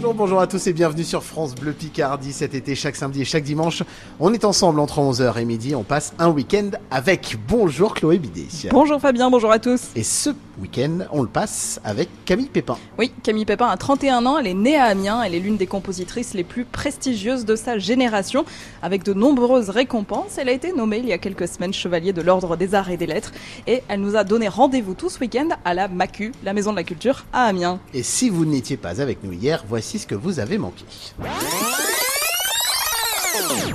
Bonjour, 0.00 0.14
bonjour 0.14 0.40
à 0.40 0.46
tous 0.46 0.66
et 0.66 0.72
bienvenue 0.72 1.04
sur 1.04 1.22
France 1.22 1.54
Bleu 1.54 1.72
Picardie. 1.72 2.32
Cet 2.32 2.54
été, 2.54 2.74
chaque 2.74 2.96
samedi 2.96 3.20
et 3.20 3.24
chaque 3.26 3.44
dimanche, 3.44 3.82
on 4.18 4.32
est 4.32 4.46
ensemble 4.46 4.80
entre 4.80 4.98
11h 4.98 5.38
et 5.38 5.44
midi. 5.44 5.74
On 5.74 5.82
passe 5.82 6.14
un 6.18 6.30
week-end 6.30 6.70
avec. 6.90 7.36
Bonjour 7.46 7.92
Chloé 7.92 8.18
Bidet. 8.18 8.46
Bonjour 8.70 8.98
Fabien, 8.98 9.28
bonjour 9.28 9.52
à 9.52 9.58
tous. 9.58 9.88
Et 9.94 10.02
ce 10.02 10.30
week-end, 10.60 11.06
on 11.12 11.22
le 11.22 11.28
passe 11.28 11.80
avec 11.84 12.08
Camille 12.24 12.48
Pépin. 12.48 12.76
Oui, 12.98 13.12
Camille 13.22 13.44
Pépin 13.44 13.66
a 13.66 13.76
31 13.76 14.26
ans, 14.26 14.38
elle 14.38 14.46
est 14.46 14.54
née 14.54 14.76
à 14.76 14.84
Amiens, 14.84 15.22
elle 15.22 15.34
est 15.34 15.40
l'une 15.40 15.56
des 15.56 15.66
compositrices 15.66 16.34
les 16.34 16.44
plus 16.44 16.64
prestigieuses 16.64 17.44
de 17.44 17.56
sa 17.56 17.78
génération. 17.78 18.44
Avec 18.82 19.02
de 19.02 19.14
nombreuses 19.14 19.70
récompenses, 19.70 20.38
elle 20.38 20.48
a 20.48 20.52
été 20.52 20.72
nommée 20.72 20.98
il 20.98 21.06
y 21.06 21.12
a 21.12 21.18
quelques 21.18 21.48
semaines 21.48 21.72
chevalier 21.72 22.12
de 22.12 22.22
l'Ordre 22.22 22.56
des 22.56 22.74
Arts 22.74 22.90
et 22.90 22.96
des 22.96 23.06
Lettres. 23.06 23.32
Et 23.66 23.82
elle 23.88 24.00
nous 24.00 24.16
a 24.16 24.24
donné 24.24 24.48
rendez-vous 24.48 24.94
tout 24.94 25.08
ce 25.08 25.18
week-end 25.18 25.48
à 25.64 25.74
la 25.74 25.88
MACU, 25.88 26.32
la 26.44 26.52
Maison 26.52 26.72
de 26.72 26.76
la 26.76 26.84
Culture, 26.84 27.24
à 27.32 27.44
Amiens. 27.44 27.80
Et 27.94 28.02
si 28.02 28.28
vous 28.28 28.44
n'étiez 28.44 28.76
pas 28.76 29.00
avec 29.00 29.24
nous 29.24 29.32
hier, 29.32 29.64
voici 29.68 29.98
ce 29.98 30.06
que 30.06 30.14
vous 30.14 30.40
avez 30.40 30.58
manqué. 30.58 30.84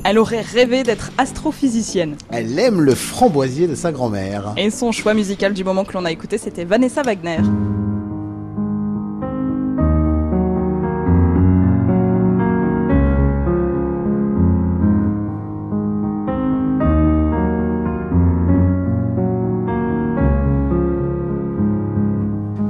Elle 0.04 0.20
aurait 0.20 0.42
rêvé 0.42 0.84
d'être 0.84 1.12
astrophysicienne. 1.18 2.16
Elle 2.32 2.58
aime 2.60 2.82
le 2.82 2.96
framboisier 2.96 3.68
de 3.68 3.76
sa 3.76 3.92
grand-mère. 3.92 4.54
Et 4.58 4.70
son 4.70 4.92
choix 4.92 5.14
musical 5.14 5.54
du 5.54 5.64
moment 5.64 5.84
que 5.84 5.94
l'on 5.94 6.06
a 6.06 6.12
écouté, 6.12 6.38
c'était 6.38 6.66
Vanessa 6.66 7.02
Wagner. 7.02 7.40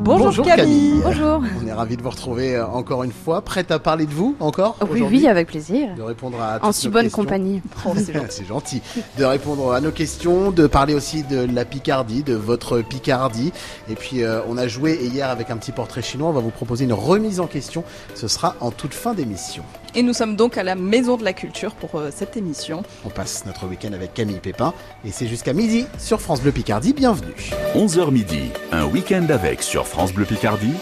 Bonjour, 0.03 0.45
Camille. 0.45 1.01
Bonjour. 1.03 1.43
Ravis 1.75 1.97
de 1.97 2.01
vous 2.01 2.09
retrouver 2.09 2.55
euh, 2.55 2.65
encore 2.65 3.03
une 3.03 3.11
fois. 3.11 3.41
Prête 3.41 3.71
à 3.71 3.79
parler 3.79 4.05
de 4.05 4.13
vous 4.13 4.35
encore 4.39 4.77
Oui, 4.89 5.01
oui, 5.01 5.27
avec 5.27 5.47
plaisir. 5.47 5.93
De 5.95 6.01
répondre 6.01 6.41
à 6.41 6.59
En 6.65 6.71
si 6.71 6.89
bonne 6.89 7.09
compagnie. 7.09 7.61
Oh, 7.87 7.93
c'est 8.29 8.47
gentil. 8.47 8.81
De 9.19 9.25
répondre 9.25 9.71
à 9.71 9.79
nos 9.81 9.91
questions, 9.91 10.49
de 10.49 10.65
parler 10.65 10.95
aussi 10.95 11.23
de 11.23 11.45
la 11.53 11.65
Picardie, 11.65 12.23
de 12.23 12.33
votre 12.33 12.81
Picardie. 12.81 13.51
Et 13.89 13.95
puis, 13.95 14.23
euh, 14.23 14.41
on 14.47 14.57
a 14.57 14.67
joué 14.67 14.97
hier 15.03 15.29
avec 15.29 15.51
un 15.51 15.57
petit 15.57 15.71
portrait 15.71 16.01
chinois. 16.01 16.29
On 16.29 16.33
va 16.33 16.39
vous 16.39 16.49
proposer 16.49 16.85
une 16.85 16.93
remise 16.93 17.39
en 17.39 17.47
question. 17.47 17.83
Ce 18.15 18.27
sera 18.27 18.55
en 18.59 18.71
toute 18.71 18.93
fin 18.93 19.13
d'émission. 19.13 19.63
Et 19.93 20.03
nous 20.03 20.13
sommes 20.13 20.35
donc 20.35 20.57
à 20.57 20.63
la 20.63 20.75
Maison 20.75 21.15
de 21.15 21.23
la 21.23 21.33
Culture 21.33 21.73
pour 21.75 21.99
euh, 21.99 22.09
cette 22.13 22.37
émission. 22.37 22.83
On 23.05 23.09
passe 23.09 23.45
notre 23.45 23.67
week-end 23.67 23.93
avec 23.93 24.13
Camille 24.13 24.39
Pépin. 24.39 24.73
Et 25.05 25.11
c'est 25.11 25.27
jusqu'à 25.27 25.53
midi 25.53 25.85
sur 25.99 26.19
France 26.21 26.41
Bleu 26.41 26.51
Picardie. 26.51 26.93
Bienvenue. 26.93 27.51
11h 27.75 28.11
midi, 28.11 28.49
un 28.71 28.85
week-end 28.85 29.25
avec 29.29 29.61
sur 29.61 29.87
France 29.87 30.11
Bleu 30.11 30.25
Picardie, 30.25 30.73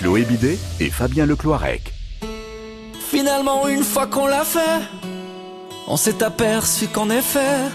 Chloé 0.00 0.22
Bidet 0.22 0.58
et 0.80 0.88
Fabien 0.88 1.26
Lecloirec. 1.26 1.92
Finalement, 2.98 3.68
une 3.68 3.84
fois 3.84 4.06
qu'on 4.06 4.26
l'a 4.26 4.44
fait, 4.44 4.80
on 5.88 5.98
s'est 5.98 6.22
aperçu 6.22 6.86
qu'en 6.86 7.10
effet, 7.10 7.68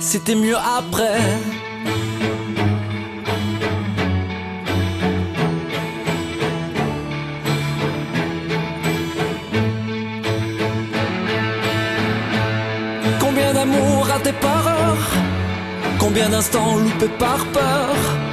c'était 0.00 0.34
mieux 0.34 0.56
après. 0.56 1.20
Combien 13.20 13.52
d'amour 13.52 14.06
raté 14.06 14.32
par 14.32 14.66
heure 14.66 15.10
Combien 15.98 16.30
d'instants 16.30 16.78
loupés 16.78 17.12
par 17.18 17.44
peur? 17.48 18.25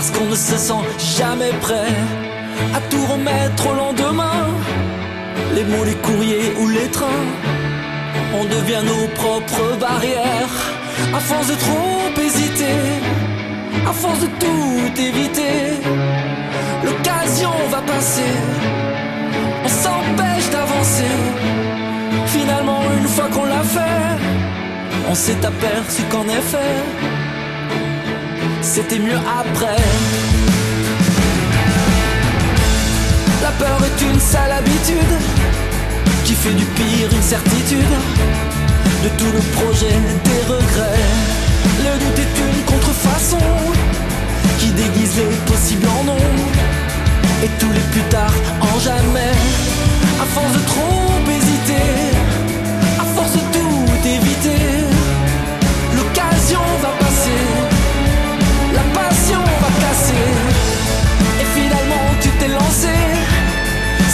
Parce 0.00 0.12
qu'on 0.12 0.30
ne 0.30 0.34
se 0.34 0.56
sent 0.56 0.82
jamais 1.18 1.52
prêt 1.60 1.92
À 2.74 2.80
tout 2.88 3.04
remettre 3.04 3.68
au 3.70 3.74
lendemain. 3.74 4.46
Les 5.54 5.62
mots, 5.62 5.84
les 5.84 5.96
courriers 5.96 6.54
ou 6.58 6.70
les 6.70 6.88
trains 6.88 7.26
On 8.34 8.44
devient 8.44 8.82
nos 8.82 9.08
propres 9.08 9.76
barrières. 9.78 10.56
À 11.14 11.20
force 11.20 11.48
de 11.48 11.54
trop 11.54 12.18
hésiter 12.18 12.80
À 13.86 13.92
force 13.92 14.20
de 14.20 14.28
tout 14.42 15.02
éviter 15.02 15.56
L'occasion 16.82 17.52
va 17.70 17.82
passer. 17.82 18.32
On 19.66 19.68
s'empêche 19.68 20.48
d'avancer. 20.50 21.14
Finalement 22.24 22.80
une 22.98 23.08
fois 23.08 23.28
qu'on 23.30 23.44
l'a 23.44 23.62
fait 23.62 24.00
on 25.10 25.14
s'est 25.14 25.44
aperçu 25.44 26.02
qu'en 26.08 26.22
effet, 26.24 26.76
c'était 28.62 28.98
mieux 28.98 29.16
après. 29.16 29.76
La 33.42 33.50
peur 33.52 33.78
est 33.84 34.02
une 34.02 34.20
sale 34.20 34.52
habitude 34.52 35.14
qui 36.24 36.34
fait 36.34 36.52
du 36.52 36.64
pire 36.64 37.08
une 37.12 37.22
certitude. 37.22 37.94
De 39.02 39.08
tout 39.16 39.32
le 39.32 39.40
projet, 39.56 39.96
des 40.24 40.42
regrets. 40.52 41.08
Le 41.84 41.98
doute 41.98 42.18
est 42.18 42.38
une 42.46 42.64
contrefaçon 42.64 43.38
qui 44.58 44.68
déguise 44.68 45.16
les 45.16 45.52
possibles 45.52 45.88
en 46.00 46.04
non. 46.04 46.18
Et 47.42 47.48
tous 47.58 47.72
les 47.72 47.86
plus 47.92 48.08
tard 48.10 48.34
en 48.60 48.78
jamais. 48.78 49.34
À 50.20 50.26
force 50.26 50.52
de 50.52 50.66
trop 50.66 51.10
hésiter, 51.30 51.90
à 52.98 53.04
force 53.14 53.32
de 53.32 53.38
tout 53.38 54.08
éviter 54.08 54.79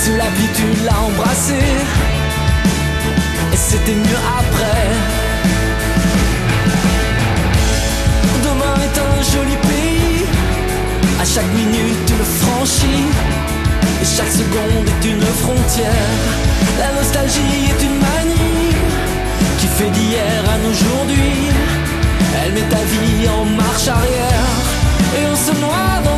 sous 0.06 0.16
la 0.16 0.30
tu 0.54 0.68
l'as 0.84 1.00
embrassé. 1.08 1.58
Et 3.52 3.56
c'était 3.56 3.98
mieux 4.06 4.22
après. 4.40 4.84
Demain 8.46 8.74
est 8.86 8.98
un 9.08 9.16
joli 9.32 9.56
pays, 9.70 10.24
à 11.20 11.24
chaque 11.24 11.52
minute 11.60 12.00
tu 12.06 12.14
le 12.22 12.28
franchis. 12.42 13.06
Et 14.02 14.08
chaque 14.16 14.34
seconde 14.42 14.86
est 14.92 15.04
une 15.12 15.28
frontière. 15.42 16.14
La 16.78 16.90
nostalgie 16.98 17.60
est 17.72 17.82
une 17.88 17.98
manie 18.06 18.74
qui 19.58 19.66
fait 19.66 19.90
d'hier 19.90 20.40
à 20.54 20.56
aujourd'hui. 20.70 21.50
Elle 22.38 22.52
met 22.52 22.68
ta 22.76 22.82
vie 22.92 23.28
en 23.28 23.44
marche 23.44 23.88
arrière 23.88 24.54
Et 25.18 25.26
on 25.32 25.36
se 25.36 25.52
noie 25.60 25.94
dans 26.04 26.15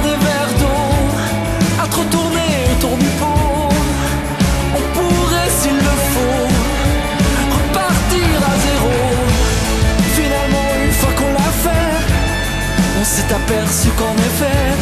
Aperçu 13.30 13.90
qu'en 13.90 14.14
effet 14.14 14.72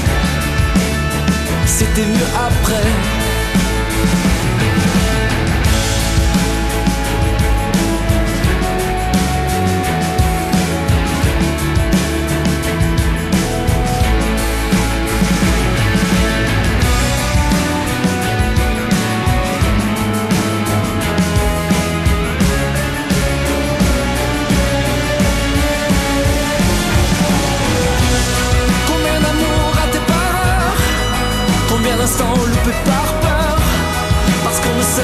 C'était 1.67 2.07
mieux 2.07 2.31
après 2.37 3.06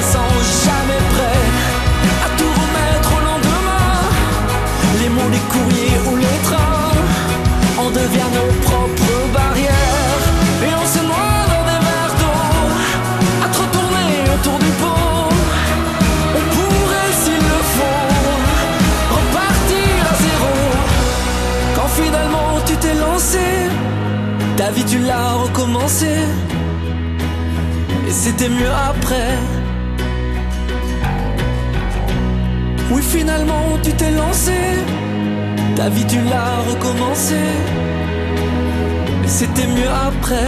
Sent 0.01 0.65
jamais 0.65 1.01
prêt 1.13 1.43
À 2.25 2.29
tout 2.37 2.51
remettre 2.61 3.09
au 3.15 3.21
lendemain. 3.29 4.01
Les 4.99 5.09
mots, 5.09 5.29
les 5.31 5.45
courriers 5.53 5.99
ou 6.09 6.15
les 6.15 6.37
trains 6.43 6.97
On 7.77 7.89
devient 7.91 8.31
nos 8.33 8.51
propres 8.67 9.17
barrières. 9.31 10.25
Et 10.65 10.73
on 10.81 10.85
se 10.93 10.99
noie 11.05 11.41
dans 11.53 11.63
des 11.69 11.79
verres 11.85 12.15
d'eau 12.19 13.45
À 13.45 13.47
trop 13.49 13.67
tourner 13.71 14.11
autour 14.33 14.57
du 14.57 14.71
pot 14.81 15.29
On 16.37 16.43
pourrait 16.55 17.13
s'il 17.21 17.43
le 17.53 17.61
faut 17.75 18.09
Repartir 19.17 19.93
à 20.11 20.13
zéro. 20.25 20.53
Quand 21.75 21.89
finalement 22.01 22.59
tu 22.65 22.75
t'es 22.77 22.95
lancé 22.95 23.45
Ta 24.57 24.71
vie 24.71 24.85
tu 24.85 24.97
l'as 24.99 25.33
recommencé 25.33 26.07
c'était 28.13 28.47
mieux 28.47 28.71
après. 28.89 29.62
Oui, 32.93 33.01
finalement, 33.01 33.79
tu 33.81 33.91
t'es 33.93 34.11
lancé. 34.11 34.53
Ta 35.75 35.89
vie, 35.89 36.05
tu 36.05 36.17
l'as 36.29 36.61
recommencé. 36.61 37.39
Mais 39.21 39.27
c'était 39.27 39.67
mieux 39.67 39.89
après. 39.89 40.47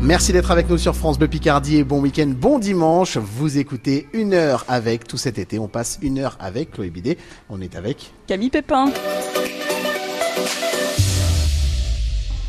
Merci 0.00 0.32
d'être 0.32 0.50
avec 0.50 0.70
nous 0.70 0.78
sur 0.78 0.96
France 0.96 1.18
Bleu 1.18 1.28
Picardie 1.28 1.76
et 1.76 1.84
bon 1.84 2.00
week-end, 2.00 2.28
bon 2.28 2.58
dimanche. 2.58 3.18
Vous 3.18 3.58
écoutez 3.58 4.08
une 4.14 4.32
heure 4.32 4.64
avec 4.68 5.06
tout 5.06 5.18
cet 5.18 5.38
été. 5.38 5.58
On 5.58 5.68
passe 5.68 5.98
une 6.00 6.18
heure 6.18 6.38
avec 6.40 6.70
Chloé 6.70 6.88
Bidet. 6.88 7.18
On 7.50 7.60
est 7.60 7.76
avec 7.76 8.12
Camille 8.26 8.50
Pépin. 8.50 8.86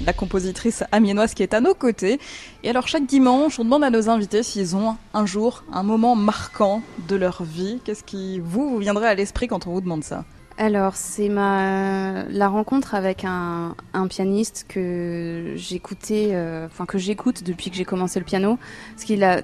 La 0.05 0.13
compositrice 0.13 0.83
amiénoise 0.91 1.33
qui 1.33 1.43
est 1.43 1.53
à 1.53 1.61
nos 1.61 1.73
côtés. 1.73 2.19
Et 2.63 2.69
alors 2.69 2.87
chaque 2.87 3.05
dimanche, 3.05 3.59
on 3.59 3.65
demande 3.65 3.83
à 3.83 3.89
nos 3.89 4.09
invités 4.09 4.43
s'ils 4.43 4.75
ont 4.75 4.95
un 5.13 5.25
jour, 5.25 5.63
un 5.73 5.83
moment 5.83 6.15
marquant 6.15 6.81
de 7.07 7.15
leur 7.15 7.43
vie. 7.43 7.79
Qu'est-ce 7.83 8.03
qui 8.03 8.39
vous, 8.39 8.69
vous 8.69 8.77
viendrait 8.77 9.09
à 9.09 9.15
l'esprit 9.15 9.47
quand 9.47 9.67
on 9.67 9.71
vous 9.71 9.81
demande 9.81 10.03
ça? 10.03 10.23
Alors, 10.59 10.97
c'est 10.97 11.29
ma 11.29 12.25
la 12.29 12.49
rencontre 12.49 12.93
avec 12.93 13.23
un, 13.23 13.75
un 13.93 14.07
pianiste 14.07 14.65
que 14.67 15.53
j'écoutais, 15.55 16.31
euh, 16.33 16.65
enfin 16.65 16.85
que 16.85 16.97
j'écoute 16.97 17.43
depuis 17.45 17.69
que 17.69 17.77
j'ai 17.77 17.85
commencé 17.85 18.19
le 18.19 18.25
piano, 18.25 18.59
parce 18.93 19.05
qu'il 19.05 19.23
a 19.23 19.41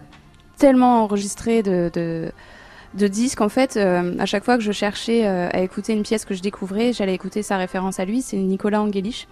tellement 0.58 1.04
enregistré 1.04 1.64
de, 1.64 1.90
de, 1.94 3.08
disques. 3.08 3.40
En 3.40 3.48
fait, 3.48 3.78
euh, 3.78 4.14
à 4.20 4.26
chaque 4.26 4.44
fois 4.44 4.58
que 4.58 4.64
je 4.64 4.74
cherchais 4.74 5.26
euh, 5.26 5.48
à 5.54 5.62
écouter 5.62 5.94
une 5.94 6.04
pièce 6.04 6.26
que 6.26 6.34
je 6.34 6.42
découvrais, 6.42 6.92
j'allais 6.92 7.14
écouter 7.14 7.44
sa 7.44 7.56
référence 7.56 7.98
à 8.02 8.04
lui. 8.04 8.22
C'est 8.22 8.36
Nicolas 8.36 8.82
Angelich. 8.82 9.26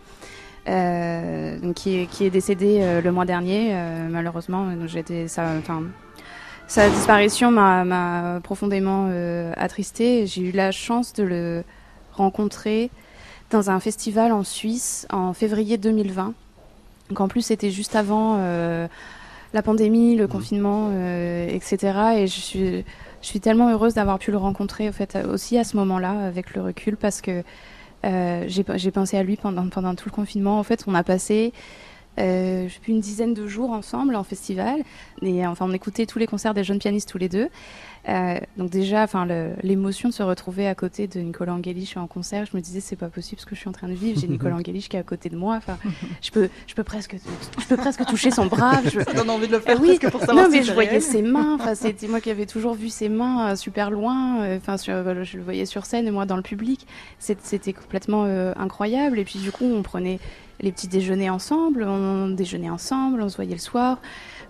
Euh, 0.70 1.74
qui, 1.74 2.00
est, 2.00 2.06
qui 2.06 2.26
est 2.26 2.30
décédé 2.30 2.80
euh, 2.82 3.02
le 3.02 3.12
mois 3.12 3.26
dernier, 3.26 3.72
euh, 3.74 4.08
malheureusement. 4.10 4.66
Donc 4.76 4.88
j'étais, 4.88 5.28
ça, 5.28 5.44
enfin, 5.60 5.84
sa 6.68 6.90
disparition 6.90 7.52
m'a, 7.52 7.84
m'a 7.84 8.40
profondément 8.42 9.08
euh, 9.10 9.52
attristée. 9.58 10.26
J'ai 10.26 10.42
eu 10.42 10.52
la 10.52 10.72
chance 10.72 11.12
de 11.14 11.24
le 11.24 11.64
rencontrer 12.14 12.92
dans 13.52 13.70
un 13.70 13.80
festival 13.82 14.32
en 14.32 14.44
Suisse 14.44 15.06
en 15.12 15.34
février 15.34 15.78
2020. 15.78 16.34
Donc 17.10 17.20
en 17.20 17.28
plus, 17.28 17.42
c'était 17.42 17.70
juste 17.70 17.96
avant 17.96 18.38
euh, 18.40 18.88
la 19.54 19.62
pandémie, 19.62 20.16
le 20.16 20.28
confinement, 20.28 20.90
euh, 20.92 21.48
etc. 21.50 21.78
Et 22.16 22.28
je 22.28 22.40
suis, 22.40 22.86
je 23.22 23.28
suis 23.28 23.42
tellement 23.42 23.70
heureuse 23.70 23.96
d'avoir 23.96 24.18
pu 24.18 24.32
le 24.32 24.38
rencontrer 24.38 24.88
en 24.88 24.94
fait, 24.94 25.18
aussi 25.30 25.58
à 25.58 25.66
ce 25.66 25.76
moment-là, 25.76 26.12
avec 26.26 26.56
le 26.56 26.62
recul, 26.62 26.96
parce 26.96 27.20
que 27.22 27.44
j'ai, 28.04 28.66
j'ai 28.76 28.92
pensé 28.92 29.18
à 29.18 29.24
lui 29.24 29.38
pendant, 29.38 29.68
pendant 29.70 29.96
tout 29.96 30.10
le 30.10 30.14
confinement. 30.14 30.60
En 30.60 30.64
fait, 30.64 30.84
on 30.88 30.96
a 30.96 31.04
passé 31.04 31.54
euh, 32.20 32.68
je 32.68 32.74
sais 32.74 32.80
plus, 32.80 32.94
une 32.94 33.00
dizaine 33.00 33.34
de 33.34 33.48
jours 33.48 33.72
ensemble 33.72 34.16
en 34.16 34.24
festival. 34.24 34.84
Et 35.22 35.46
enfin, 35.46 35.66
on 35.68 35.74
écoutait 35.74 36.06
tous 36.06 36.20
les 36.20 36.28
concerts 36.28 36.54
des 36.54 36.64
jeunes 36.64 36.80
pianistes 36.80 37.10
tous 37.10 37.18
les 37.18 37.30
deux. 37.30 37.50
Euh, 38.10 38.38
donc 38.58 38.70
déjà, 38.70 39.04
enfin, 39.04 39.26
l'émotion 39.64 40.10
de 40.10 40.14
se 40.14 40.24
retrouver 40.24 40.68
à 40.68 40.76
côté 40.76 41.08
de 41.08 41.20
Nicolas 41.20 41.54
Angelich 41.54 41.96
en 41.96 42.08
concert, 42.08 42.46
je 42.46 42.56
me 42.56 42.62
disais 42.62 42.82
c'est 42.82 42.98
pas 42.98 43.08
possible 43.08 43.40
ce 43.40 43.46
que 43.46 43.56
je 43.56 43.62
suis 43.62 43.70
en 43.70 43.74
train 43.74 43.88
de 43.88 43.94
vivre. 43.94 44.20
J'ai 44.20 44.28
Nicolas 44.30 44.56
Angelich 44.56 44.90
qui 44.90 44.98
est 44.98 45.00
à 45.00 45.04
côté 45.04 45.30
de 45.30 45.38
moi. 45.38 45.56
Enfin, 45.56 45.78
je 46.22 46.32
peux, 46.32 46.50
je 46.68 46.76
peux 46.76 46.84
presque, 46.84 47.16
je 47.60 47.66
peux 47.66 47.78
presque 47.78 48.06
toucher 48.06 48.32
son 48.32 48.48
bras. 48.48 48.82
Je, 48.84 49.00
Ça 49.00 49.14
donne 49.14 49.30
envie 49.30 49.48
de 49.48 49.54
le 49.54 49.60
faire 49.60 49.80
oui, 49.80 49.98
presque 49.98 50.12
pour 50.12 50.20
savoir 50.22 50.46
non, 50.46 50.52
mais 50.52 50.64
je 50.64 50.74
voyais 50.74 51.00
ses 51.00 51.22
mains. 51.22 51.56
Enfin, 51.56 51.76
c'était 51.76 52.08
moi 52.08 52.20
qui 52.20 52.30
avais 52.30 52.46
toujours 52.46 52.74
vu 52.74 52.90
ses 52.90 53.10
mains 53.10 53.52
euh, 53.52 53.56
super 53.56 53.90
loin. 53.90 54.56
Enfin, 54.58 54.76
je 54.78 55.38
le 55.38 55.44
voyais 55.44 55.66
sur 55.66 55.86
scène 55.86 56.08
et 56.08 56.12
moi 56.12 56.26
dans 56.26 56.38
le 56.38 56.44
public. 56.44 56.86
C'était 57.20 57.74
complètement 57.74 58.24
incroyable. 58.58 59.20
Et 59.20 59.24
puis 59.24 59.40
du 59.40 59.52
coup, 59.52 59.66
on 59.66 59.82
prenait 59.82 60.20
les 60.64 60.72
petits 60.72 60.88
déjeuners 60.88 61.30
ensemble, 61.30 61.84
on 61.84 62.30
déjeunait 62.30 62.72
ensemble, 62.72 63.22
on 63.22 63.30
se 63.30 63.36
voyait 63.36 63.54
le 63.54 63.60
soir. 63.60 64.00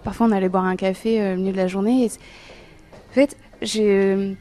Parfois, 0.03 0.27
on 0.27 0.31
allait 0.31 0.47
boire 0.49 0.63
un 0.65 0.77
café 0.77 1.19
euh, 1.21 1.33
au 1.33 1.37
milieu 1.37 1.51
de 1.51 1.57
la 1.57 1.67
journée. 1.67 2.05
Et 2.05 2.07
en 2.07 3.13
fait, 3.13 3.35
j'ai 3.61 3.83
euh, 3.89 4.33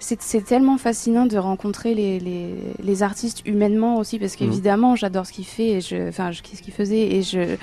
c'est 0.00 0.44
tellement 0.44 0.78
fascinant 0.78 1.26
de 1.26 1.36
rencontrer 1.38 1.92
les, 1.94 2.20
les, 2.20 2.54
les 2.80 3.02
artistes 3.02 3.42
humainement 3.46 3.96
aussi 3.96 4.20
parce 4.20 4.36
qu'évidemment 4.36 4.94
j'adore 4.94 5.26
ce 5.26 5.32
qu'il 5.32 5.44
fait 5.44 5.70
et 5.70 5.80
je 5.80 6.08
enfin 6.08 6.30
je- 6.30 6.38
ce 6.38 6.62
qu'il 6.62 6.72
faisait 6.72 7.16
et 7.16 7.22
je 7.22 7.56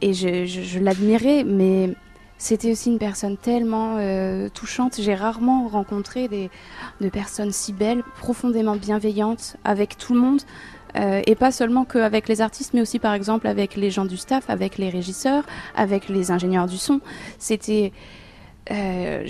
et 0.00 0.12
je, 0.14 0.46
je, 0.46 0.60
je 0.62 0.78
l'admirais 0.78 1.42
mais 1.42 1.90
c'était 2.38 2.70
aussi 2.70 2.90
une 2.90 2.98
personne 3.00 3.36
tellement 3.36 3.96
euh, 3.98 4.48
touchante 4.50 5.00
j'ai 5.00 5.16
rarement 5.16 5.66
rencontré 5.66 6.28
des 6.28 6.48
de 7.00 7.08
personnes 7.08 7.50
si 7.50 7.72
belles 7.72 8.04
profondément 8.20 8.76
bienveillantes 8.76 9.56
avec 9.64 9.98
tout 9.98 10.14
le 10.14 10.20
monde 10.20 10.42
euh, 10.96 11.22
et 11.26 11.34
pas 11.34 11.52
seulement 11.52 11.84
qu'avec 11.84 12.28
les 12.28 12.40
artistes 12.40 12.74
mais 12.74 12.82
aussi 12.82 12.98
par 12.98 13.14
exemple 13.14 13.46
avec 13.46 13.76
les 13.76 13.90
gens 13.90 14.04
du 14.04 14.18
staff 14.18 14.50
avec 14.50 14.76
les 14.76 14.90
régisseurs 14.90 15.44
avec 15.74 16.08
les 16.08 16.30
ingénieurs 16.30 16.66
du 16.66 16.76
son 16.76 17.00
c'était 17.38 17.92
euh, 18.70 19.26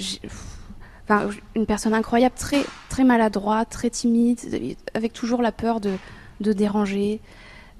une 1.54 1.66
personne 1.66 1.92
incroyable, 1.92 2.34
très, 2.38 2.64
très 2.88 3.04
maladroite, 3.04 3.68
très 3.68 3.90
timide, 3.90 4.38
avec 4.94 5.12
toujours 5.12 5.42
la 5.42 5.52
peur 5.52 5.80
de, 5.80 5.92
de 6.40 6.52
déranger. 6.52 7.20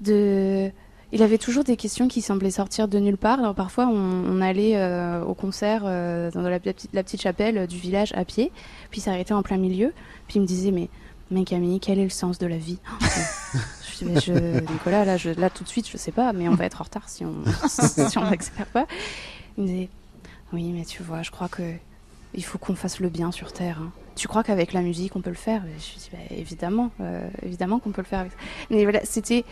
De... 0.01 0.69
Il 1.11 1.23
avait 1.23 1.39
toujours 1.39 1.63
des 1.63 1.75
questions 1.75 2.07
qui 2.07 2.21
semblaient 2.21 2.51
sortir 2.51 2.87
de 2.87 2.99
nulle 2.99 3.17
part. 3.17 3.39
Alors 3.39 3.55
parfois, 3.55 3.87
on, 3.87 4.39
allait 4.39 4.75
euh, 4.75 5.23
au 5.23 5.33
concert 5.33 5.83
dans 5.83 6.41
la 6.41 6.59
petite 6.59 7.21
chapelle 7.21 7.65
du 7.65 7.77
village 7.77 8.13
à 8.15 8.23
pied, 8.23 8.51
puis 8.91 9.01
s'arrêtait 9.01 9.33
en 9.33 9.41
plein 9.41 9.57
milieu, 9.57 9.93
puis 10.27 10.35
il 10.37 10.41
me 10.41 10.47
disait 10.47 10.71
mais, 10.71 10.89
mais 11.33 11.43
Camille, 11.43 11.79
quel 11.79 11.99
est 11.99 12.03
le 12.03 12.09
sens 12.09 12.37
de 12.39 12.47
la 12.47 12.57
vie 12.57 12.79
je, 14.01 14.05
je- 14.19 14.71
Nicolas, 14.71 15.05
là, 15.05 15.17
je, 15.17 15.29
là 15.31 15.49
tout 15.49 15.63
de 15.63 15.69
suite, 15.69 15.89
je 15.89 15.97
sais 15.97 16.11
pas, 16.11 16.33
mais 16.33 16.47
on 16.47 16.55
va 16.55 16.65
être 16.65 16.81
en 16.81 16.85
retard 16.85 17.09
si 17.09 17.25
on 17.25 17.33
si 17.67 18.17
on 18.17 18.23
n'accélère 18.29 18.67
pas. 18.67 18.85
Il 19.57 19.63
me 19.63 19.67
disait 19.67 19.89
oui, 20.53 20.71
mais 20.71 20.85
tu 20.85 21.01
vois, 21.03 21.21
je 21.23 21.31
crois 21.31 21.47
que 21.49 21.63
il 22.35 22.43
faut 22.43 22.57
qu'on 22.57 22.75
fasse 22.75 22.99
le 22.99 23.09
bien 23.09 23.31
sur 23.31 23.51
Terre. 23.53 23.79
hein. 23.81 23.91
Tu 24.15 24.27
crois 24.27 24.43
qu'avec 24.43 24.73
la 24.73 24.81
musique, 24.81 25.15
on 25.15 25.21
peut 25.21 25.29
le 25.29 25.35
faire? 25.35 25.63
Je 25.77 25.99
dis, 25.99 26.09
bah, 26.11 26.17
évidemment, 26.31 26.91
euh, 27.01 27.27
évidemment 27.43 27.79
qu'on 27.79 27.91
peut 27.91 28.01
le 28.01 28.07
faire. 28.07 28.19
Avec... 28.19 28.31
Mais 28.71 28.83
voilà, 28.83 29.01
c'était 29.03 29.43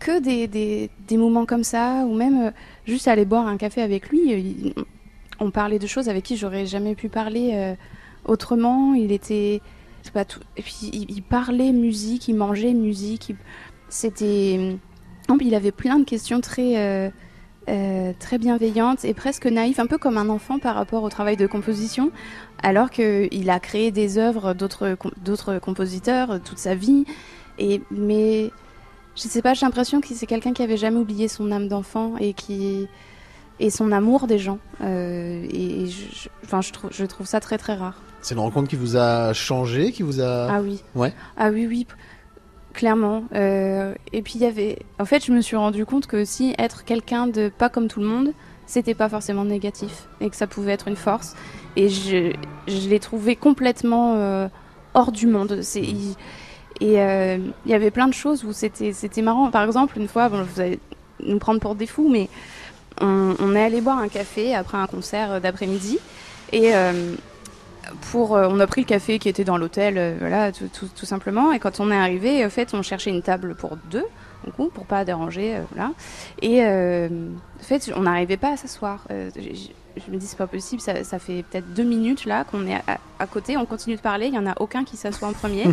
que 0.00 0.20
des, 0.20 0.46
des, 0.48 0.90
des 1.08 1.16
moments 1.16 1.46
comme 1.46 1.62
ça, 1.64 2.04
ou 2.06 2.14
même 2.14 2.46
euh, 2.46 2.50
juste 2.86 3.06
aller 3.08 3.24
boire 3.24 3.46
un 3.46 3.56
café 3.56 3.82
avec 3.82 4.08
lui. 4.10 4.32
euh, 4.32 4.38
il- 4.38 4.74
on 5.40 5.50
parlait 5.50 5.78
de 5.80 5.86
choses 5.88 6.08
avec 6.08 6.24
qui 6.24 6.36
j'aurais 6.36 6.66
jamais 6.66 6.94
pu 6.94 7.08
parler 7.08 7.50
euh, 7.54 7.74
autrement. 8.24 8.94
Il 8.94 9.10
était, 9.12 9.60
Et 10.56 10.62
puis 10.62 10.90
il, 10.92 11.22
parlait 11.22 11.72
musique, 11.72 12.28
il 12.28 12.34
mangeait 12.36 12.72
musique. 12.74 13.30
il- 13.30 13.36
C'était, 13.88 14.76
il 15.40 15.54
avait 15.54 15.72
plein 15.72 15.98
de 15.98 16.04
questions 16.04 16.40
très. 16.40 16.76
euh, 16.78 17.10
euh, 17.70 18.12
très 18.18 18.36
bienveillante 18.36 19.06
et 19.06 19.14
presque 19.14 19.46
naïf, 19.46 19.78
un 19.78 19.86
peu 19.86 19.96
comme 19.96 20.18
un 20.18 20.28
enfant 20.28 20.58
par 20.58 20.74
rapport 20.74 21.02
au 21.02 21.08
travail 21.08 21.38
de 21.38 21.46
composition, 21.46 22.10
alors 22.62 22.90
qu'il 22.90 23.48
a 23.48 23.58
créé 23.58 23.90
des 23.90 24.18
œuvres 24.18 24.52
d'autres 24.52 24.94
com- 24.96 25.12
d'autres 25.24 25.58
compositeurs 25.60 26.30
euh, 26.32 26.38
toute 26.44 26.58
sa 26.58 26.74
vie. 26.74 27.06
Et 27.58 27.80
mais 27.90 28.50
je 29.16 29.22
sais 29.22 29.40
pas, 29.40 29.54
j'ai 29.54 29.64
l'impression 29.64 30.02
que 30.02 30.08
c'est 30.08 30.26
quelqu'un 30.26 30.52
qui 30.52 30.62
avait 30.62 30.76
jamais 30.76 30.98
oublié 30.98 31.26
son 31.26 31.50
âme 31.52 31.68
d'enfant 31.68 32.18
et 32.18 32.34
qui 32.34 32.86
et 33.60 33.70
son 33.70 33.92
amour 33.92 34.26
des 34.26 34.38
gens. 34.38 34.58
Et 34.82 35.86
je, 35.86 36.28
enfin, 36.44 36.60
trouve 36.60 36.90
je 36.92 37.04
trouve 37.06 37.26
ça 37.26 37.40
très 37.40 37.56
très 37.56 37.76
rare. 37.76 38.02
C'est 38.24 38.34
une 38.34 38.40
rencontre 38.40 38.68
qui 38.68 38.76
vous 38.76 38.96
a 38.96 39.32
changé, 39.34 39.92
qui 39.92 40.02
vous 40.02 40.20
a. 40.22 40.48
Ah 40.50 40.60
oui. 40.62 40.82
Ouais. 40.94 41.12
Ah 41.36 41.50
oui, 41.50 41.66
oui, 41.66 41.86
clairement. 42.72 43.24
Euh, 43.34 43.94
et 44.14 44.22
puis 44.22 44.34
il 44.36 44.40
y 44.40 44.46
avait. 44.46 44.78
En 44.98 45.04
fait, 45.04 45.24
je 45.24 45.30
me 45.32 45.40
suis 45.42 45.56
rendu 45.56 45.84
compte 45.84 46.06
que 46.06 46.16
aussi 46.22 46.54
être 46.58 46.84
quelqu'un 46.84 47.26
de 47.26 47.50
pas 47.50 47.68
comme 47.68 47.86
tout 47.88 48.00
le 48.00 48.06
monde, 48.06 48.32
c'était 48.66 48.94
pas 48.94 49.10
forcément 49.10 49.44
négatif 49.44 50.08
et 50.22 50.30
que 50.30 50.36
ça 50.36 50.46
pouvait 50.46 50.72
être 50.72 50.88
une 50.88 50.96
force. 50.96 51.34
Et 51.76 51.90
je, 51.90 52.32
je 52.66 52.88
l'ai 52.88 52.98
trouvé 52.98 53.36
complètement 53.36 54.14
euh, 54.16 54.48
hors 54.94 55.12
du 55.12 55.26
monde. 55.26 55.60
C'est. 55.62 55.82
il- 55.82 56.14
et 56.80 57.00
euh, 57.00 57.38
il 57.66 57.70
y 57.70 57.74
avait 57.74 57.92
plein 57.92 58.08
de 58.08 58.14
choses 58.14 58.42
où 58.42 58.52
c'était 58.52 58.92
c'était 58.94 59.22
marrant. 59.22 59.50
Par 59.50 59.62
exemple, 59.64 59.96
une 59.98 60.08
fois, 60.08 60.28
bon, 60.28 60.42
vous 60.42 60.60
allez 60.60 60.80
nous 61.24 61.38
prendre 61.38 61.60
pour 61.60 61.74
des 61.76 61.86
fous, 61.86 62.08
mais 62.10 62.28
on, 63.00 63.34
on 63.38 63.54
est 63.54 63.62
allé 63.62 63.80
boire 63.80 63.98
un 63.98 64.08
café 64.08 64.54
après 64.56 64.78
un 64.78 64.86
concert 64.88 65.40
d'après-midi 65.40 65.98
et 66.52 66.74
pour, 68.10 68.36
euh, 68.36 68.48
on 68.50 68.60
a 68.60 68.66
pris 68.66 68.82
le 68.82 68.86
café 68.86 69.18
qui 69.18 69.28
était 69.28 69.44
dans 69.44 69.56
l'hôtel, 69.56 69.98
euh, 69.98 70.14
voilà, 70.18 70.52
tout, 70.52 70.68
tout- 70.72 70.88
tout 70.94 71.06
simplement. 71.06 71.52
Et 71.52 71.58
quand 71.58 71.80
on 71.80 71.90
est 71.90 71.96
arrivé, 71.96 72.44
en 72.44 72.50
fait, 72.50 72.74
on 72.74 72.82
cherchait 72.82 73.10
une 73.10 73.22
table 73.22 73.54
pour 73.54 73.76
deux, 73.90 74.04
du 74.44 74.52
coup, 74.52 74.70
pour 74.72 74.84
pas 74.86 75.04
déranger, 75.04 75.56
euh, 75.56 75.60
voilà. 75.74 75.92
Et 76.42 76.62
en 76.62 77.62
fait, 77.64 77.90
on 77.96 78.00
n'arrivait 78.02 78.36
pas 78.36 78.52
à 78.52 78.56
s'asseoir. 78.56 79.04
Je 79.10 80.10
me 80.10 80.16
dis, 80.16 80.26
c'est 80.26 80.36
pas 80.38 80.48
possible, 80.48 80.80
ça, 80.82 81.04
ça 81.04 81.18
fait 81.20 81.44
peut-être 81.44 81.72
deux 81.72 81.84
minutes 81.84 82.24
là 82.24 82.44
qu'on 82.44 82.66
est 82.66 82.74
à, 82.74 82.98
à 83.20 83.26
côté, 83.28 83.56
on 83.56 83.64
continue 83.64 83.94
de 83.96 84.00
parler, 84.00 84.26
il 84.26 84.34
y 84.34 84.38
en 84.38 84.46
a 84.46 84.54
aucun 84.60 84.82
qui 84.84 84.96
s'assoit 84.96 85.28
en 85.28 85.32
premier. 85.32 85.64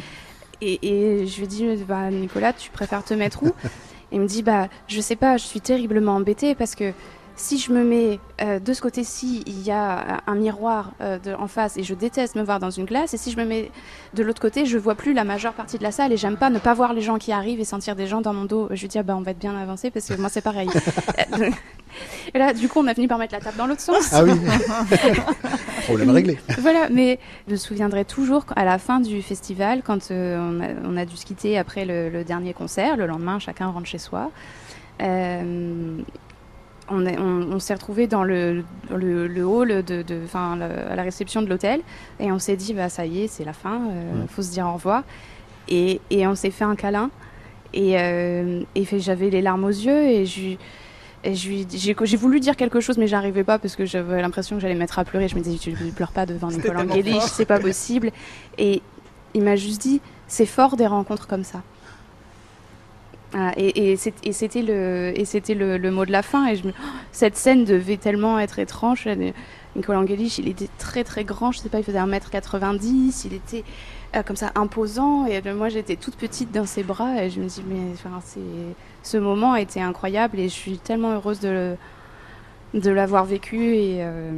et, 0.60 1.20
et 1.22 1.26
je 1.26 1.40
lui 1.40 1.46
dis, 1.48 1.66
bah, 1.88 2.10
Nicolas, 2.10 2.52
tu 2.52 2.70
préfères 2.70 3.02
te 3.04 3.14
mettre 3.14 3.42
où? 3.42 3.52
Il 4.12 4.20
me 4.20 4.26
dit, 4.26 4.42
bah, 4.42 4.68
je 4.88 5.00
sais 5.00 5.16
pas, 5.16 5.38
je 5.38 5.44
suis 5.44 5.60
terriblement 5.62 6.16
embêtée 6.16 6.54
parce 6.54 6.74
que 6.74 6.92
si 7.36 7.58
je 7.58 7.72
me 7.72 7.82
mets 7.84 8.20
euh, 8.42 8.58
de 8.58 8.72
ce 8.72 8.80
côté-ci, 8.82 9.42
il 9.46 9.62
y 9.62 9.70
a 9.70 10.20
un 10.26 10.34
miroir 10.34 10.92
euh, 11.00 11.18
de- 11.18 11.32
en 11.34 11.48
face 11.48 11.76
et 11.76 11.82
je 11.82 11.94
déteste 11.94 12.34
me 12.36 12.42
voir 12.42 12.58
dans 12.60 12.70
une 12.70 12.84
glace. 12.84 13.14
Et 13.14 13.16
si 13.16 13.30
je 13.30 13.36
me 13.36 13.44
mets 13.44 13.70
de 14.14 14.22
l'autre 14.22 14.40
côté, 14.40 14.66
je 14.66 14.76
vois 14.78 14.94
plus 14.94 15.12
la 15.14 15.24
majeure 15.24 15.52
partie 15.54 15.78
de 15.78 15.82
la 15.82 15.92
salle 15.92 16.12
et 16.12 16.16
j'aime 16.16 16.36
pas 16.36 16.50
ne 16.50 16.58
pas 16.58 16.74
voir 16.74 16.92
les 16.92 17.00
gens 17.00 17.18
qui 17.18 17.32
arrivent 17.32 17.60
et 17.60 17.64
sentir 17.64 17.96
des 17.96 18.06
gens 18.06 18.20
dans 18.20 18.32
mon 18.34 18.44
dos. 18.44 18.68
Je 18.70 18.80
lui 18.82 18.88
dis, 18.88 18.98
ah 18.98 19.02
bah, 19.02 19.16
on 19.16 19.22
va 19.22 19.30
être 19.32 19.38
bien 19.38 19.56
avancé 19.56 19.90
parce 19.90 20.06
que 20.08 20.14
moi, 20.14 20.28
c'est 20.28 20.40
pareil. 20.42 20.68
et 22.34 22.38
là, 22.38 22.52
du 22.52 22.68
coup, 22.68 22.80
on 22.80 22.86
a 22.86 22.94
fini 22.94 23.08
par 23.08 23.18
mettre 23.18 23.34
la 23.34 23.40
table 23.40 23.56
dans 23.56 23.66
l'autre 23.66 23.80
sens. 23.80 24.10
Ah 24.12 24.24
oui. 24.24 24.32
Problème 25.84 26.10
réglé. 26.10 26.38
voilà, 26.58 26.88
mais 26.90 27.18
je 27.48 27.52
me 27.52 27.56
souviendrai 27.56 28.04
toujours 28.04 28.44
à 28.54 28.64
la 28.64 28.78
fin 28.78 29.00
du 29.00 29.20
festival, 29.22 29.82
quand 29.84 30.10
euh, 30.10 30.38
on, 30.38 30.60
a, 30.60 30.68
on 30.88 30.96
a 30.96 31.04
dû 31.04 31.16
se 31.16 31.24
quitter 31.26 31.58
après 31.58 31.84
le, 31.84 32.08
le 32.08 32.24
dernier 32.24 32.52
concert, 32.54 32.96
le 32.96 33.06
lendemain, 33.06 33.38
chacun 33.38 33.68
rentre 33.68 33.86
chez 33.86 33.98
soi. 33.98 34.30
Euh, 35.00 35.96
on, 36.92 37.04
est- 37.06 37.18
on, 37.18 37.52
on 37.52 37.58
s'est 37.58 37.74
retrouvés 37.74 38.06
dans 38.06 38.22
le, 38.24 38.62
dans 38.90 38.96
le, 38.96 39.26
le 39.26 39.44
hall 39.46 39.68
de, 39.82 40.02
de, 40.02 40.16
enfin, 40.24 40.56
le- 40.56 40.90
à 40.92 40.94
la 40.94 41.02
réception 41.02 41.42
de 41.42 41.48
l'hôtel 41.48 41.80
et 42.20 42.30
on 42.30 42.38
s'est 42.38 42.56
dit 42.56 42.74
bah 42.74 42.88
ça 42.88 43.06
y 43.06 43.22
est 43.22 43.26
c'est 43.28 43.44
la 43.44 43.52
fin, 43.52 43.80
euh, 43.90 44.24
Mm. 44.24 44.28
faut 44.28 44.42
se 44.42 44.50
dire 44.50 44.66
au 44.66 44.74
revoir 44.74 45.02
et, 45.68 46.00
et 46.10 46.26
on 46.26 46.34
s'est 46.34 46.50
fait 46.50 46.64
un 46.64 46.76
câlin 46.76 47.10
et, 47.74 47.98
euh, 47.98 48.62
et 48.74 48.84
j'avais 48.98 49.30
les 49.30 49.40
larmes 49.42 49.64
aux 49.64 49.68
yeux 49.68 50.02
et 50.06 50.26
je 50.26 50.56
j'ai 51.24 52.16
voulu 52.16 52.40
dire 52.40 52.56
quelque 52.56 52.80
chose 52.80 52.98
mais 52.98 53.06
j'arrivais 53.06 53.44
pas 53.44 53.58
parce 53.58 53.76
que 53.76 53.84
j'avais 53.84 54.20
l'impression 54.20 54.56
que 54.56 54.62
j'allais 54.62 54.74
me 54.74 54.80
mettre 54.80 54.98
à 54.98 55.04
pleurer. 55.04 55.28
Je 55.28 55.36
me 55.36 55.40
disais 55.40 55.56
tu 55.58 55.70
ne 55.70 55.90
pleures 55.92 56.10
pas 56.10 56.26
devant 56.26 56.48
Nicolas 56.48 56.84
fort. 56.84 57.22
c'est 57.28 57.44
pas 57.44 57.60
possible. 57.60 58.10
Et 58.58 58.82
il 59.34 59.42
m'a 59.42 59.54
juste 59.56 59.80
dit 59.82 60.00
c'est 60.26 60.46
fort 60.46 60.76
des 60.76 60.86
rencontres 60.86 61.28
comme 61.28 61.44
ça. 61.44 61.62
Voilà, 63.32 63.52
et 63.56 63.92
et 63.92 64.32
c'était 64.32 64.62
le, 64.62 65.12
et 65.18 65.24
c'était 65.24 65.54
le, 65.54 65.78
le 65.78 65.90
mot 65.90 66.04
de 66.04 66.12
la 66.12 66.22
fin. 66.22 66.46
Et 66.48 66.56
je 66.56 66.66
me- 66.66 66.72
cette 67.12 67.36
scène 67.36 67.64
devait 67.64 67.96
tellement 67.96 68.38
être 68.38 68.58
étrange. 68.58 69.08
Nicolas 69.74 70.00
Angelich, 70.00 70.36
il 70.38 70.48
était 70.48 70.68
très 70.78 71.02
très 71.02 71.24
grand, 71.24 71.50
je 71.50 71.60
sais 71.60 71.70
pas, 71.70 71.78
il 71.78 71.84
faisait 71.84 71.98
1m90, 71.98 73.22
il 73.26 73.32
était 73.32 73.64
euh, 74.14 74.22
comme 74.22 74.36
ça 74.36 74.52
imposant. 74.54 75.24
Et 75.26 75.40
euh, 75.46 75.54
moi 75.54 75.70
j'étais 75.70 75.96
toute 75.96 76.16
petite 76.16 76.52
dans 76.52 76.66
ses 76.66 76.82
bras 76.82 77.24
et 77.24 77.30
je 77.30 77.40
me 77.40 77.46
dis, 77.46 77.62
mais 77.66 77.92
enfin, 77.94 78.20
ce 79.02 79.16
moment 79.16 79.56
était 79.56 79.80
incroyable 79.80 80.38
et 80.38 80.44
je 80.50 80.54
suis 80.54 80.76
tellement 80.76 81.12
heureuse 81.14 81.40
de, 81.40 81.48
le- 81.48 82.80
de 82.80 82.90
l'avoir 82.90 83.24
vécu. 83.24 83.74
Et 83.76 83.96
euh, 84.00 84.30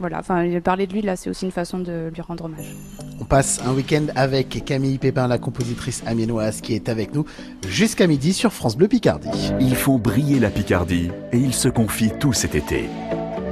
voilà, 0.00 0.18
enfin, 0.18 0.46
parler 0.60 0.86
de 0.86 0.92
lui 0.92 1.02
là, 1.02 1.16
c'est 1.16 1.30
aussi 1.30 1.44
une 1.44 1.50
façon 1.50 1.78
de 1.78 2.10
lui 2.12 2.22
rendre 2.22 2.44
hommage. 2.44 2.74
On 3.20 3.24
passe 3.24 3.60
un 3.66 3.72
week-end 3.72 4.06
avec 4.14 4.64
Camille 4.64 4.98
Pépin, 4.98 5.26
la 5.26 5.38
compositrice 5.38 6.02
amiénoise 6.06 6.60
qui 6.60 6.74
est 6.74 6.88
avec 6.88 7.14
nous 7.14 7.24
jusqu'à 7.66 8.06
midi 8.06 8.32
sur 8.32 8.52
France 8.52 8.76
Bleu 8.76 8.88
Picardie. 8.88 9.52
Ils 9.60 9.74
font 9.74 9.98
briller 9.98 10.38
la 10.38 10.50
Picardie 10.50 11.10
et 11.32 11.38
ils 11.38 11.54
se 11.54 11.68
confient 11.68 12.12
tout 12.18 12.32
cet 12.32 12.54
été. 12.54 12.84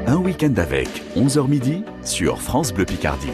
Un 0.06 0.16
week-end 0.16 0.54
avec 0.56 0.88
11h 1.16 1.48
midi 1.48 1.82
sur 2.04 2.40
France 2.40 2.72
Bleu 2.72 2.84
Picardie. 2.84 3.26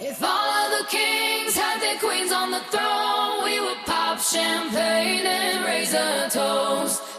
If 0.00 0.22
all 0.22 0.28
of 0.28 0.70
the 0.78 0.86
kings 0.90 1.56
had 1.56 1.80
their 1.80 1.98
queens 1.98 2.32
on 2.32 2.50
the 2.50 2.62
throne, 2.70 3.44
we 3.44 3.58
would 3.58 3.78
pop 3.86 4.20
champagne 4.20 5.26
and 5.26 5.64
raise 5.64 5.94
a 5.94 6.28
toast 6.28 7.11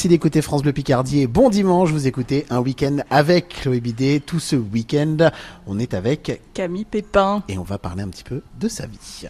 Merci 0.00 0.08
d'écouter 0.08 0.40
France 0.40 0.62
Bleu 0.62 0.72
Picardie 0.72 1.20
et 1.20 1.26
bon 1.26 1.50
dimanche, 1.50 1.90
vous 1.90 2.06
écoutez 2.06 2.46
un 2.48 2.60
week-end 2.60 3.00
avec 3.10 3.50
Chloé 3.50 3.80
Bidet. 3.80 4.22
Tout 4.24 4.40
ce 4.40 4.56
week-end, 4.56 5.30
on 5.66 5.78
est 5.78 5.92
avec 5.92 6.40
Camille 6.54 6.86
Pépin. 6.86 7.42
et 7.48 7.58
on 7.58 7.64
va 7.64 7.76
parler 7.76 8.02
un 8.02 8.08
petit 8.08 8.24
peu 8.24 8.40
de 8.58 8.68
sa 8.68 8.86
vie. 8.86 9.26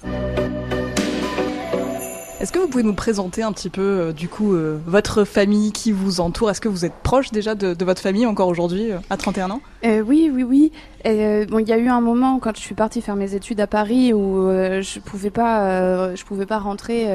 Est-ce 2.40 2.52
que 2.52 2.58
vous 2.58 2.68
pouvez 2.68 2.82
nous 2.82 2.94
présenter 2.94 3.42
un 3.42 3.52
petit 3.52 3.68
peu, 3.68 3.82
euh, 3.82 4.12
du 4.12 4.26
coup, 4.26 4.54
euh, 4.54 4.78
votre 4.86 5.24
famille 5.24 5.72
qui 5.72 5.92
vous 5.92 6.20
entoure? 6.20 6.50
Est-ce 6.50 6.62
que 6.62 6.70
vous 6.70 6.86
êtes 6.86 6.94
proche 7.02 7.32
déjà 7.32 7.54
de, 7.54 7.84
votre 7.84 8.00
famille 8.00 8.24
encore 8.24 8.48
aujourd'hui, 8.48 8.92
euh, 8.92 8.98
à 9.10 9.18
31 9.18 9.50
ans? 9.50 9.60
Oui, 9.84 10.30
oui, 10.32 10.42
oui. 10.42 10.72
Bon, 11.04 11.58
il 11.58 11.68
y 11.68 11.72
a 11.72 11.76
eu 11.76 11.88
un 11.88 12.00
moment 12.00 12.38
quand 12.38 12.56
je 12.56 12.62
suis 12.62 12.74
partie 12.74 13.02
faire 13.02 13.16
mes 13.16 13.34
études 13.34 13.60
à 13.60 13.66
Paris 13.66 14.14
où 14.14 14.48
je 14.48 15.00
pouvais 15.00 15.30
pouvais 15.30 16.46
pas 16.46 16.58
rentrer 16.58 17.08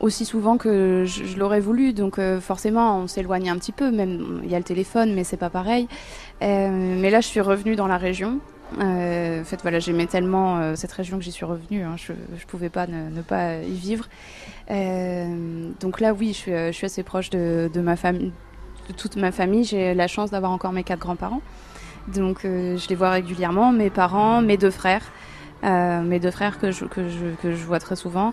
aussi 0.00 0.24
souvent 0.26 0.58
que 0.58 1.04
je, 1.06 1.38
l'aurais 1.38 1.60
voulu. 1.60 1.94
Donc 1.94 2.18
forcément, 2.40 2.98
on 2.98 3.06
s'éloigne 3.06 3.48
un 3.48 3.56
petit 3.56 3.72
peu. 3.72 3.90
Même 3.90 4.40
il 4.44 4.50
y 4.50 4.54
a 4.54 4.58
le 4.58 4.64
téléphone, 4.64 5.14
mais 5.14 5.24
c'est 5.24 5.36
pas 5.38 5.50
pareil. 5.50 5.88
Mais 6.40 7.10
là, 7.10 7.20
je 7.20 7.26
suis 7.26 7.40
revenue 7.40 7.76
dans 7.76 7.86
la 7.86 7.98
région. 7.98 8.38
Euh, 8.80 9.40
en 9.42 9.44
fait, 9.44 9.60
voilà, 9.62 9.78
j'aimais 9.78 10.06
tellement 10.06 10.58
euh, 10.58 10.74
cette 10.76 10.92
région 10.92 11.18
que 11.18 11.24
j'y 11.24 11.32
suis 11.32 11.44
revenue. 11.44 11.82
hein. 11.82 11.96
je, 11.96 12.12
je 12.38 12.46
pouvais 12.46 12.68
pas 12.70 12.86
ne, 12.86 13.10
ne 13.10 13.22
pas 13.22 13.56
y 13.58 13.74
vivre. 13.74 14.06
Euh, 14.70 15.68
donc 15.80 16.00
là, 16.00 16.12
oui, 16.12 16.28
je 16.28 16.38
suis, 16.38 16.52
je 16.52 16.72
suis 16.72 16.86
assez 16.86 17.02
proche 17.02 17.30
de, 17.30 17.70
de 17.72 17.80
ma 17.80 17.96
famille, 17.96 18.32
de 18.88 18.94
toute 18.94 19.16
ma 19.16 19.32
famille. 19.32 19.64
J'ai 19.64 19.94
la 19.94 20.08
chance 20.08 20.30
d'avoir 20.30 20.52
encore 20.52 20.72
mes 20.72 20.84
quatre 20.84 21.00
grands-parents. 21.00 21.42
Donc 22.14 22.44
euh, 22.44 22.76
je 22.76 22.88
les 22.88 22.94
vois 22.96 23.10
régulièrement, 23.10 23.70
mes 23.72 23.90
parents, 23.90 24.42
mes 24.42 24.56
deux 24.56 24.70
frères, 24.72 25.04
euh, 25.64 26.02
mes 26.02 26.18
deux 26.18 26.32
frères 26.32 26.58
que 26.58 26.72
je, 26.72 26.84
que 26.84 27.08
je, 27.08 27.26
que 27.42 27.52
je 27.52 27.64
vois 27.64 27.78
très 27.78 27.94
souvent. 27.96 28.32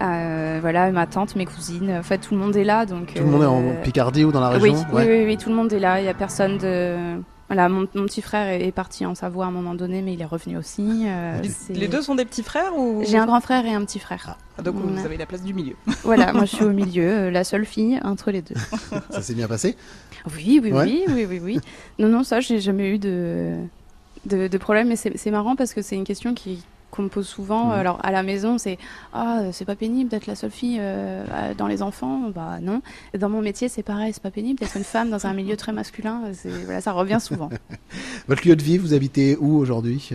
Euh, 0.00 0.58
voilà, 0.60 0.90
ma 0.90 1.06
tante, 1.06 1.36
mes 1.36 1.44
cousines, 1.46 1.90
en 1.98 2.02
fait 2.02 2.18
tout 2.18 2.34
le 2.34 2.40
monde 2.40 2.56
est 2.56 2.64
là. 2.64 2.86
Donc, 2.86 3.12
Tout 3.14 3.22
le 3.22 3.28
monde 3.30 3.42
est 3.42 3.46
en 3.46 3.82
Picardie 3.82 4.24
ou 4.24 4.32
dans 4.32 4.40
la 4.40 4.56
oui, 4.56 4.70
région 4.70 4.86
oui, 4.92 5.02
oui, 5.06 5.24
oui, 5.26 5.36
tout 5.36 5.50
le 5.50 5.54
monde 5.54 5.72
est 5.72 5.78
là. 5.78 6.00
Il 6.00 6.06
y 6.06 6.08
a 6.08 6.14
personne 6.14 6.56
de, 6.58 7.20
Voilà, 7.54 7.68
mon, 7.68 7.86
mon 7.94 8.06
petit 8.06 8.20
frère 8.20 8.48
est, 8.48 8.66
est 8.66 8.72
parti 8.72 9.06
en 9.06 9.14
Savoie 9.14 9.44
à 9.44 9.48
un 9.48 9.52
moment 9.52 9.76
donné, 9.76 10.02
mais 10.02 10.14
il 10.14 10.20
est 10.20 10.24
revenu 10.24 10.56
aussi. 10.58 11.04
euh, 11.06 11.40
Les, 11.70 11.86
deux 11.86 12.02
sont 12.02 12.16
des 12.16 12.24
petits 12.24 12.42
frères 12.42 12.76
ou 12.76 13.04
J'ai 13.06 13.16
un 13.16 13.26
grand 13.26 13.40
frère 13.40 13.64
et 13.64 13.72
un 13.72 13.84
petit 13.84 14.00
frère. 14.00 14.36
Ah, 14.58 14.62
donc 14.62 14.74
On 14.76 14.80
vous 14.88 14.98
a- 14.98 15.04
avez 15.04 15.16
la 15.16 15.26
place 15.26 15.42
du 15.42 15.54
milieu. 15.54 15.74
Voilà, 16.02 16.32
moi 16.32 16.46
je 16.46 16.56
suis 16.56 16.64
au 16.64 16.70
milieu, 16.72 17.08
euh, 17.08 17.30
la 17.30 17.44
seule 17.44 17.64
fille 17.64 18.00
entre 18.02 18.32
les 18.32 18.42
deux. 18.42 18.56
Ça 19.10 19.22
s'est 19.22 19.34
bien 19.34 19.46
passé? 19.46 19.76
Oui, 20.36 20.58
oui, 20.60 20.72
Ouais. 20.72 20.84
oui, 20.84 21.04
oui, 21.08 21.26
oui, 21.30 21.40
oui. 21.40 21.60
Non, 22.00 22.08
non, 22.08 22.24
ça, 22.24 22.40
j'ai 22.40 22.58
jamais 22.58 22.90
eu 22.92 22.98
de, 22.98 23.54
de, 24.26 24.48
de 24.48 24.58
problème. 24.58 24.88
Mais 24.88 24.96
c'est 24.96 25.30
marrant 25.30 25.54
parce 25.54 25.74
que 25.74 25.80
c'est 25.82 25.94
une 25.94 26.02
question 26.04 26.34
qui 26.34 26.64
qu'on 26.94 27.02
me 27.02 27.08
pose 27.08 27.26
souvent. 27.26 27.66
Mhm. 27.66 27.72
Alors, 27.72 27.98
à 28.04 28.12
la 28.12 28.22
maison, 28.22 28.56
c'est 28.58 28.78
Ah, 29.12 29.40
euh, 29.40 29.50
c'est 29.52 29.64
pas 29.64 29.74
pénible 29.76 30.08
d'être 30.10 30.26
la 30.26 30.34
seule 30.36 30.50
fille 30.50 30.78
euh, 30.80 31.24
dans 31.56 31.66
les 31.66 31.82
enfants 31.82 32.30
Bah, 32.34 32.58
non. 32.62 32.82
Dans 33.18 33.28
mon 33.28 33.42
métier, 33.42 33.68
c'est 33.68 33.82
pareil, 33.82 34.12
c'est 34.12 34.22
pas 34.22 34.30
pénible 34.30 34.58
d'être 34.60 34.76
une 34.76 34.84
femme 34.84 35.10
dans 35.10 35.26
un 35.26 35.32
milieu 35.34 35.56
très 35.56 35.72
masculin. 35.72 36.22
C'est- 36.32 36.50
Voilà, 36.64 36.80
ça 36.80 36.92
revient 36.92 37.18
souvent. 37.20 37.50
Votre 38.28 38.46
lieu 38.46 38.56
de 38.56 38.62
vie, 38.62 38.78
vous 38.78 38.94
habitez 38.94 39.36
où 39.38 39.56
aujourd'hui? 39.56 40.10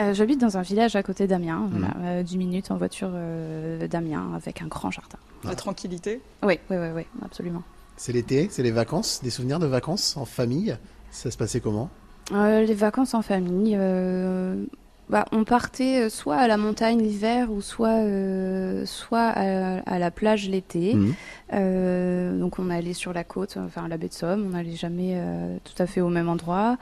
Euh, 0.00 0.14
J'habite 0.14 0.40
dans 0.40 0.56
un 0.56 0.62
village 0.62 0.96
à 0.96 1.02
côté 1.02 1.26
d'Amiens, 1.26 1.58
Mhm. 1.60 1.70
voilà, 1.70 1.94
euh, 2.02 2.22
10 2.22 2.38
minutes 2.38 2.70
en 2.70 2.76
voiture 2.76 3.10
euh, 3.12 3.86
d'Amiens 3.88 4.30
avec 4.34 4.62
un 4.62 4.66
grand 4.66 4.90
jardin. 4.90 5.18
La 5.44 5.54
tranquillité? 5.54 6.20
Oui, 6.42 6.58
oui, 6.70 6.76
oui, 6.76 6.88
oui, 6.94 7.02
absolument. 7.24 7.62
C'est 7.96 8.12
l'été, 8.12 8.48
c'est 8.50 8.62
les 8.62 8.70
vacances, 8.70 9.20
des 9.22 9.30
souvenirs 9.30 9.58
de 9.58 9.66
vacances 9.66 10.16
en 10.16 10.24
famille? 10.24 10.76
Ça 11.10 11.30
se 11.30 11.36
passait 11.36 11.60
comment? 11.60 11.90
Euh, 12.32 12.62
les 12.64 12.74
vacances 12.74 13.12
en 13.14 13.22
famille, 13.22 13.76
euh, 13.78 14.64
bah, 15.10 15.26
on 15.32 15.44
partait 15.44 16.04
euh, 16.04 16.08
soit 16.08 16.36
à 16.36 16.46
la 16.48 16.56
montagne 16.56 17.00
l'hiver 17.00 17.50
ou 17.52 17.60
soit, 17.60 17.88
euh, 18.00 18.86
soit 18.86 19.28
à, 19.34 19.78
à 19.80 19.98
la 19.98 20.10
plage 20.10 20.48
l'été. 20.48 20.94
Mhm. 20.94 21.14
Euh, 21.54 22.38
donc 22.38 22.58
on 22.58 22.70
allait 22.70 22.94
sur 22.94 23.12
la 23.12 23.24
côte, 23.24 23.58
enfin 23.58 23.84
à 23.84 23.88
la 23.88 23.98
baie 23.98 24.08
de 24.08 24.14
Somme, 24.14 24.44
on 24.46 24.50
n'allait 24.50 24.76
jamais 24.76 25.12
euh, 25.16 25.56
tout 25.64 25.80
à 25.82 25.86
fait 25.86 26.00
au 26.00 26.08
même 26.08 26.28
endroit. 26.28 26.78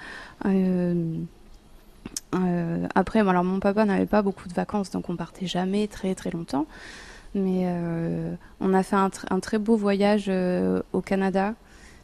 Après, 2.94 3.20
alors 3.20 3.44
mon 3.44 3.60
papa 3.60 3.84
n'avait 3.84 4.06
pas 4.06 4.22
beaucoup 4.22 4.48
de 4.48 4.54
vacances, 4.54 4.90
donc 4.90 5.08
on 5.10 5.16
partait 5.16 5.46
jamais 5.46 5.86
très 5.88 6.14
très 6.14 6.30
longtemps. 6.30 6.66
Mais 7.34 7.66
on 8.60 8.74
a 8.74 8.82
fait 8.82 8.96
un, 8.96 9.08
tr- 9.08 9.26
un 9.30 9.38
très 9.40 9.58
beau 9.58 9.76
voyage 9.76 10.30
au 10.92 11.00
Canada. 11.00 11.54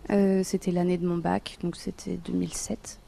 C'était 0.09 0.71
l'année 0.71 0.99
de 0.99 1.07
mon 1.07 1.17
bac, 1.19 1.59
donc 1.63 1.77
c'était 1.77 2.19
2007. 2.25 2.99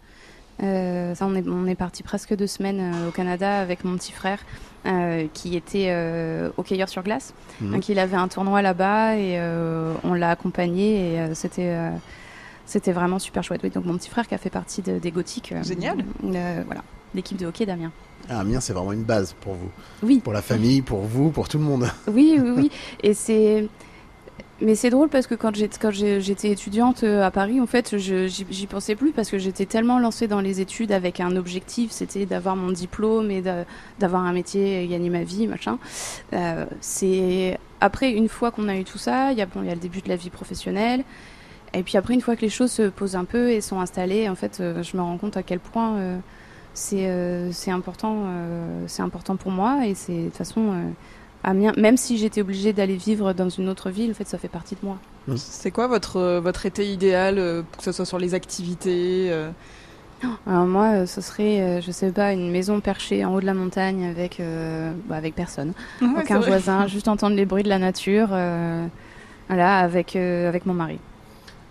Euh, 0.63 1.15
ça, 1.15 1.27
on 1.27 1.35
est, 1.37 1.47
on 1.49 1.67
est 1.67 1.75
parti 1.77 2.03
presque 2.03 2.35
deux 2.35 2.47
semaines 2.49 2.81
euh, 2.95 3.09
au 3.09 3.13
Canada 3.13 3.61
avec 3.61 3.85
mon 3.85 3.97
petit 3.97 4.13
frère 4.13 4.41
euh, 4.87 5.27
qui 5.33 5.55
était 5.57 5.87
euh, 5.91 6.51
hockeyeur 6.57 6.89
sur 6.89 7.03
glace. 7.03 7.33
Mhm. 7.61 7.73
Donc 7.73 7.89
il 7.89 7.99
avait 7.99 8.17
un 8.17 8.29
tournoi 8.29 8.61
là-bas 8.63 9.17
et 9.17 9.39
euh, 9.39 9.95
on 10.05 10.15
l'a 10.15 10.31
accompagné 10.31 11.15
et 11.15 11.21
euh, 11.21 11.35
c'était 11.35 11.69
euh, 11.69 11.91
c'était 12.67 12.93
vraiment 12.93 13.19
super 13.19 13.43
chouette. 13.45 13.61
Oui, 13.63 13.71
donc 13.71 13.85
mon 13.85 13.97
petit 13.97 14.11
frère 14.11 14.27
qui 14.27 14.35
a 14.35 14.39
fait 14.39 14.51
partie 14.51 14.83
de- 14.83 14.99
des 14.99 15.11
Gothiques. 15.13 15.55
Génial. 15.63 15.99
euh, 16.25 16.63
voilà, 16.67 16.83
l'équipe 17.15 17.39
de 17.39 17.47
hockey 17.47 17.65
d'Amiens. 17.65 17.93
Ah, 18.29 18.41
Amiens, 18.41 18.61
c'est 18.61 18.73
vraiment 18.73 18.93
une 18.93 19.05
base 19.05 19.35
pour 19.41 19.55
vous. 19.55 19.71
Oui, 20.03 20.19
Pour 20.23 20.33
la 20.33 20.43
famille, 20.43 20.83
pour 20.83 21.01
vous, 21.03 21.31
pour 21.31 21.49
tout 21.49 21.57
le 21.59 21.65
monde. 21.65 21.89
oui, 22.09 22.39
oui, 22.43 22.51
oui. 22.57 22.71
Et 23.03 23.15
c'est. 23.15 23.69
Mais 24.61 24.75
c'est 24.75 24.91
drôle 24.91 25.09
parce 25.09 25.29
que 25.29 25.37
quand 25.37 25.55
j'étais 25.55 26.51
étudiante 26.51 27.05
euh, 27.05 27.23
à 27.23 27.31
Paris, 27.31 27.61
en 27.61 27.67
fait, 27.67 27.97
j'y 27.97 28.67
pensais 28.67 28.97
plus 28.97 29.13
parce 29.13 29.31
que 29.31 29.39
j'étais 29.39 29.67
tellement 29.67 30.01
lancée 30.01 30.27
dans 30.27 30.41
les 30.41 30.61
études 30.61 30.91
avec 30.91 31.21
un 31.21 31.37
objectif, 31.37 31.93
c'était 31.93 32.27
d'avoir 32.27 32.57
mon 32.57 32.73
diplôme 32.73 33.31
et 33.31 33.41
d'avoir 34.01 34.25
un 34.25 34.33
métier 34.33 34.83
et 34.83 34.89
gagner 34.89 35.11
ma 35.11 35.23
vie, 35.23 35.47
machin. 35.47 35.79
Euh, 36.33 36.67
c'est 36.81 37.57
après 37.81 38.11
une 38.11 38.29
fois 38.29 38.51
qu'on 38.51 38.69
a 38.69 38.75
eu 38.75 38.83
tout 38.83 38.99
ça, 38.99 39.31
il 39.31 39.39
y 39.39 39.43
a 39.43 39.47
le 39.47 39.77
début 39.77 40.01
de 40.01 40.09
la 40.09 40.17
vie 40.17 40.31
professionnelle. 40.31 41.05
Et 41.73 41.85
puis 41.85 41.97
après, 41.97 42.15
une 42.15 42.21
fois 42.21 42.35
que 42.35 42.41
les 42.41 42.49
choses 42.49 42.73
se 42.73 42.89
posent 42.89 43.15
un 43.15 43.27
peu 43.27 43.51
et 43.51 43.61
sont 43.61 43.79
installées, 43.79 44.29
en 44.29 44.35
fait, 44.35 44.59
euh, 44.61 44.83
je 44.83 44.97
me 44.97 45.03
rends 45.03 45.19
compte 45.19 45.37
à 45.37 45.45
quel 45.45 45.61
point 45.61 46.19
c'est 46.75 47.71
important, 47.71 48.25
c'est 48.89 49.03
important 49.03 49.37
pour 49.37 49.53
moi. 49.53 49.87
Et 49.87 49.95
c'est 49.95 50.17
de 50.17 50.25
toute 50.25 50.37
façon, 50.37 50.75
Amiens, 51.45 51.73
même 51.77 51.97
si 51.97 52.19
j'étais 52.19 52.41
obligée 52.41 52.73
d'aller 52.73 52.97
vivre 52.97 53.33
dans 53.33 53.49
une 53.49 53.69
autre 53.69 53.91
ville, 53.91 54.11
en 54.11 54.15
fait, 54.15 54.27
ça 54.29 54.39
fait 54.39 54.49
partie 54.49 54.75
de 54.75 54.81
moi. 54.83 54.99
C'est 55.37 55.71
quoi 55.71 55.87
votre, 55.87 56.17
euh, 56.17 56.41
votre 56.41 56.67
été 56.67 56.91
idéal, 56.91 57.39
euh, 57.39 57.63
que 57.77 57.83
ce 57.85 57.93
soit 57.93 58.05
sur 58.07 58.19
les 58.19 58.35
activités 58.35 59.29
euh, 59.31 59.51
Alors 60.47 60.67
moi, 60.67 61.07
ce 61.07 61.21
serait, 61.21 61.81
je 61.81 61.91
sais 61.93 62.11
pas, 62.11 62.33
une 62.33 62.51
maison 62.51 62.81
perchée 62.81 63.25
en 63.25 63.35
haut 63.35 63.41
de 63.41 63.47
la 63.47 63.55
montagne 63.55 64.05
avec, 64.07 64.41
euh, 64.41 64.91
bah, 65.09 65.17
avec 65.17 65.35
personne, 65.35 65.75
Ouais, 66.01 66.09
aucun 66.23 66.41
voisin, 66.41 66.87
juste 66.89 67.09
entendre 67.09 67.37
les 67.37 67.45
bruits 67.47 67.63
de 67.63 67.69
la 67.69 67.79
nature, 67.79 68.29
euh, 68.33 68.87
voilà, 69.49 69.79
avec 69.79 70.17
euh, 70.17 70.49
avec 70.49 70.67
mon 70.67 70.75
mari. 70.75 70.99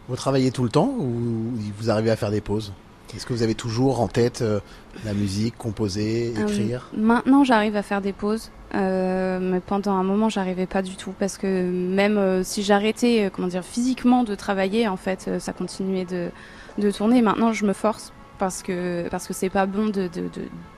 Vous 0.07 0.15
travaillez 0.15 0.51
tout 0.51 0.63
le 0.63 0.69
temps 0.69 0.93
ou 0.97 1.51
vous 1.77 1.89
arrivez 1.89 2.11
à 2.11 2.15
faire 2.15 2.31
des 2.31 2.39
pauses? 2.41 2.73
Est-ce 3.15 3.25
que 3.25 3.33
vous 3.33 3.43
avez 3.43 3.55
toujours 3.55 3.99
en 4.01 4.07
tête 4.07 4.41
euh, 4.41 4.59
la 5.05 5.13
musique, 5.13 5.57
composer, 5.57 6.33
Euh, 6.37 6.43
écrire? 6.43 6.89
Maintenant, 6.95 7.43
j'arrive 7.43 7.75
à 7.75 7.81
faire 7.81 8.01
des 8.01 8.13
pauses, 8.13 8.51
euh, 8.75 9.39
mais 9.41 9.59
pendant 9.59 9.93
un 9.93 10.03
moment, 10.03 10.29
j'arrivais 10.29 10.65
pas 10.65 10.81
du 10.81 10.95
tout 10.95 11.13
parce 11.17 11.37
que 11.37 11.47
même 11.69 12.17
euh, 12.17 12.43
si 12.43 12.63
j'arrêtais, 12.63 13.25
euh, 13.25 13.29
comment 13.31 13.47
dire, 13.47 13.63
physiquement 13.63 14.23
de 14.23 14.35
travailler, 14.35 14.87
en 14.87 14.97
fait, 14.97 15.29
ça 15.39 15.53
continuait 15.53 16.05
de, 16.05 16.29
de 16.77 16.91
tourner. 16.91 17.21
Maintenant, 17.21 17.53
je 17.53 17.65
me 17.65 17.73
force 17.73 18.11
parce 18.39 18.61
que 18.63 19.07
parce 19.09 19.25
que 19.27 19.33
c'est 19.33 19.49
pas 19.49 19.65
bon 19.65 19.87
de 19.87 20.09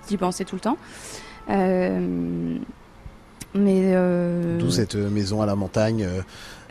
d'y 0.08 0.18
penser 0.18 0.46
tout 0.46 0.56
le 0.56 0.62
temps. 0.62 0.78
Mais 3.56 3.94
D'où 4.60 4.70
cette 4.70 4.96
maison 4.96 5.42
à 5.42 5.46
la 5.48 5.56
montagne 5.56 6.08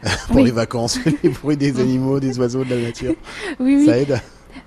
pour 0.28 0.37
Oui. 0.37 0.44
les 0.44 0.52
vacances, 0.52 1.00
les 1.24 1.31
bruits 1.31 1.57
des 1.57 1.81
animaux, 1.81 2.20
des 2.20 2.38
oiseaux, 2.38 2.64
de 2.64 2.70
la 2.70 2.81
nature. 2.81 3.14
oui, 3.61 3.76
oui. 3.78 3.87
Ça 3.87 3.98
aide 3.98 4.20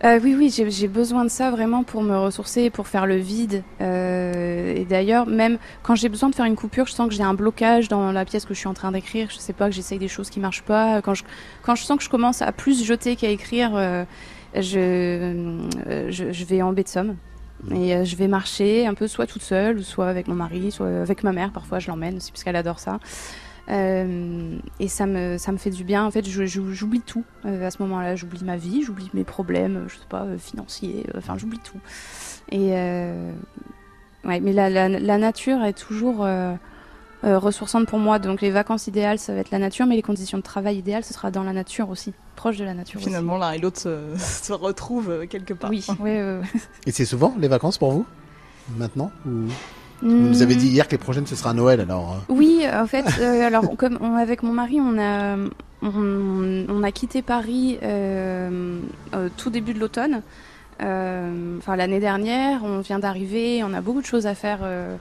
Euh, 0.03 0.19
oui, 0.23 0.35
oui, 0.37 0.49
j'ai 0.49 0.87
besoin 0.87 1.23
de 1.23 1.29
ça 1.29 1.51
vraiment 1.51 1.83
pour 1.83 2.01
me 2.01 2.17
ressourcer, 2.17 2.69
pour 2.69 2.87
faire 2.87 3.05
le 3.05 3.15
vide. 3.15 3.63
Euh, 3.81 4.73
et 4.75 4.85
d'ailleurs, 4.85 5.27
même 5.27 5.57
quand 5.83 5.95
j'ai 5.95 6.09
besoin 6.09 6.29
de 6.29 6.35
faire 6.35 6.45
une 6.45 6.55
coupure, 6.55 6.87
je 6.87 6.93
sens 6.93 7.07
que 7.07 7.13
j'ai 7.13 7.23
un 7.23 7.33
blocage 7.33 7.87
dans 7.87 8.11
la 8.11 8.25
pièce 8.25 8.45
que 8.45 8.53
je 8.53 8.59
suis 8.59 8.67
en 8.67 8.73
train 8.73 8.91
d'écrire. 8.91 9.27
Je 9.29 9.37
sais 9.37 9.53
pas, 9.53 9.69
que 9.69 9.75
j'essaye 9.75 9.99
des 9.99 10.07
choses 10.07 10.29
qui 10.29 10.39
marchent 10.39 10.63
pas. 10.63 11.01
Quand 11.01 11.13
je, 11.13 11.23
quand 11.63 11.75
je 11.75 11.83
sens 11.83 11.97
que 11.97 12.03
je 12.03 12.09
commence 12.09 12.41
à 12.41 12.51
plus 12.51 12.83
jeter 12.83 13.15
qu'à 13.15 13.29
écrire, 13.29 13.71
euh, 13.75 14.05
je, 14.55 15.59
je, 16.09 16.31
je 16.31 16.45
vais 16.45 16.61
en 16.61 16.73
baie 16.73 16.83
de 16.83 16.89
Somme. 16.89 17.15
Et 17.69 17.95
euh, 17.95 18.05
je 18.05 18.15
vais 18.15 18.27
marcher 18.27 18.87
un 18.87 18.93
peu 18.93 19.07
soit 19.07 19.27
toute 19.27 19.43
seule, 19.43 19.83
soit 19.83 20.07
avec 20.07 20.27
mon 20.27 20.35
mari, 20.35 20.71
soit 20.71 20.87
avec 20.87 21.23
ma 21.23 21.31
mère. 21.31 21.51
Parfois, 21.51 21.79
je 21.79 21.87
l'emmène 21.89 22.17
aussi 22.17 22.31
parce 22.31 22.43
qu'elle 22.43 22.55
adore 22.55 22.79
ça. 22.79 22.99
Euh, 23.69 24.57
et 24.79 24.87
ça 24.87 25.05
me, 25.05 25.37
ça 25.37 25.51
me 25.51 25.57
fait 25.57 25.69
du 25.69 25.83
bien. 25.83 26.03
En 26.05 26.11
fait, 26.11 26.27
j'oublie 26.27 27.01
tout 27.01 27.23
euh, 27.45 27.65
à 27.67 27.71
ce 27.71 27.81
moment-là. 27.83 28.15
J'oublie 28.15 28.43
ma 28.43 28.57
vie, 28.57 28.83
j'oublie 28.83 29.09
mes 29.13 29.23
problèmes, 29.23 29.77
euh, 29.77 29.87
je 29.87 29.95
sais 29.95 30.05
pas, 30.09 30.23
euh, 30.23 30.37
financiers. 30.37 31.05
euh, 31.13 31.19
Enfin, 31.19 31.37
j'oublie 31.37 31.59
tout. 31.59 31.77
Et 32.51 32.69
euh, 32.71 33.31
ouais, 34.25 34.39
mais 34.39 34.51
la, 34.51 34.69
la, 34.69 34.89
la 34.89 35.17
nature 35.17 35.63
est 35.63 35.77
toujours 35.77 36.25
euh, 36.25 36.53
euh, 37.23 37.37
ressourçante 37.39 37.87
pour 37.87 37.99
moi. 37.99 38.19
Donc, 38.19 38.41
les 38.41 38.49
vacances 38.51 38.87
idéales, 38.87 39.19
ça 39.19 39.33
va 39.33 39.39
être 39.39 39.51
la 39.51 39.59
nature, 39.59 39.85
mais 39.85 39.95
les 39.95 40.01
conditions 40.01 40.37
de 40.39 40.43
travail 40.43 40.77
idéales, 40.77 41.03
ce 41.05 41.13
sera 41.13 41.31
dans 41.31 41.43
la 41.43 41.53
nature 41.53 41.89
aussi, 41.89 42.13
proche 42.35 42.57
de 42.57 42.65
la 42.65 42.73
nature. 42.73 42.99
aussi. 42.99 43.07
Finalement, 43.09 43.37
l'un 43.37 43.51
et 43.51 43.59
l'autre 43.59 43.79
se, 43.79 43.97
se 44.17 44.51
retrouvent 44.53 45.27
quelque 45.27 45.53
part. 45.53 45.69
Oui, 45.69 45.85
oui, 45.87 45.95
oui, 46.19 46.39
oui. 46.53 46.61
Et 46.87 46.91
c'est 46.91 47.05
souvent 47.05 47.35
les 47.39 47.47
vacances 47.47 47.77
pour 47.77 47.91
vous 47.91 48.05
Maintenant 48.77 49.11
ou... 49.25 49.47
Vous 50.01 50.09
nous 50.09 50.41
avez 50.41 50.55
dit 50.55 50.67
hier 50.67 50.87
que 50.87 50.91
les 50.93 50.97
prochaines 50.97 51.27
ce 51.27 51.35
sera 51.35 51.53
Noël 51.53 51.79
alors. 51.81 52.13
euh, 52.29 52.33
Oui, 52.33 52.63
en 52.73 52.87
fait, 52.87 53.05
euh, 53.19 53.41
alors 53.47 53.75
comme 53.77 53.97
on- 54.01 54.15
avec 54.15 54.41
mon 54.43 54.51
mari, 54.53 54.79
on 54.81 54.97
a 54.99 55.35
on, 55.83 56.65
on 56.69 56.83
a 56.83 56.91
quitté 56.91 57.21
Paris 57.21 57.77
euh, 57.83 58.79
tout 59.37 59.49
début 59.49 59.73
de 59.73 59.79
l'automne. 59.79 60.21
Euh, 60.81 61.57
Enfin 61.59 61.75
l'année 61.75 61.99
dernière, 61.99 62.63
on 62.63 62.79
vient 62.79 62.97
d'arriver, 62.99 63.63
on 63.63 63.73
a 63.73 63.81
beaucoup 63.81 64.01
de 64.01 64.05
choses 64.05 64.25
à 64.25 64.33
faire 64.33 64.59
euh, 64.63 64.95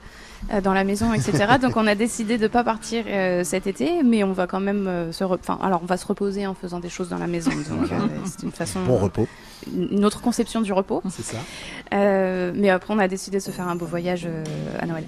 dans 0.63 0.73
la 0.73 0.83
maison, 0.83 1.11
etc. 1.13 1.55
Donc 1.61 1.75
on 1.75 1.87
a 1.87 1.95
décidé 1.95 2.37
de 2.37 2.47
pas 2.47 2.63
partir 2.63 3.05
euh, 3.07 3.43
cet 3.43 3.65
été, 3.67 4.03
mais 4.03 4.23
on 4.23 4.31
va 4.31 4.45
quand 4.47 4.59
même 4.59 4.87
euh, 4.87 5.11
se, 5.11 5.23
enfin 5.23 5.57
alors 5.61 5.81
on 5.81 5.87
va 5.87 5.97
se 5.97 6.05
reposer 6.05 6.45
en 6.45 6.53
faisant 6.53 6.79
des 6.79 6.89
choses 6.89 7.09
dans 7.09 7.17
la 7.17 7.27
maison. 7.27 7.49
Donc 7.51 7.91
euh, 7.91 7.95
c'est 8.25 8.43
une 8.43 8.51
façon, 8.51 8.81
Bon 8.85 8.97
repos, 8.97 9.27
une 9.75 10.05
autre 10.05 10.21
conception 10.21 10.61
du 10.61 10.71
repos. 10.71 11.01
c'est 11.09 11.23
ça. 11.23 11.37
Euh, 11.93 12.51
mais 12.55 12.69
après 12.69 12.93
on 12.93 12.99
a 12.99 13.07
décidé 13.07 13.37
de 13.37 13.43
se 13.43 13.51
faire 13.51 13.67
un 13.67 13.75
beau 13.75 13.85
voyage 13.85 14.25
euh, 14.27 14.43
à 14.79 14.85
Noël. 14.85 15.05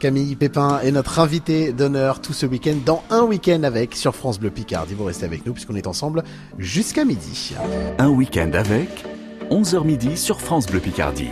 Camille 0.00 0.34
Pépin 0.34 0.80
est 0.82 0.90
notre 0.90 1.20
invitée 1.20 1.72
d'honneur 1.72 2.20
tout 2.20 2.32
ce 2.32 2.44
week-end 2.44 2.74
dans 2.84 3.04
un 3.10 3.22
week-end 3.22 3.62
avec 3.62 3.94
sur 3.94 4.16
France 4.16 4.40
Bleu 4.40 4.50
Picardie. 4.50 4.94
Vous 4.94 5.04
restez 5.04 5.26
avec 5.26 5.46
nous 5.46 5.52
puisqu'on 5.52 5.76
est 5.76 5.86
ensemble 5.86 6.24
jusqu'à 6.58 7.04
midi. 7.04 7.54
Un 7.98 8.08
week-end 8.08 8.50
avec 8.52 9.04
11h 9.52 9.84
midi 9.84 10.16
sur 10.16 10.40
France 10.40 10.64
Bleu 10.64 10.80
Picardie. 10.80 11.28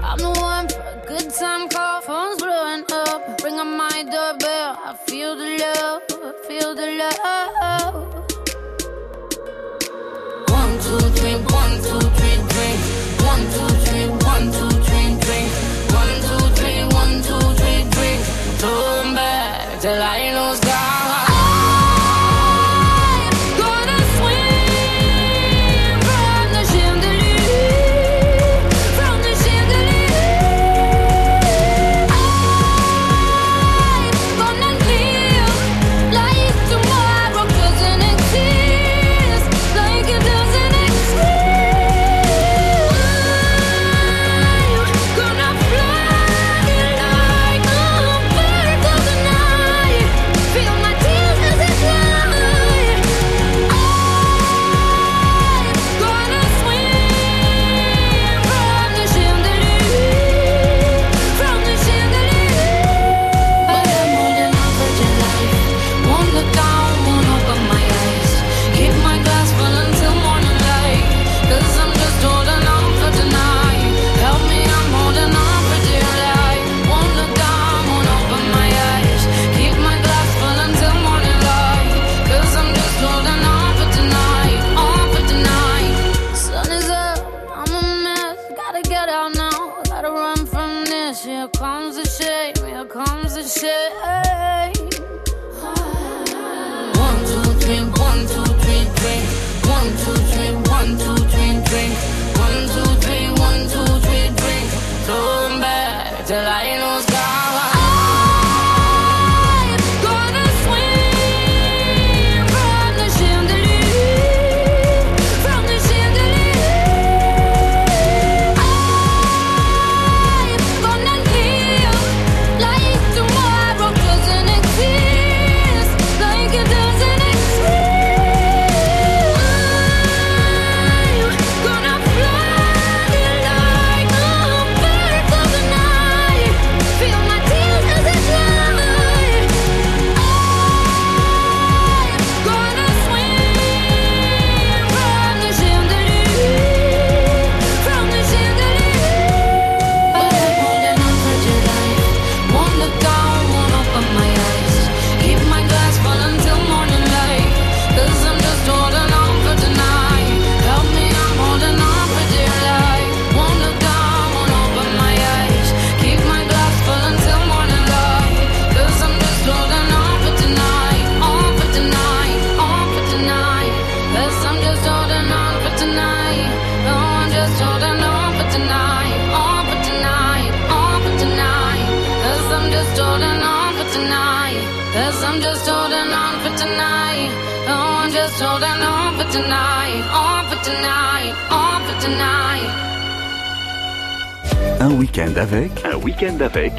I'm 0.00 0.18
the 0.18 0.30
one 0.40 0.68
good 1.08 1.28
time 1.34 1.68
phone's 2.02 2.36
blowing 2.40 2.84
up. 2.92 3.42
My 3.42 4.04
doorbell, 4.04 4.76
I 4.78 4.94
feel 5.08 5.34
the 5.34 5.58
love, 5.58 6.02
feel 6.46 6.74
the 6.76 6.86
love. 7.00 7.94
One, 10.50 10.78
two, 10.78 11.00
three, 11.18 11.34
one, 11.34 11.82
two, 11.82 11.98
three. 12.14 12.38
One, 13.26 13.42
two, 13.50 13.68
three. 13.84 14.06
One, 14.24 14.52
two, 14.52 14.73
till 19.84 20.00
I 20.00 20.23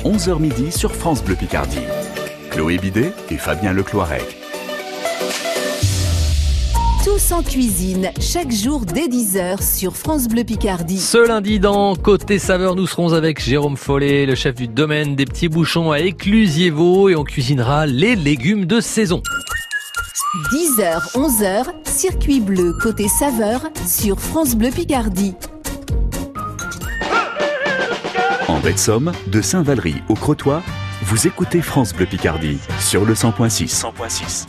11h 0.06 0.40
midi 0.40 0.72
sur 0.72 0.92
France 0.92 1.24
Bleu 1.24 1.34
Picardie. 1.34 1.80
Chloé 2.52 2.78
Bidet 2.78 3.12
et 3.32 3.38
Fabien 3.38 3.74
Lecloirec. 3.74 4.38
Tous 7.04 7.32
en 7.32 7.42
cuisine, 7.42 8.12
chaque 8.22 8.52
jour 8.52 8.82
dès 8.82 9.08
10h 9.08 9.64
sur 9.64 9.98
France 9.98 10.28
Bleu 10.28 10.44
Picardie. 10.44 11.00
Ce 11.00 11.18
lundi 11.18 11.60
dans 11.60 11.96
Côté 11.96 12.38
Saveur, 12.38 12.76
nous 12.76 12.86
serons 12.86 13.14
avec 13.14 13.42
Jérôme 13.42 13.78
Follet, 13.78 14.28
le 14.28 14.36
chef 14.36 14.54
du 14.54 14.68
domaine 14.68 15.16
des 15.16 15.26
petits 15.26 15.50
bouchons 15.50 15.92
à 15.92 16.00
Éclusier-Vaux 16.00 17.10
et 17.10 17.16
on 17.16 17.24
cuisinera 17.24 17.88
les 17.88 18.16
légumes 18.16 18.66
de 18.66 18.82
saison. 18.82 19.24
10h, 20.52 21.14
11h, 21.16 21.66
circuit 21.84 22.42
bleu 22.42 22.74
côté 22.80 23.08
saveur 23.08 23.72
sur 23.88 24.20
France 24.20 24.56
Bleu 24.56 24.70
Picardie. 24.70 25.34
De 28.66 29.44
Saint-Valery 29.44 29.94
au 30.10 30.16
Crotoy, 30.16 30.60
vous 31.04 31.28
écoutez 31.28 31.62
France 31.62 31.94
Bleu 31.94 32.08
Picardie 32.08 32.58
sur 32.80 33.06
le 33.06 33.14
100.6. 33.14 33.68
100.6. 33.68 34.48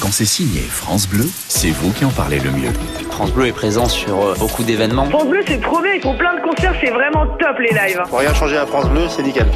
Quand 0.00 0.12
c'est 0.12 0.26
signé 0.26 0.60
France 0.60 1.08
Bleu, 1.08 1.24
c'est 1.48 1.70
vous 1.70 1.90
qui 1.90 2.04
en 2.04 2.10
parlez 2.10 2.38
le 2.38 2.52
mieux. 2.52 2.70
France 3.10 3.32
Bleu 3.32 3.46
est 3.46 3.52
présent 3.52 3.88
sur 3.88 4.26
euh, 4.26 4.34
beaucoup 4.38 4.62
d'événements. 4.62 5.06
France 5.06 5.26
Bleu, 5.26 5.40
c'est 5.44 5.60
trop 5.60 5.82
bien, 5.82 5.94
ils 5.94 6.02
font 6.02 6.16
plein 6.16 6.36
de 6.36 6.42
concerts, 6.42 6.76
c'est 6.80 6.90
vraiment 6.90 7.26
top 7.36 7.58
les 7.58 7.74
lives. 7.74 8.00
Pour 8.08 8.20
rien 8.20 8.32
changer 8.32 8.58
à 8.58 8.66
France 8.66 8.88
Bleu, 8.88 9.08
c'est 9.08 9.24
nickel. 9.24 9.48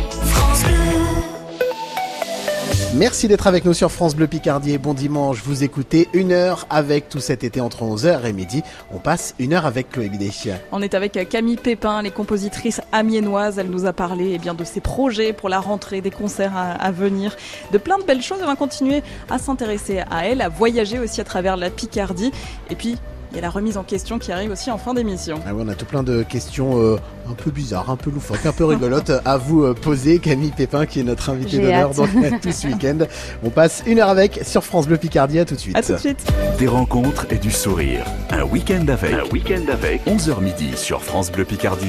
Merci 2.97 3.29
d'être 3.29 3.47
avec 3.47 3.65
nous 3.65 3.73
sur 3.73 3.93
France 3.93 4.17
Bleu 4.17 4.27
Picardie 4.27 4.73
et 4.73 4.79
bon 4.79 4.95
dimanche. 4.95 5.43
Vous 5.45 5.63
écoutez 5.63 6.09
une 6.13 6.33
heure 6.33 6.67
avec 6.71 7.09
tout 7.09 7.21
cet 7.21 7.45
été 7.45 7.61
entre 7.61 7.85
11h 7.85 8.25
et 8.25 8.33
midi. 8.33 8.65
On 8.93 8.99
passe 8.99 9.37
une 9.39 9.53
heure 9.53 9.65
avec 9.65 9.91
Chloé 9.91 10.09
Bidet. 10.09 10.31
On 10.73 10.83
est 10.83 10.95
avec 10.95 11.29
Camille 11.29 11.57
Pépin, 11.57 12.03
les 12.03 12.11
compositrices 12.11 12.81
amiénoises. 12.91 13.61
Elle 13.61 13.71
nous 13.71 13.87
a 13.87 13.93
parlé 13.93 14.33
eh 14.35 14.39
bien, 14.39 14.55
de 14.55 14.65
ses 14.65 14.81
projets 14.81 15.33
pour 15.33 15.49
la 15.49 15.61
rentrée, 15.61 16.01
des 16.01 16.11
concerts 16.11 16.57
à, 16.57 16.73
à 16.73 16.91
venir, 16.91 17.37
de 17.71 17.79
plein 17.79 17.97
de 17.97 18.03
belles 18.03 18.23
choses. 18.23 18.41
On 18.43 18.47
va 18.47 18.57
continuer 18.57 19.05
à 19.31 19.39
s'intéresser 19.39 20.01
à 20.11 20.27
elle, 20.27 20.43
à 20.43 20.49
voyager 20.49 20.99
aussi 20.99 21.21
à 21.21 21.25
travers 21.25 21.57
la 21.57 21.71
Picardie. 21.71 22.33
Et 22.71 22.75
puis, 22.75 22.99
il 23.31 23.37
y 23.37 23.39
a 23.39 23.43
la 23.43 23.51
remise 23.51 23.77
en 23.77 23.85
question 23.85 24.19
qui 24.19 24.33
arrive 24.33 24.51
aussi 24.51 24.71
en 24.71 24.79
fin 24.79 24.95
d'émission. 24.95 25.41
Ah 25.47 25.55
oui, 25.55 25.63
on 25.65 25.69
a 25.69 25.75
tout 25.75 25.85
plein 25.85 26.03
de 26.03 26.23
questions 26.23 26.81
euh, 26.81 26.99
un 27.31 27.35
peu 27.35 27.51
bizarres, 27.51 27.91
un 27.91 27.97
peu 27.97 28.11
loufoques, 28.11 28.45
un 28.45 28.53
peu 28.53 28.65
rigolotes 28.65 29.13
à 29.25 29.37
vous 29.37 29.63
euh, 29.63 29.75
poser. 29.75 30.19
Camille 30.19 30.51
Pépin 30.51 30.87
qui 30.87 31.01
est 31.01 31.05
notre 31.05 31.31
invité 31.31 31.51
J'ai 31.51 31.63
d'honneur 31.63 31.95
donc, 31.95 32.11
tout 32.43 32.53
ce 32.53 32.67
week-end. 32.67 32.99
On 33.45 33.51
passe 33.51 33.83
une 33.87 34.01
heure 34.01 34.09
avec 34.09 34.41
sur 34.45 34.65
France 34.65 34.87
Bleu 34.87 34.97
Picardie. 34.97 35.39
À 35.39 35.45
tout 35.45 35.55
de 35.55 35.61
suite. 35.61 35.77
À 35.77 35.83
tout 35.83 35.93
de 35.93 35.99
suite. 35.99 36.27
Des 36.59 36.67
rencontres 36.67 37.27
et 37.31 37.39
du 37.39 37.51
sourire. 37.51 38.05
Un 38.31 38.43
week-end 38.43 38.87
avec. 38.89 39.13
Un 39.13 39.29
week-end 39.33 39.63
avec. 39.73 40.05
11h 40.07 40.41
midi 40.41 40.77
sur 40.77 41.03
France 41.03 41.31
Bleu 41.31 41.45
Picardie. 41.45 41.87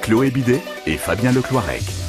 Chloé 0.00 0.30
Bidet 0.30 0.60
et 0.86 0.96
Fabien 0.96 1.32
Lecloirec. 1.32 2.01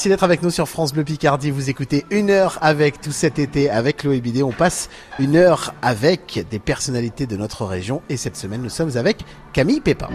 Merci 0.00 0.08
d'être 0.08 0.24
avec 0.24 0.42
nous 0.42 0.48
sur 0.48 0.66
France 0.66 0.94
Bleu 0.94 1.04
Picardie. 1.04 1.50
Vous 1.50 1.68
écoutez 1.68 2.06
une 2.08 2.30
heure 2.30 2.56
avec 2.62 3.02
tout 3.02 3.12
cet 3.12 3.38
été 3.38 3.68
avec 3.68 3.98
Chloé 3.98 4.22
Bidet. 4.22 4.42
On 4.42 4.50
passe 4.50 4.88
une 5.18 5.36
heure 5.36 5.74
avec 5.82 6.46
des 6.50 6.58
personnalités 6.58 7.26
de 7.26 7.36
notre 7.36 7.66
région. 7.66 8.00
Et 8.08 8.16
cette 8.16 8.34
semaine, 8.34 8.62
nous 8.62 8.70
sommes 8.70 8.96
avec 8.96 9.18
Camille 9.52 9.82
Pépin. 9.82 10.08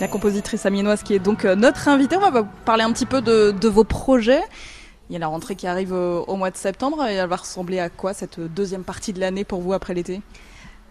La 0.00 0.08
compositrice 0.08 0.66
amiénoise 0.66 1.04
qui 1.04 1.14
est 1.14 1.20
donc 1.20 1.44
euh, 1.44 1.54
notre 1.54 1.86
invitée. 1.86 2.16
On 2.16 2.28
va 2.28 2.42
parler 2.42 2.82
un 2.82 2.90
petit 2.90 3.06
peu 3.06 3.20
de, 3.20 3.52
de 3.52 3.68
vos 3.68 3.84
projets. 3.84 4.42
Il 5.08 5.12
y 5.12 5.16
a 5.16 5.20
la 5.20 5.28
rentrée 5.28 5.54
qui 5.54 5.68
arrive 5.68 5.92
au, 5.92 6.24
au 6.24 6.34
mois 6.34 6.50
de 6.50 6.56
septembre 6.56 7.06
et 7.06 7.14
elle 7.14 7.28
va 7.28 7.36
ressembler 7.36 7.78
à 7.78 7.88
quoi 7.88 8.14
cette 8.14 8.40
deuxième 8.40 8.82
partie 8.82 9.12
de 9.12 9.20
l'année 9.20 9.44
pour 9.44 9.60
vous 9.60 9.74
après 9.74 9.94
l'été? 9.94 10.16
Euh, 10.16 10.49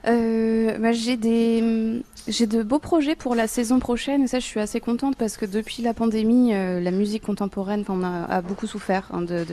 bah, 0.10 0.92
j'ai 0.92 1.18
des 1.18 2.04
j'ai 2.30 2.46
de 2.46 2.64
beaux 2.64 2.80
projets 2.80 3.16
pour 3.16 3.36
la 3.36 3.48
saison 3.48 3.80
prochaine 3.80 4.24
et 4.24 4.28
ça 4.28 4.40
je 4.40 4.46
suis 4.46 4.60
assez 4.60 4.80
contente 4.80 5.16
parce 5.16 5.36
que 5.36 5.46
depuis 5.46 5.82
la 5.82 5.94
pandémie 5.94 6.54
euh, 6.54 6.80
la 6.80 6.92
musique 6.92 7.24
contemporaine 7.24 7.84
a, 8.04 8.42
beaucoup 8.42 8.68
souffert 8.68 9.10
hein, 9.12 9.22
de, 9.22 9.46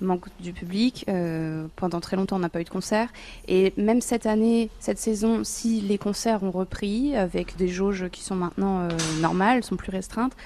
manque 0.00 0.26
du 0.38 0.52
public. 0.52 1.04
Euh, 1.08 1.66
pendant 1.76 2.00
très 2.00 2.16
longtemps 2.16 2.36
on 2.36 2.40
n'a 2.40 2.48
pas 2.48 2.60
eu 2.60 2.64
de 2.64 2.68
concert 2.68 3.08
et 3.46 3.72
même 3.76 4.00
cette 4.00 4.26
année 4.26 4.70
cette 4.78 4.98
saison 4.98 5.42
si 5.42 5.80
les 5.80 5.98
concerts 5.98 6.42
ont 6.42 6.50
repris 6.50 7.16
avec 7.16 7.56
des 7.56 7.68
jauges 7.68 8.08
qui 8.10 8.22
sont 8.22 8.36
maintenant 8.36 8.80
euh, 8.80 8.88
normales 9.20 9.64
sont 9.64 9.76
plus 9.76 9.90
restreintes 9.90 10.36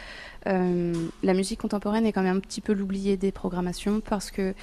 euh, 0.46 0.92
la 1.22 1.34
musique 1.34 1.60
contemporaine 1.60 2.06
est 2.06 2.12
quand 2.12 2.22
même 2.22 2.36
un 2.36 2.40
petit 2.40 2.60
peu 2.60 2.72
l'oublié 2.72 3.16
des 3.16 3.32
programmations 3.32 4.00
parce 4.00 4.30
que 4.30 4.54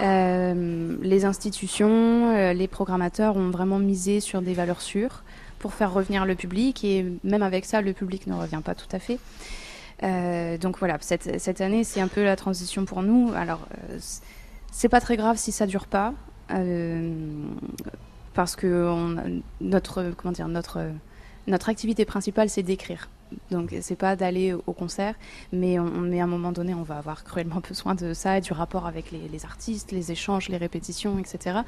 euh, 0.00 0.96
les 1.02 1.24
institutions, 1.24 2.34
euh, 2.34 2.52
les 2.52 2.66
programmateurs 2.68 3.36
ont 3.36 3.50
vraiment 3.50 3.78
misé 3.78 4.20
sur 4.20 4.42
des 4.42 4.54
valeurs 4.54 4.80
sûres 4.80 5.22
pour 5.60 5.72
faire 5.72 5.92
revenir 5.92 6.26
le 6.26 6.34
public 6.34 6.84
et 6.84 7.06
même 7.22 7.42
avec 7.42 7.64
ça, 7.64 7.80
le 7.80 7.92
public 7.92 8.26
ne 8.26 8.34
revient 8.34 8.60
pas 8.64 8.74
tout 8.74 8.88
à 8.92 8.98
fait. 8.98 9.18
Euh, 10.02 10.58
donc 10.58 10.78
voilà, 10.78 10.98
cette, 11.00 11.40
cette 11.40 11.60
année, 11.60 11.84
c'est 11.84 12.00
un 12.00 12.08
peu 12.08 12.24
la 12.24 12.36
transition 12.36 12.84
pour 12.84 13.02
nous. 13.02 13.32
Alors, 13.34 13.66
c'est 14.72 14.88
pas 14.88 15.00
très 15.00 15.16
grave 15.16 15.36
si 15.38 15.52
ça 15.52 15.66
dure 15.66 15.86
pas, 15.86 16.12
parce 18.34 18.56
que 18.56 19.40
notre, 19.60 20.12
comment 20.16 20.32
dire, 20.32 20.48
notre, 20.48 20.82
notre 21.46 21.68
activité 21.68 22.04
principale, 22.04 22.50
c'est 22.50 22.64
d'écrire. 22.64 23.08
Donc 23.50 23.74
c'est 23.80 23.96
pas 23.96 24.16
d'aller 24.16 24.52
au 24.52 24.72
concert, 24.72 25.14
mais, 25.52 25.78
on, 25.78 25.84
mais 26.00 26.20
à 26.20 26.24
un 26.24 26.26
moment 26.28 26.52
donné, 26.52 26.74
on 26.74 26.82
va 26.82 26.96
avoir 26.98 27.24
cruellement 27.24 27.60
besoin 27.68 27.94
de 27.94 28.14
ça 28.14 28.38
et 28.38 28.40
du 28.40 28.52
rapport 28.52 28.86
avec 28.86 29.10
les, 29.12 29.28
les 29.32 29.44
artistes, 29.44 29.92
les 29.92 30.12
échanges, 30.12 30.48
les 30.48 30.56
répétitions, 30.56 31.18
etc. 31.18 31.58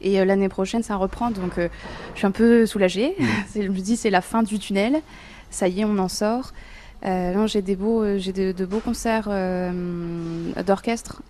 Et 0.00 0.20
euh, 0.20 0.24
l'année 0.24 0.48
prochaine, 0.48 0.82
ça 0.82 0.96
reprend, 0.96 1.30
donc 1.30 1.58
euh, 1.58 1.68
je 2.14 2.18
suis 2.18 2.26
un 2.26 2.30
peu 2.32 2.66
soulagée. 2.66 3.16
C'est- 3.48 3.62
je 3.62 3.68
me 3.70 3.78
dis, 3.78 3.96
c'est 3.96 4.10
la 4.10 4.20
fin 4.20 4.42
du 4.42 4.58
tunnel. 4.58 5.00
Ça 5.50 5.68
y 5.68 5.80
est, 5.80 5.84
on 5.84 5.98
en 5.98 6.08
sort. 6.08 6.52
Euh, 7.04 7.46
j'ai 7.48 7.62
des 7.62 7.74
beaux, 7.74 8.02
euh, 8.02 8.18
j'ai 8.18 8.32
de, 8.32 8.52
de 8.52 8.64
beaux 8.64 8.78
concerts 8.78 9.26
euh, 9.28 10.52
d'orchestre. 10.64 11.22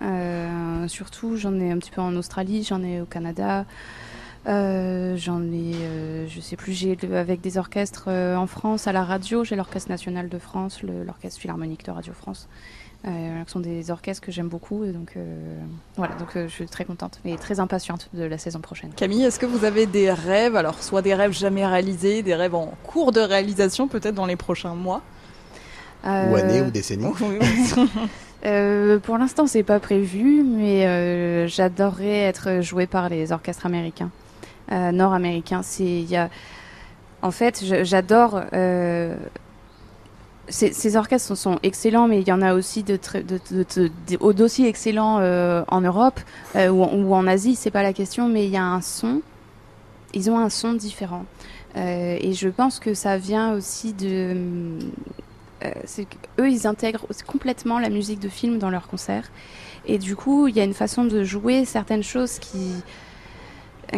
surtout, 0.88 1.36
j'en 1.36 1.58
ai 1.58 1.70
un 1.70 1.78
petit 1.78 1.90
peu 1.90 2.00
en 2.00 2.14
Australie, 2.16 2.62
j'en 2.68 2.82
ai 2.82 3.00
au 3.00 3.06
Canada. 3.06 3.64
Euh, 4.48 5.16
j'en 5.16 5.40
ai, 5.42 5.74
euh, 5.74 6.26
je 6.26 6.40
sais 6.40 6.56
plus, 6.56 6.72
j'ai 6.72 6.98
avec 7.14 7.40
des 7.40 7.58
orchestres 7.58 8.06
euh, 8.08 8.36
en 8.36 8.46
France 8.46 8.86
à 8.86 8.92
la 8.92 9.04
radio. 9.04 9.44
J'ai 9.44 9.56
l'Orchestre 9.56 9.88
national 9.90 10.28
de 10.28 10.38
France, 10.38 10.82
l'Orchestre 10.82 11.40
philharmonique 11.40 11.84
de 11.84 11.90
Radio 11.90 12.12
France. 12.12 12.48
Euh, 13.04 13.42
qui 13.42 13.50
sont 13.50 13.58
des 13.58 13.90
orchestres 13.90 14.24
que 14.24 14.30
j'aime 14.30 14.46
beaucoup. 14.46 14.84
Et 14.84 14.92
donc, 14.92 15.14
euh, 15.16 15.58
voilà, 15.96 16.14
donc 16.14 16.36
euh, 16.36 16.46
je 16.46 16.54
suis 16.54 16.66
très 16.66 16.84
contente 16.84 17.18
et 17.24 17.36
très 17.36 17.58
impatiente 17.58 18.08
de 18.14 18.22
la 18.22 18.38
saison 18.38 18.60
prochaine. 18.60 18.90
Camille, 18.94 19.24
est-ce 19.24 19.40
que 19.40 19.46
vous 19.46 19.64
avez 19.64 19.86
des 19.86 20.12
rêves, 20.12 20.54
alors 20.54 20.80
soit 20.80 21.02
des 21.02 21.14
rêves 21.14 21.32
jamais 21.32 21.66
réalisés, 21.66 22.22
des 22.22 22.36
rêves 22.36 22.54
en 22.54 22.74
cours 22.84 23.10
de 23.10 23.20
réalisation 23.20 23.88
peut-être 23.88 24.14
dans 24.14 24.26
les 24.26 24.36
prochains 24.36 24.76
mois? 24.76 25.02
Ou 26.04 26.08
Euh, 26.08 26.34
année 26.34 26.62
ou 26.62 26.70
décennie. 26.70 27.06
Euh, 28.44 28.98
pour 28.98 29.18
l'instant, 29.18 29.46
c'est 29.46 29.62
pas 29.62 29.78
prévu, 29.78 30.42
mais 30.42 30.84
euh, 30.84 31.46
j'adorerais 31.46 32.22
être 32.22 32.60
jouée 32.60 32.88
par 32.88 33.08
les 33.08 33.30
orchestres 33.30 33.66
américains, 33.66 34.10
euh, 34.72 34.92
a, 36.16 36.28
en 37.22 37.30
fait, 37.30 37.64
j'adore. 37.84 38.40
euh, 38.52 39.16
ces, 40.48 40.96
orchestres 40.96 41.36
sont, 41.36 41.58
excellents, 41.62 42.08
mais 42.08 42.20
il 42.20 42.28
y 42.28 42.32
en 42.32 42.42
a 42.42 42.54
aussi 42.54 42.82
de 42.82 42.98
d'aussi 44.32 44.66
excellents 44.66 45.18
euh, 45.20 45.62
en 45.68 45.80
Europe 45.80 46.20
euh, 46.56 46.68
ou, 46.68 46.82
en- 47.14 47.26
Asie. 47.26 47.54
C'est 47.54 47.70
pas 47.70 47.82
la 47.82 47.92
question, 47.92 48.28
mais 48.28 48.44
il 48.44 48.50
y 48.50 48.56
a 48.56 48.64
un 48.64 48.80
son. 48.80 49.22
Ils 50.14 50.30
ont 50.30 50.38
un 50.38 50.50
son 50.50 50.74
différent, 50.74 51.24
et 51.74 52.32
je 52.34 52.48
pense 52.48 52.78
que 52.80 52.92
ça 52.92 53.16
vient 53.16 53.54
aussi 53.54 53.94
de 53.94 54.78
qu'eux, 55.62 56.50
ils 56.50 56.66
intègrent 56.66 57.06
complètement 57.26 57.78
la 57.78 57.88
musique 57.88 58.20
de 58.20 58.28
film 58.28 58.58
dans 58.58 58.68
leurs 58.68 58.88
concerts. 58.88 59.30
Et 59.86 59.98
du 59.98 60.14
coup, 60.16 60.48
il 60.48 60.56
y 60.56 60.60
a 60.60 60.64
une 60.64 60.74
façon 60.74 61.04
de 61.04 61.24
jouer 61.24 61.64
certaines 61.64 62.02
choses 62.02 62.38
qui, 62.38 62.72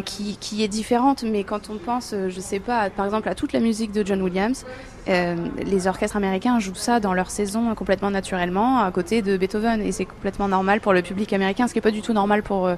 qui, 0.03 0.37
qui 0.39 0.63
est 0.65 0.69
différente. 0.69 1.23
Mais 1.23 1.45
quand 1.45 1.71
on 1.71 1.79
pense, 1.79 2.13
euh, 2.13 2.29
je 2.29 2.41
sais 2.41 2.61
pas, 2.61 2.91
par 2.91 3.05
exemple, 3.05 3.29
à 3.29 3.35
toute 3.35 3.53
la 3.53 3.61
musique 3.61 3.93
de 3.93 4.05
John 4.05 4.21
Williams, 4.23 4.65
euh, 5.09 5.37
les 5.65 5.87
orchestres 5.87 6.17
américains 6.17 6.59
jouent 6.59 6.75
ça 6.75 7.01
dans 7.01 7.13
leur 7.15 7.31
saison 7.31 7.71
euh, 7.71 7.75
complètement 7.75 8.11
naturellement, 8.11 8.81
à 8.81 8.91
côté 8.91 9.23
de 9.23 9.37
Beethoven. 9.37 9.81
Et 9.83 9.93
c'est 9.93 10.07
complètement 10.07 10.49
normal 10.49 10.81
pour 10.81 10.93
le 10.93 11.03
public 11.03 11.33
américain, 11.33 11.67
ce 11.69 11.73
qui 11.73 11.79
n'est 11.79 11.83
pas 11.83 11.91
du 11.91 12.03
tout 12.03 12.13
normal 12.13 12.43
pour, 12.43 12.67
euh, 12.67 12.77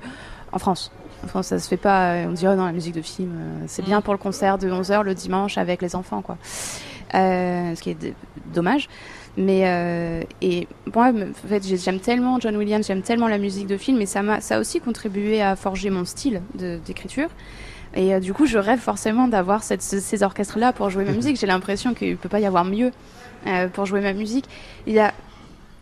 en 0.53 0.59
France. 0.59 0.91
En 1.25 1.29
France, 1.29 1.47
ça 1.49 1.59
se 1.59 1.67
fait 1.69 1.77
pas. 1.79 2.13
euh, 2.13 2.27
On 2.29 2.33
dit, 2.33 2.47
oh 2.47 2.55
non, 2.55 2.67
la 2.67 2.73
musique 2.73 2.95
de 2.95 3.03
film, 3.03 3.33
euh, 3.35 3.65
c'est 3.67 3.83
bien 3.85 4.01
pour 4.01 4.13
le 4.13 4.19
concert 4.19 4.59
de 4.59 4.71
11h 4.71 5.03
le 5.03 5.15
dimanche 5.15 5.57
avec 5.59 5.81
les 5.83 5.97
enfants, 5.97 6.23
quoi. 6.23 6.37
Euh, 7.15 7.75
ce 7.75 7.81
qui 7.81 7.91
est 7.91 8.15
dommage. 8.53 8.89
Mais 9.37 9.63
euh, 9.67 10.23
et 10.41 10.67
moi, 10.95 11.11
en 11.13 11.49
fait, 11.49 11.67
j'ai- 11.67 11.77
j'aime 11.77 12.01
tellement 12.01 12.41
John 12.41 12.57
Williams, 12.57 12.87
j'aime 12.87 13.03
tellement 13.03 13.29
la 13.29 13.39
musique 13.39 13.67
de 13.67 13.77
film, 13.77 14.01
et 14.01 14.07
ça 14.07 14.23
m'a, 14.23 14.41
ça 14.41 14.57
a 14.57 14.61
aussi 14.61 14.81
contribué 14.81 15.43
à 15.43 15.57
forger 15.57 15.91
mon 15.91 16.05
style 16.07 16.41
d'écriture. 16.55 17.29
Et 17.95 18.15
euh, 18.15 18.21
du 18.21 18.33
coup, 18.33 18.47
je 18.47 18.57
rêve 18.59 18.79
forcément 18.81 19.29
d'avoir 19.29 19.63
ces 19.63 20.23
orchestres-là 20.23 20.73
pour 20.73 20.89
jouer 20.91 21.05
ma 21.05 21.13
musique. 21.13 21.39
J'ai 21.39 21.47
l'impression 21.47 21.93
qu'il 21.95 22.17
peut 22.17 22.29
pas 22.29 22.41
y 22.41 22.47
avoir 22.47 22.65
mieux 22.65 22.93
euh, 23.47 23.69
pour 23.69 23.85
jouer 23.87 24.01
ma 24.01 24.13
musique. 24.15 24.47
Il 24.87 24.95
y 24.95 24.99
a 25.01 25.13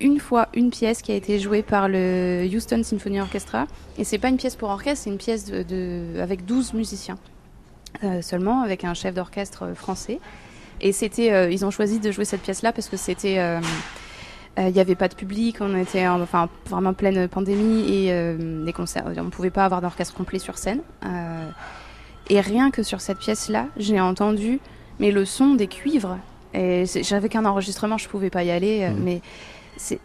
une 0.01 0.19
fois 0.19 0.49
une 0.55 0.71
pièce 0.71 1.01
qui 1.03 1.13
a 1.13 1.15
été 1.15 1.39
jouée 1.39 1.63
par 1.63 1.89
le 1.89 2.45
Houston 2.53 2.83
Symphony 2.83 3.21
Orchestra, 3.21 3.67
et 3.99 4.03
c'est 4.05 4.19
pas 4.19 4.29
une 4.29 4.37
pièce 4.37 4.57
pour 4.57 4.69
orchestre, 4.71 5.05
c'est 5.05 5.11
une 5.11 5.17
pièce 5.19 5.45
de, 5.45 5.63
de- 5.63 6.21
avec 6.21 6.45
12 6.45 6.75
musiciens 6.75 7.17
euh, 8.03 8.21
seulement, 8.21 8.63
avec 8.63 8.83
un 8.85 8.95
chef 8.95 9.15
d'orchestre 9.15 9.73
français. 9.75 10.19
Et 10.81 10.93
c'était, 10.93 11.33
euh, 11.33 11.51
ils 11.51 11.65
ont 11.65 11.71
choisi 11.71 12.01
de 12.01 12.11
jouer 12.11 12.25
cette 12.25 12.43
pièce-là 12.43 12.73
parce 12.73 12.89
que 12.89 12.97
c'était, 12.97 13.39
euh, 13.39 13.61
euh, 14.59 14.69
il 14.69 14.73
n'y 14.73 14.81
avait 14.81 14.95
pas 14.95 15.09
de 15.09 15.15
public, 15.15 15.57
on 15.61 15.77
était 15.77 16.07
en- 16.07 16.21
enfin 16.21 16.49
vraiment 16.67 16.93
pleine 16.95 17.27
pandémie 17.29 17.91
et 17.93 18.13
euh, 18.13 18.65
les 18.65 18.73
concerts, 18.73 19.05
on 19.07 19.25
ne 19.25 19.31
pouvait 19.31 19.51
pas 19.51 19.65
avoir 19.65 19.81
d'orchestre 19.81 20.15
complet 20.15 20.39
sur 20.39 20.59
scène. 20.59 20.81
Euh, 21.05 21.49
et 22.31 22.41
rien 22.41 22.71
que 22.71 22.83
sur 22.83 23.01
cette 23.01 23.19
pièce-là, 23.19 23.67
j'ai 23.77 24.01
entendu, 24.01 24.61
mais 24.99 25.11
le 25.11 25.25
son 25.25 25.55
des 25.55 25.67
cuivres. 25.67 26.19
Et 26.55 26.85
j'avais 27.03 27.29
qu'un 27.29 27.45
enregistrement, 27.45 27.99
je 27.99 28.09
pouvais 28.09 28.31
pas 28.31 28.45
y 28.45 28.51
aller, 28.51 28.83
euh, 28.85 28.95
mais 28.97 29.21
c'est- 29.77 30.01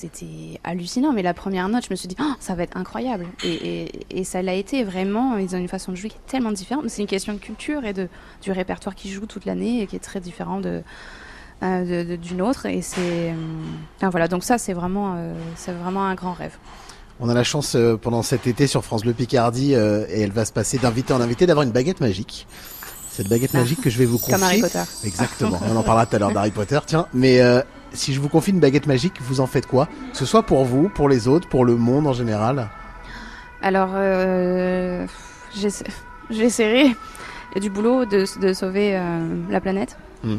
c'était 0.00 0.60
hallucinant. 0.64 1.12
Mais 1.12 1.22
la 1.22 1.34
première 1.34 1.68
note, 1.68 1.84
je 1.84 1.90
me 1.90 1.96
suis 1.96 2.08
dit, 2.08 2.16
Oh, 2.20 2.32
ça 2.40 2.54
va 2.54 2.62
être 2.62 2.76
incroyable. 2.76 3.26
Et, 3.44 3.82
et- 3.84 3.90
et 4.20 4.24
ça 4.24 4.42
l'a 4.42 4.54
été 4.54 4.84
vraiment. 4.84 5.36
Ils 5.38 5.54
ont 5.54 5.58
une 5.58 5.68
façon 5.68 5.92
de 5.92 5.96
jouer 5.96 6.10
qui 6.10 6.16
est 6.16 6.30
tellement 6.30 6.52
différente. 6.52 6.84
C'est 6.88 7.02
une 7.02 7.08
question 7.08 7.32
de 7.32 7.38
culture 7.38 7.84
et 7.84 7.92
de, 7.92 8.08
du 8.42 8.52
répertoire 8.52 8.94
qu'ils 8.94 9.10
jouent 9.10 9.26
toute 9.26 9.44
l'année 9.44 9.82
et 9.82 9.86
qui 9.86 9.96
est 9.96 10.00
très 10.00 10.20
différent 10.20 10.60
de, 10.60 10.82
euh, 11.62 12.16
d'une 12.16 12.42
autre. 12.42 12.66
Et 12.66 12.82
c'est. 12.82 12.98
euh, 13.00 13.32
enfin, 13.96 14.10
voilà, 14.10 14.28
donc 14.28 14.44
ça, 14.44 14.58
c'est 14.58 14.72
vraiment, 14.74 15.14
euh, 15.16 15.34
c'est 15.56 15.72
vraiment 15.72 16.04
un 16.04 16.14
grand 16.14 16.32
rêve. 16.32 16.56
On 17.18 17.28
a 17.30 17.34
la 17.34 17.44
chance 17.44 17.74
euh, 17.76 17.96
pendant 17.96 18.22
cet 18.22 18.46
été 18.46 18.66
sur 18.66 18.84
France 18.84 19.02
Bleu 19.02 19.14
Picardie 19.14 19.72
et 19.72 20.20
elle 20.20 20.32
va 20.32 20.44
se 20.44 20.52
passer 20.52 20.76
d'invité 20.78 21.14
en 21.14 21.20
invité 21.20 21.46
d'avoir 21.46 21.64
une 21.64 21.72
baguette 21.72 22.00
magique. 22.00 22.46
Cette 23.10 23.30
baguette 23.30 23.52
Ah. 23.54 23.58
magique 23.60 23.80
que 23.80 23.88
je 23.88 23.96
vais 23.96 24.04
vous 24.04 24.18
confier. 24.18 24.34
Comme 24.34 24.42
Harry 24.42 24.60
Potter. 24.60 24.82
Exactement. 25.04 25.58
On 25.70 25.74
en 25.76 25.82
parlera 25.82 26.04
tout 26.04 26.16
à 26.16 26.18
l'heure 26.18 26.32
d'Harry 26.32 26.50
Potter. 26.50 26.78
Tiens, 26.84 27.06
mais 27.14 27.40
euh, 27.40 27.62
si 27.96 28.12
je 28.14 28.20
vous 28.20 28.28
confie 28.28 28.50
une 28.50 28.60
baguette 28.60 28.86
magique, 28.86 29.14
vous 29.20 29.40
en 29.40 29.46
faites 29.46 29.66
quoi? 29.66 29.86
Que 30.12 30.16
ce 30.18 30.26
soit 30.26 30.42
pour 30.44 30.64
vous, 30.64 30.88
pour 30.88 31.08
les 31.08 31.28
autres, 31.28 31.48
pour 31.48 31.64
le 31.64 31.76
monde 31.76 32.06
en 32.06 32.12
général? 32.12 32.68
Alors, 33.62 33.90
euh, 33.94 35.06
j'essa- 35.54 35.84
j'essaierai. 36.30 36.84
Il 36.86 37.54
y 37.54 37.58
a 37.58 37.60
du 37.60 37.70
boulot 37.70 38.04
de, 38.04 38.24
de 38.40 38.52
sauver 38.52 38.96
euh, 38.96 39.20
la 39.50 39.60
planète. 39.60 39.96
Mm. 40.24 40.34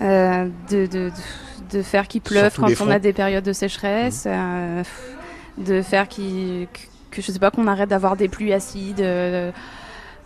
Euh, 0.00 0.48
de, 0.70 0.86
de, 0.86 1.10
de, 1.10 1.78
de 1.78 1.82
faire 1.82 2.06
qu'il 2.08 2.20
pleuve 2.22 2.54
quand 2.56 2.68
on 2.80 2.90
a 2.90 2.98
des 2.98 3.12
périodes 3.12 3.44
de 3.44 3.52
sécheresse. 3.52 4.24
euh, 4.26 4.82
de 5.58 5.82
faire 5.82 6.06
qu'il- 6.08 6.68
que, 7.10 7.20
je 7.20 7.32
sais 7.32 7.38
pas, 7.40 7.50
qu'on 7.50 7.66
arrête 7.66 7.88
d'avoir 7.88 8.16
des 8.16 8.28
pluies 8.28 8.52
acides. 8.52 9.04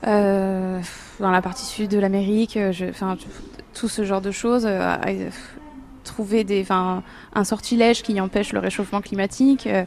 dans 0.04 1.30
la 1.30 1.42
partie 1.42 1.64
sud 1.64 1.90
de 1.90 1.98
l'Amérique, 1.98 2.58
enfin 2.90 3.16
tout 3.74 3.88
ce 3.88 4.04
genre 4.04 4.20
de 4.20 4.30
choses, 4.30 4.68
trouver 6.02 6.44
des, 6.44 6.66
un 6.70 7.44
sortilège 7.44 8.02
qui 8.02 8.20
empêche 8.20 8.52
le 8.52 8.58
réchauffement 8.58 9.00
climatique. 9.00 9.66
euh, 9.66 9.84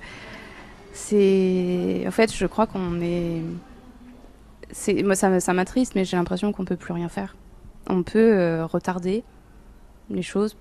c'est, 0.93 2.05
en 2.07 2.11
fait, 2.11 2.33
je 2.33 2.45
crois 2.45 2.67
qu'on 2.67 3.01
est, 3.01 3.41
c'est, 4.71 5.03
moi 5.03 5.15
ça, 5.15 5.39
ça 5.39 5.53
m'attriste, 5.53 5.93
mais 5.95 6.05
j'ai 6.05 6.17
l'impression 6.17 6.51
qu'on 6.51 6.65
peut 6.65 6.77
plus 6.77 6.93
rien 6.93 7.09
faire. 7.09 7.35
On 7.89 8.01
peut 8.03 8.33
euh, 8.33 8.65
retarder 8.65 9.23
les 10.09 10.21
choses 10.21 10.55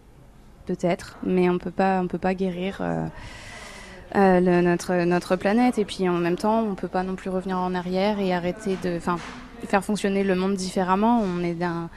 peut-être, 0.66 1.18
mais 1.22 1.48
on 1.48 1.58
peut 1.58 1.70
pas, 1.70 2.00
on 2.00 2.08
peut 2.08 2.18
pas 2.18 2.34
guérir 2.34 2.80
euh, 2.80 4.40
notre 4.40 5.04
notre 5.04 5.36
planète. 5.36 5.78
Et 5.78 5.84
puis 5.84 6.08
en 6.08 6.14
même 6.14 6.36
temps, 6.36 6.62
on 6.62 6.74
peut 6.74 6.88
pas 6.88 7.02
non 7.02 7.14
plus 7.14 7.30
revenir 7.30 7.58
en 7.58 7.74
arrière 7.74 8.18
et 8.18 8.34
arrêter 8.34 8.76
de, 8.82 8.98
faire 8.98 9.84
fonctionner 9.84 10.24
le 10.24 10.34
monde 10.34 10.54
différemment. 10.54 11.20
On 11.22 11.42
est 11.42 11.54
d'un, 11.54 11.90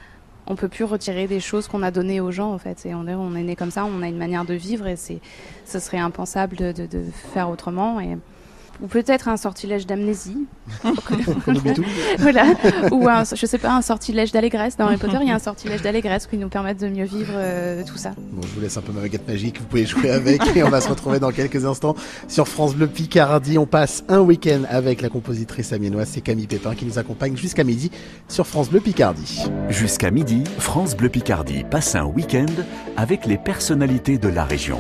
on 0.48 0.56
peut 0.56 0.70
plus 0.70 0.86
retirer 0.86 1.28
des 1.28 1.40
choses 1.40 1.68
qu'on 1.68 1.84
a 1.84 1.92
données 1.92 2.22
aux 2.22 2.32
gens 2.32 2.52
en 2.52 2.58
fait. 2.58 2.86
Et 2.86 2.96
on 2.96 3.06
est, 3.08 3.44
né 3.44 3.56
comme 3.56 3.72
ça, 3.72 3.86
on 3.86 4.02
a 4.02 4.08
une 4.08 4.18
manière 4.18 4.46
de 4.46 4.54
vivre 4.54 4.88
et 4.88 4.96
c'est, 4.96 5.20
ce 5.66 5.80
serait 5.80 6.00
impensable 6.00 6.56
de, 6.56 6.72
de, 6.72 6.86
de 6.86 7.04
faire 7.34 7.50
autrement. 7.50 8.00
Et 8.00 8.18
ou 8.82 8.88
peut-être 8.88 9.28
un 9.28 9.38
sortilège 9.38 9.86
d'amnésie. 9.86 10.46
Voilà. 12.20 12.46
Ou 12.92 13.08
un, 13.08 13.24
je 13.24 13.46
sais 13.46 13.58
pas, 13.58 13.74
un 13.74 13.82
sortilège 13.82 14.32
d'allégresse. 14.32 14.78
Dans 14.78 14.86
Harry 14.86 14.98
Potter, 14.98 15.18
il 15.22 15.28
y 15.28 15.32
a 15.32 15.36
un 15.36 15.40
sortilège 15.40 15.82
d'allégresse 15.82 16.28
qui 16.28 16.38
nous 16.38 16.50
permettent 16.50 16.80
de 16.80 16.90
mieux 16.90 17.06
vivre 17.06 17.34
euh, 17.36 17.84
tout 17.86 17.98
ça. 17.98 18.14
Bon, 18.18 18.42
je 18.42 18.54
vous 18.54 18.62
laisse 18.62 18.78
un 18.78 18.82
peu 18.82 18.92
ma 18.92 19.02
baguette 19.02 19.28
magique, 19.28 19.60
vous 19.60 19.66
pouvez 19.66 19.86
jouer 19.86 20.12
avec 20.12 20.42
et 20.56 20.64
on 20.64 20.70
va 20.70 20.82
se 20.82 20.90
retrouver 20.90 21.20
dans 21.20 21.32
quelques 21.32 21.66
instants 21.66 21.96
sur 22.28 22.48
France 22.48 22.76
Bleu 22.76 22.88
Picardie. 22.88 23.58
On 23.58 23.66
passe 23.66 24.04
un 24.10 24.20
week-end 24.20 24.62
avec 24.70 25.02
la 25.02 25.10
compositrice 25.10 25.74
amiénoise, 25.74 26.10
c'est 26.12 26.22
Camille 26.22 26.48
Pépin 26.48 26.76
qui 26.76 26.86
nous 26.86 27.00
accompagne 27.00 27.38
jusqu'à 27.38 27.64
midi 27.64 27.92
sur 28.28 28.46
France 28.46 28.70
Bleu 28.70 28.80
Picardie. 28.80 29.44
Jusqu'à 29.70 30.12
midi, 30.12 30.44
France 30.60 30.96
Bleu 30.96 31.10
Picardie 31.10 31.64
passe 31.70 31.96
un 31.96 32.06
week-end 32.06 32.46
avec 32.96 33.26
les 33.26 33.38
personnalités 33.38 34.18
de 34.18 34.28
la 34.28 34.44
région. 34.46 34.80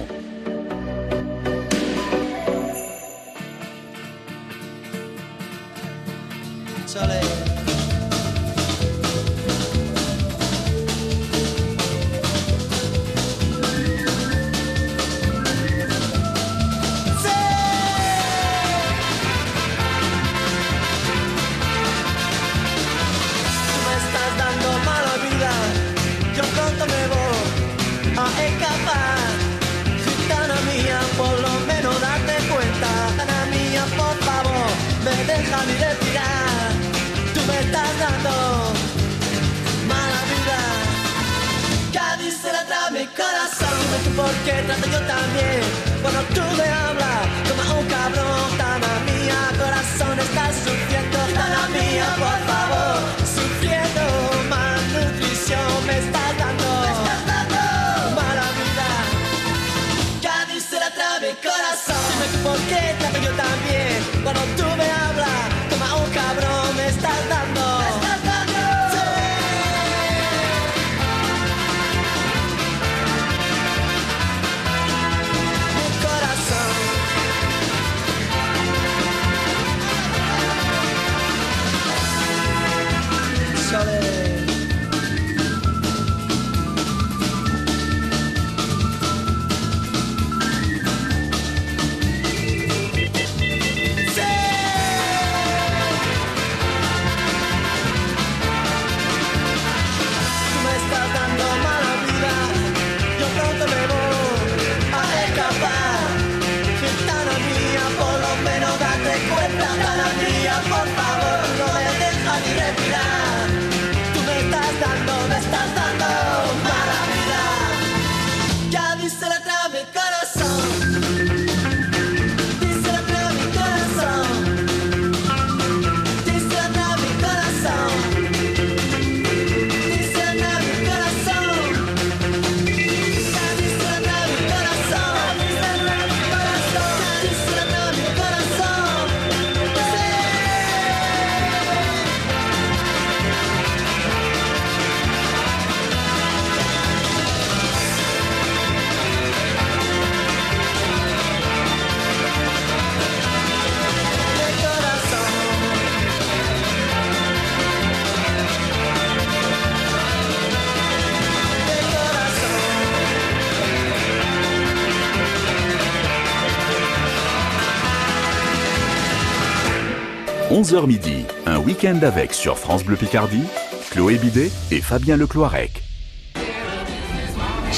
11h 170.68 170.86
midi, 170.86 171.26
un 171.46 171.60
week-end 171.60 172.00
avec 172.02 172.34
sur 172.34 172.58
France 172.58 172.84
Bleu 172.84 172.98
Picardie, 172.98 173.46
Chloé 173.90 174.18
Bidet 174.18 174.52
et 174.72 174.82
Fabien 174.82 175.15
Lecloirec. 175.15 175.87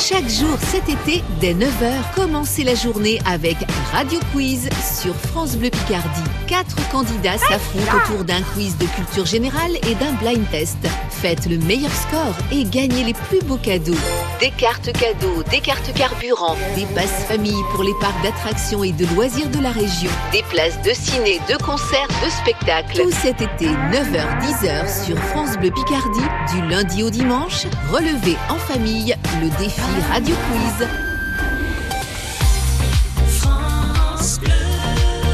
Chaque 0.10 0.28
jour 0.28 0.58
cet 0.60 0.90
été, 0.90 1.24
dès 1.40 1.54
9h, 1.54 2.16
commencez 2.16 2.64
la 2.64 2.74
journée 2.74 3.20
avec 3.28 3.58
Radio 3.92 4.20
Quiz 4.34 4.68
sur 5.00 5.14
France 5.16 5.56
Bleu 5.56 5.70
Picardie. 5.70 6.24
Quatre 6.48 6.76
candidats 6.90 7.38
s'affrontent 7.38 7.96
autour 7.96 8.26
d'un 8.26 8.42
quiz 8.42 8.76
de 8.80 8.88
culture 8.88 9.28
générale 9.28 9.76
et 9.88 9.94
d'un 9.96 10.14
blind 10.14 10.50
test. 10.50 10.80
Faites 11.12 11.46
le 11.46 11.60
meilleur 11.60 11.92
score 11.92 12.34
et 12.52 12.64
gagnez 12.64 13.04
les 13.04 13.14
plus 13.14 13.40
beaux 13.44 13.58
cadeaux. 13.58 13.94
Des 14.40 14.50
cartes 14.50 14.92
cadeaux, 14.94 15.44
des 15.52 15.60
cartes 15.60 15.94
carburant, 15.94 16.56
des 16.76 16.86
passes 16.96 17.26
famille 17.28 17.62
pour 17.74 17.84
les 17.84 17.94
parcs 18.02 18.24
d'attractions 18.24 18.84
et 18.84 18.94
de 18.94 19.06
loisirs 19.14 19.50
de 19.50 19.60
la 19.60 19.72
région, 19.72 20.10
des 20.32 20.42
places 20.50 20.82
de 20.82 20.92
ciné, 20.92 21.40
de 21.48 21.62
concerts, 21.62 22.08
de 22.26 22.30
spectacles. 22.32 23.04
Tout 23.04 23.12
cet 23.12 23.42
été, 23.42 23.68
9h-10h 23.68 25.06
sur 25.06 25.18
France 25.26 25.56
Bleu 25.58 25.70
Picardie, 25.70 26.56
du 26.56 26.68
lundi 26.68 27.04
au 27.04 27.12
dimanche, 27.12 27.68
relevez 27.92 28.38
en 28.50 28.58
famille 28.58 29.16
le 29.42 29.50
défi 29.60 29.99
Radio 30.08 30.36
Quiz. 30.36 30.88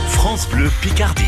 France 0.10 0.48
Bleu 0.50 0.70
Picardie. 0.82 1.24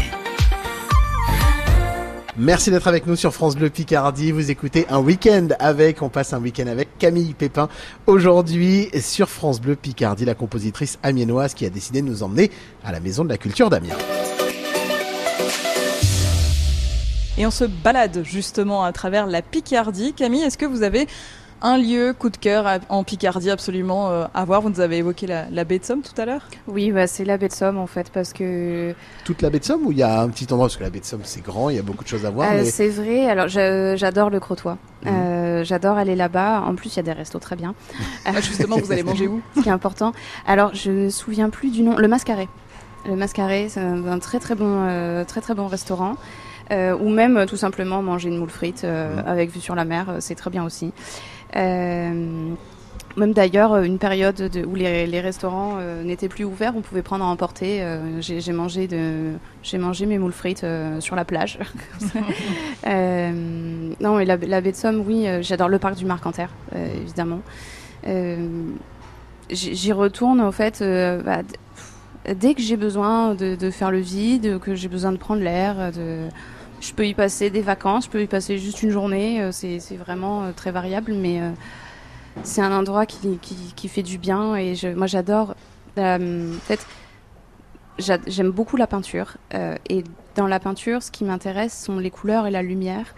Merci 2.35 2.71
d'être 2.71 2.87
avec 2.87 3.05
nous 3.05 3.15
sur 3.15 3.33
France 3.33 3.55
Bleu 3.55 3.69
Picardie. 3.69 4.31
Vous 4.31 4.49
écoutez 4.49 4.85
un 4.89 4.99
week-end 4.99 5.49
avec, 5.59 6.01
on 6.01 6.09
passe 6.09 6.33
un 6.33 6.39
week-end 6.39 6.67
avec 6.67 6.97
Camille 6.97 7.33
Pépin. 7.33 7.69
Aujourd'hui, 8.07 8.89
sur 8.99 9.29
France 9.29 9.61
Bleu 9.61 9.75
Picardie, 9.75 10.25
la 10.25 10.35
compositrice 10.35 10.97
amiénoise 11.03 11.53
qui 11.53 11.65
a 11.65 11.69
décidé 11.69 12.01
de 12.01 12.07
nous 12.07 12.23
emmener 12.23 12.49
à 12.83 12.91
la 12.91 12.99
Maison 12.99 13.23
de 13.23 13.29
la 13.29 13.37
Culture 13.37 13.69
d'Amiens. 13.69 13.97
Et 17.37 17.45
on 17.45 17.51
se 17.51 17.65
balade 17.65 18.23
justement 18.23 18.83
à 18.83 18.91
travers 18.91 19.27
la 19.27 19.43
Picardie. 19.43 20.13
Camille, 20.13 20.41
est-ce 20.41 20.57
que 20.57 20.65
vous 20.65 20.81
avez 20.81 21.07
un 21.61 21.77
lieu 21.77 22.13
coup 22.17 22.29
de 22.29 22.37
cœur 22.37 22.67
à- 22.67 22.77
en 22.89 23.03
Picardie 23.03 23.49
absolument 23.49 24.09
euh, 24.09 24.25
à 24.33 24.45
voir 24.45 24.61
Vous 24.61 24.69
nous 24.69 24.79
avez 24.79 24.97
évoqué 24.97 25.25
la, 25.27 25.49
la 25.49 25.63
baie 25.63 25.79
de 25.79 25.83
Somme 25.85 26.01
tout 26.01 26.19
à 26.21 26.25
l'heure. 26.25 26.41
Oui, 26.67 26.91
bah, 26.91 27.07
c'est 27.07 27.25
la 27.25 27.37
baie 27.37 27.47
de 27.47 27.53
Somme 27.53 27.77
en 27.77 27.87
fait, 27.87 28.11
parce 28.11 28.33
que 28.33 28.93
Toute 29.25 29.41
la 29.41 29.49
baie 29.49 29.59
de 29.59 29.63
Somme 29.65 29.85
ou 29.85 29.91
il 29.91 29.97
y 29.97 30.03
a 30.03 30.21
un 30.21 30.29
petit 30.29 30.45
endroit? 30.51 30.67
Parce 30.67 30.77
que 30.77 30.83
la 30.83 30.89
baie 30.89 30.99
de 30.99 31.05
Somme 31.05 31.21
c'est 31.23 31.43
grand, 31.43 31.69
il 31.69 31.75
y 31.75 31.79
a 31.79 31.83
beaucoup 31.83 32.03
de 32.03 32.09
choses 32.09 32.25
à 32.25 32.29
voir. 32.29 32.47
Euh, 32.51 32.57
mais... 32.57 32.65
C'est 32.65 32.89
vrai, 32.89 33.27
alors 33.29 33.47
j'adore 33.47 34.29
le 34.29 34.39
Crotoy. 34.39 34.75
Mhm. 35.03 35.11
Euh, 35.13 35.63
J'adore 35.63 35.97
aller 35.97 36.15
là-bas. 36.15 36.61
En 36.67 36.75
plus, 36.75 36.93
il 36.93 36.97
y 36.97 36.99
a 36.99 37.03
des 37.03 37.11
restos 37.13 37.39
très 37.39 37.55
bien. 37.55 37.73
Ah, 38.25 38.39
justement, 38.41 38.77
vous 38.77 38.91
allez 38.91 39.01
manger 39.11 39.27
où? 39.27 39.41
Ce 39.55 39.61
qui 39.61 39.69
est 39.69 39.71
important. 39.71 40.11
Alors, 40.45 40.75
je 40.75 40.91
me 40.91 41.09
souviens 41.09 41.49
plus 41.49 41.71
du 41.71 41.81
nom. 41.81 41.95
Le 41.97 42.07
Mascaré. 42.07 42.47
Le 43.07 43.15
Mascaré, 43.15 43.67
c'est 43.69 43.79
un, 43.79 44.05
un 44.07 44.19
très 44.19 44.39
très 44.39 44.53
bon, 44.55 44.85
euh, 44.87 45.23
très 45.23 45.41
très 45.41 45.55
bon 45.55 45.65
restaurant. 45.67 46.15
Euh, 46.71 46.95
ou 46.99 47.09
même 47.09 47.45
tout 47.47 47.55
simplement 47.57 48.01
manger 48.03 48.27
une 48.29 48.37
moule 48.37 48.49
frite 48.49 48.83
euh, 48.83 49.21
avec 49.25 49.49
vue 49.51 49.61
sur 49.61 49.73
la 49.73 49.85
mer, 49.85 50.17
c'est 50.19 50.35
très 50.35 50.49
bien 50.49 50.65
aussi. 50.65 50.91
Euh, 51.55 52.53
même 53.15 53.33
d'ailleurs, 53.33 53.73
euh, 53.73 53.83
une 53.83 53.97
période 53.97 54.35
de- 54.35 54.65
où 54.65 54.75
les, 54.75 55.19
restaurants 55.19 55.77
euh, 55.79 56.03
n'étaient 56.03 56.27
plus 56.27 56.43
ouverts, 56.43 56.73
on 56.75 56.81
pouvait 56.81 57.01
prendre 57.01 57.25
à 57.25 57.27
emporter. 57.27 57.83
J'ai 58.19 58.51
mangé, 58.51 58.87
mes 60.05 60.17
moules 60.19 60.31
frites 60.33 60.65
sur 60.99 61.15
la 61.15 61.25
plage. 61.25 61.59
Non, 63.99 64.15
mais 64.17 64.25
la, 64.25 64.37
la 64.37 64.61
baie 64.61 64.71
de 64.71 64.77
Somme, 64.77 65.03
oui, 65.05 65.25
j'adore 65.41 65.69
le 65.69 65.79
parc 65.79 65.95
du 65.95 66.05
Marcanterre, 66.05 66.51
évidemment. 66.75 67.41
J'y 69.49 69.91
retourne, 69.91 70.39
en 70.39 70.51
fait, 70.51 70.83
bah, 71.25 71.41
dès 72.33 72.53
que 72.53 72.61
j'ai 72.61 72.77
besoin 72.77 73.33
de, 73.33 73.71
faire 73.71 73.91
le 73.91 73.99
vide, 73.99 74.59
que 74.59 74.75
j'ai 74.75 74.87
besoin 74.87 75.11
de 75.11 75.17
prendre 75.17 75.41
l'air. 75.41 75.91
Je 76.81 76.93
peux 76.93 77.07
y 77.07 77.13
passer 77.13 77.49
des 77.49 77.61
vacances, 77.61 78.05
je 78.05 78.09
peux 78.09 78.21
y 78.21 78.27
passer 78.27 78.57
juste 78.57 78.83
une 78.83 78.91
journée, 78.91 79.41
euh, 79.41 79.51
c'est 79.51 79.79
vraiment 79.97 80.43
euh, 80.43 80.51
très 80.55 80.71
variable, 80.71 81.13
mais 81.13 81.41
euh, 81.41 81.51
c'est 82.43 82.61
un 82.61 82.71
endroit 82.71 83.05
qui, 83.05 83.39
fait 83.87 84.03
du 84.03 84.17
bien 84.17 84.55
et 84.55 84.75
moi 84.95 85.07
j'adore. 85.07 85.55
euh, 85.97 86.53
j'a- 87.97 88.19
j'aime 88.27 88.51
beaucoup 88.51 88.77
la 88.77 88.87
peinture 88.87 89.37
et 89.89 90.03
dans 90.35 90.47
la 90.47 90.59
peinture, 90.59 91.01
ce 91.01 91.09
qui 91.09 91.23
m'intéresse 91.23 91.75
sont 91.85 91.97
les 91.97 92.11
couleurs 92.11 92.45
et 92.45 92.51
la 92.51 92.61
lumière. 92.61 93.15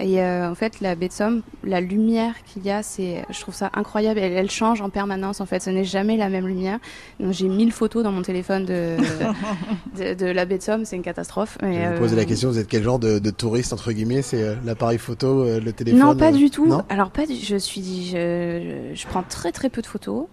Et 0.00 0.22
euh, 0.22 0.48
en 0.48 0.54
fait, 0.54 0.80
la 0.80 0.94
baie 0.94 1.08
de 1.08 1.12
Somme, 1.12 1.42
la 1.64 1.80
lumière 1.80 2.34
qu'il 2.44 2.64
y 2.64 2.70
a, 2.70 2.84
c'est, 2.84 3.24
je 3.30 3.40
trouve 3.40 3.54
ça 3.54 3.70
incroyable. 3.74 4.20
Elle, 4.20 4.32
elle 4.32 4.50
change 4.50 4.80
en 4.80 4.90
permanence. 4.90 5.40
En 5.40 5.46
fait, 5.46 5.60
ce 5.60 5.70
n'est 5.70 5.84
jamais 5.84 6.16
la 6.16 6.28
même 6.28 6.46
lumière. 6.46 6.78
Donc, 7.18 7.32
j'ai 7.32 7.48
1000 7.48 7.72
photos 7.72 8.04
dans 8.04 8.12
mon 8.12 8.22
téléphone 8.22 8.64
de, 8.64 8.96
de, 9.98 10.14
de 10.14 10.26
la 10.26 10.44
baie 10.44 10.58
de 10.58 10.62
Somme. 10.62 10.84
C'est 10.84 10.94
une 10.94 11.02
catastrophe. 11.02 11.58
Je 11.60 11.66
Mais, 11.66 11.86
vous 11.88 11.94
euh, 11.94 11.98
poser 11.98 12.16
la 12.16 12.24
question, 12.24 12.48
vous 12.48 12.58
êtes 12.58 12.68
quel 12.68 12.84
genre 12.84 13.00
de, 13.00 13.18
de 13.18 13.30
touriste, 13.30 13.72
entre 13.72 13.90
guillemets? 13.90 14.22
C'est 14.22 14.42
euh, 14.42 14.54
l'appareil 14.64 14.98
photo, 14.98 15.42
euh, 15.42 15.60
le 15.60 15.72
téléphone 15.72 16.00
Non, 16.00 16.16
pas 16.16 16.28
euh, 16.28 16.36
du 16.36 16.50
tout. 16.50 16.66
Non? 16.66 16.84
Alors 16.88 17.10
pas 17.10 17.26
du, 17.26 17.34
je 17.34 17.56
suis 17.56 18.08
je, 18.12 18.90
je 18.94 19.06
prends 19.06 19.24
très 19.24 19.50
très 19.50 19.68
peu 19.68 19.82
de 19.82 19.86
photos. 19.86 20.26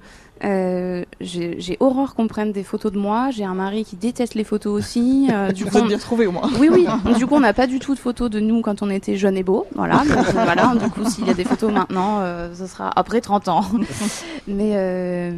Euh, 0.43 1.05
j'ai 1.21 1.77
horreur 1.79 2.13
qu'on 2.13 2.27
prenne 2.27 2.51
des 2.51 2.63
photos 2.63 2.91
de 2.91 2.97
moi. 2.99 3.29
J'ai 3.31 3.45
un 3.45 3.53
mari 3.53 3.85
qui 3.85 3.95
déteste 3.95 4.35
les 4.35 4.43
photos 4.43 4.73
aussi. 4.73 5.27
Euh, 5.31 5.51
du 5.53 5.63
Vous 5.63 5.69
coup, 5.69 5.77
êtes 5.77 5.83
on- 5.83 5.87
bien 5.87 5.97
retrouvés, 5.97 6.27
au 6.27 6.31
moins. 6.31 6.49
Oui, 6.59 6.69
oui. 6.71 6.85
Donc, 7.05 7.17
du 7.17 7.25
coup, 7.25 7.35
on 7.35 7.39
n'a 7.39 7.53
pas 7.53 7.67
du 7.67 7.79
tout 7.79 7.93
de 7.95 7.99
photos 7.99 8.29
de 8.29 8.39
nous 8.39 8.61
quand 8.61 8.81
on 8.81 8.89
était 8.89 9.15
jeunes 9.15 9.37
et 9.37 9.43
beaux. 9.43 9.65
Voilà. 9.75 9.99
Donc, 9.99 10.09
euh, 10.17 10.31
voilà. 10.33 10.73
Du 10.75 10.89
coup, 10.89 11.09
s'il 11.09 11.25
y 11.25 11.29
a 11.29 11.33
des 11.33 11.45
photos 11.45 11.71
maintenant, 11.71 12.19
euh, 12.21 12.53
ce 12.53 12.67
sera 12.67 12.91
après 12.95 13.21
30 13.21 13.47
ans. 13.47 13.63
Mais 14.47 15.31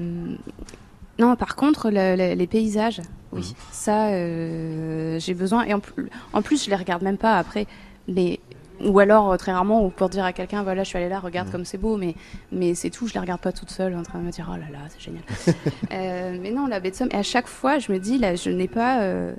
non, 1.19 1.35
par 1.35 1.55
contre, 1.55 1.89
le- 1.89 2.15
le- 2.15 2.35
les 2.35 2.47
paysages, 2.47 3.01
oui, 3.31 3.55
ça, 3.71 4.07
euh, 4.09 5.19
j'ai 5.19 5.33
besoin. 5.33 5.63
Et 5.65 5.73
en, 5.73 5.79
plus- 5.79 6.09
en 6.33 6.41
plus, 6.41 6.63
je 6.63 6.69
les 6.69 6.75
regarde 6.75 7.01
même 7.03 7.17
pas 7.17 7.37
après. 7.37 7.65
Mais 8.07 8.39
ou 8.83 8.99
alors 8.99 9.31
euh, 9.31 9.37
très 9.37 9.51
rarement, 9.51 9.83
ou 9.85 9.89
pour 9.89 10.09
dire 10.09 10.23
à 10.25 10.33
quelqu'un, 10.33 10.63
voilà, 10.63 10.83
je 10.83 10.89
suis 10.89 10.97
allée 10.97 11.09
là, 11.09 11.19
regarde 11.19 11.51
comme 11.51 11.65
c'est 11.65 11.77
beau, 11.77 11.97
mais 11.97 12.15
mais 12.51 12.75
c'est 12.75 12.89
tout. 12.89 13.07
Je 13.07 13.13
les 13.13 13.19
regarde 13.19 13.41
pas 13.41 13.51
toute 13.51 13.69
seule 13.71 13.95
en 13.95 14.03
train 14.03 14.19
de 14.19 14.23
me 14.25 14.31
dire, 14.31 14.49
oh 14.53 14.57
là 14.57 14.65
là, 14.71 14.85
c'est 14.89 15.01
génial. 15.01 15.23
Euh, 15.93 16.37
mais 16.41 16.51
non, 16.51 16.67
la 16.67 16.79
baie 16.79 16.91
de 16.91 16.95
Somme. 16.95 17.09
Et 17.11 17.15
à 17.15 17.23
chaque 17.23 17.47
fois, 17.47 17.79
je 17.79 17.91
me 17.91 17.97
dis, 17.99 18.17
là, 18.17 18.35
je 18.35 18.49
n'ai 18.49 18.67
pas, 18.67 19.01
euh, 19.01 19.33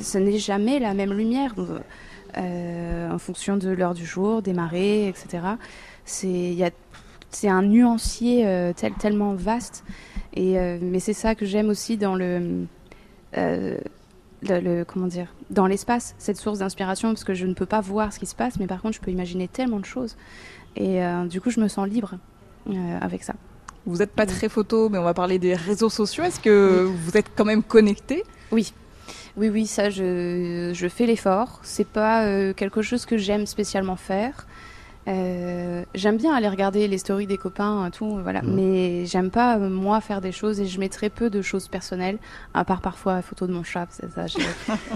ce 0.00 0.18
n'est 0.18 0.38
jamais 0.38 0.78
la 0.78 0.92
même 0.94 1.12
lumière. 1.12 1.54
Euh, 2.36 3.10
en 3.12 3.18
fonction 3.18 3.56
de 3.56 3.68
l'heure 3.70 3.94
du 3.94 4.04
jour, 4.04 4.42
des 4.42 4.52
marées, 4.52 5.06
etc. 5.08 5.38
C'est 6.04 6.26
il 6.28 6.54
y 6.54 6.64
a 6.64 6.70
c'est 7.30 7.48
un 7.48 7.62
nuancier 7.62 8.44
tel- 8.76 8.94
tellement 8.94 9.34
vaste. 9.34 9.84
Et, 10.34 10.56
mais 10.80 10.98
c'est 10.98 11.12
ça 11.12 11.34
que 11.36 11.46
j'aime 11.46 11.68
aussi 11.68 11.96
dans 11.96 12.14
le, 12.16 12.66
le, 14.48 14.60
le- 14.60 14.84
comment 14.84 15.06
dire, 15.06 15.28
dans 15.50 15.66
l'espace, 15.66 16.14
cette 16.18 16.36
source 16.36 16.58
d'inspiration, 16.60 17.08
parce 17.10 17.24
que 17.24 17.34
je 17.34 17.46
ne 17.46 17.54
peux 17.54 17.66
pas 17.66 17.80
voir 17.80 18.12
ce 18.12 18.18
qui 18.18 18.26
se 18.26 18.34
passe, 18.34 18.58
mais 18.58 18.66
par 18.66 18.80
contre, 18.82 18.94
je 18.96 19.00
peux 19.00 19.10
imaginer 19.10 19.48
tellement 19.48 19.80
de 19.80 19.84
choses. 19.84 20.16
Et 20.76 21.02
euh, 21.04 21.24
du 21.26 21.40
coup, 21.40 21.50
je 21.50 21.60
me 21.60 21.68
sens 21.68 21.88
libre 21.88 22.14
euh, 22.70 22.98
avec 23.00 23.22
ça. 23.22 23.34
Vous 23.86 23.98
n'êtes 23.98 24.12
pas 24.12 24.26
très 24.26 24.48
photo, 24.48 24.88
mais 24.88 24.98
on 24.98 25.02
va 25.04 25.14
parler 25.14 25.38
des 25.38 25.54
réseaux 25.54 25.90
sociaux. 25.90 26.24
Est-ce 26.24 26.40
que 26.40 26.84
vous 26.84 27.16
êtes 27.16 27.30
quand 27.36 27.44
même 27.44 27.62
connecté? 27.62 28.24
Oui. 28.50 28.72
Oui, 29.36 29.48
oui, 29.50 29.66
ça, 29.66 29.90
je, 29.90 30.70
je 30.74 30.88
fais 30.88 31.06
l'effort. 31.06 31.60
C'est 31.62 31.86
pas 31.86 32.24
euh, 32.24 32.54
quelque 32.54 32.82
chose 32.82 33.04
que 33.04 33.18
j'aime 33.18 33.46
spécialement 33.46 33.96
faire. 33.96 34.46
Euh, 35.06 35.84
j'aime 35.94 36.16
bien 36.16 36.34
aller 36.34 36.48
regarder 36.48 36.88
les 36.88 36.98
stories 36.98 37.26
des 37.26 37.36
copains, 37.36 37.90
tout, 37.92 38.18
voilà. 38.22 38.42
Mhm. 38.42 38.54
Mais 38.54 39.06
j'aime 39.06 39.30
pas 39.30 39.58
euh, 39.58 39.68
moi 39.68 40.00
faire 40.00 40.20
des 40.20 40.32
choses 40.32 40.60
et 40.60 40.66
je 40.66 40.80
mets 40.80 40.88
très 40.88 41.10
peu 41.10 41.28
de 41.30 41.42
choses 41.42 41.68
personnelles, 41.68 42.18
à 42.54 42.64
part 42.64 42.80
parfois 42.80 43.16
la 43.16 43.22
photo 43.22 43.46
de 43.46 43.52
mon 43.52 43.62
chat. 43.62 43.86
c'est 43.90 44.10
Ça, 44.12 44.26
je, 44.26 44.38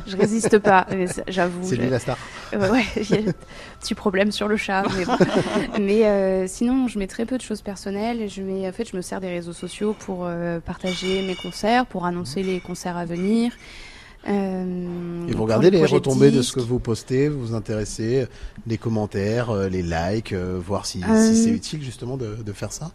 je 0.07 0.17
résiste 0.17 0.59
pas, 0.59 0.87
j'avoue. 1.29 1.61
C'est 1.63 1.77
lui 1.77 1.91
la 1.91 1.99
star. 1.99 2.17
Ouais, 2.53 2.71
ouais, 2.71 2.85
il 2.97 3.11
y 3.11 3.29
a 3.29 3.33
petit 3.81 3.95
problème 3.95 4.33
sur 4.33 4.49
le 4.49 4.57
chat, 4.57 4.85
mais 4.97 5.05
bon. 5.05 5.17
mais 5.81 6.07
euh, 6.07 6.47
sinon, 6.47 6.89
je 6.89 6.99
mets 6.99 7.07
très 7.07 7.27
peu 7.27 7.37
de 7.37 7.43
choses 7.43 7.63
personnelles. 7.63 8.23
Et 8.23 8.29
je 8.29 8.43
mets, 8.43 8.67
en 8.67 8.73
fait, 8.73 8.89
je 8.89 8.97
me 8.97 9.03
sers 9.03 9.21
des 9.21 9.29
réseaux 9.29 9.53
sociaux 9.53 9.95
pour 9.99 10.25
euh, 10.25 10.61
partager 10.61 11.23
mes 11.23 11.35
concerts, 11.35 11.87
pour 11.87 12.07
annoncer 12.07 12.43
les 12.43 12.61
concerts 12.61 12.97
à 12.97 13.05
venir. 13.05 13.53
Euh, 14.29 15.27
Et 15.29 15.33
vous 15.33 15.43
regardez 15.43 15.71
les 15.71 15.85
retombées 15.87 16.31
de 16.31 16.43
ce 16.43 16.53
que 16.53 16.61
vous 16.61 16.79
postez, 16.79 17.29
vous 17.29 17.41
vous 17.41 17.55
intéressez, 17.55 18.23
euh, 18.23 18.27
les 18.67 18.77
commentaires, 18.79 19.51
euh, 19.51 19.69
les 19.69 19.83
likes, 19.83 20.33
voir 20.35 20.85
si, 20.87 21.01
si 21.03 21.37
c'est 21.45 21.51
utile 21.51 21.83
justement 21.83 22.17
de, 22.17 22.37
de 22.37 22.53
faire 22.53 22.73
ça 22.73 22.91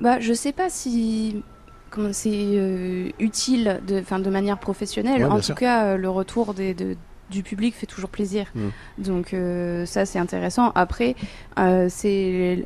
Bah, 0.00 0.20
je 0.20 0.32
sais 0.32 0.52
pas 0.52 0.70
si 0.70 1.42
comment 1.90 2.12
c'est 2.12 2.30
euh, 2.32 3.10
utile 3.18 3.80
de, 3.86 4.00
de 4.00 4.30
manière 4.30 4.58
professionnelle. 4.58 5.22
Ouais, 5.24 5.28
en 5.30 5.36
tout 5.36 5.42
sûr. 5.42 5.54
cas, 5.56 5.84
euh, 5.84 5.96
le 5.96 6.08
retour 6.08 6.54
des, 6.54 6.72
de- 6.72 6.96
du 7.30 7.42
public 7.42 7.74
fait 7.74 7.86
toujours 7.86 8.10
plaisir. 8.10 8.46
Mm. 8.54 8.68
Donc 8.98 9.34
euh, 9.34 9.84
ça, 9.86 10.06
c'est 10.06 10.18
intéressant. 10.18 10.72
Après, 10.74 11.14
c'est 11.88 12.64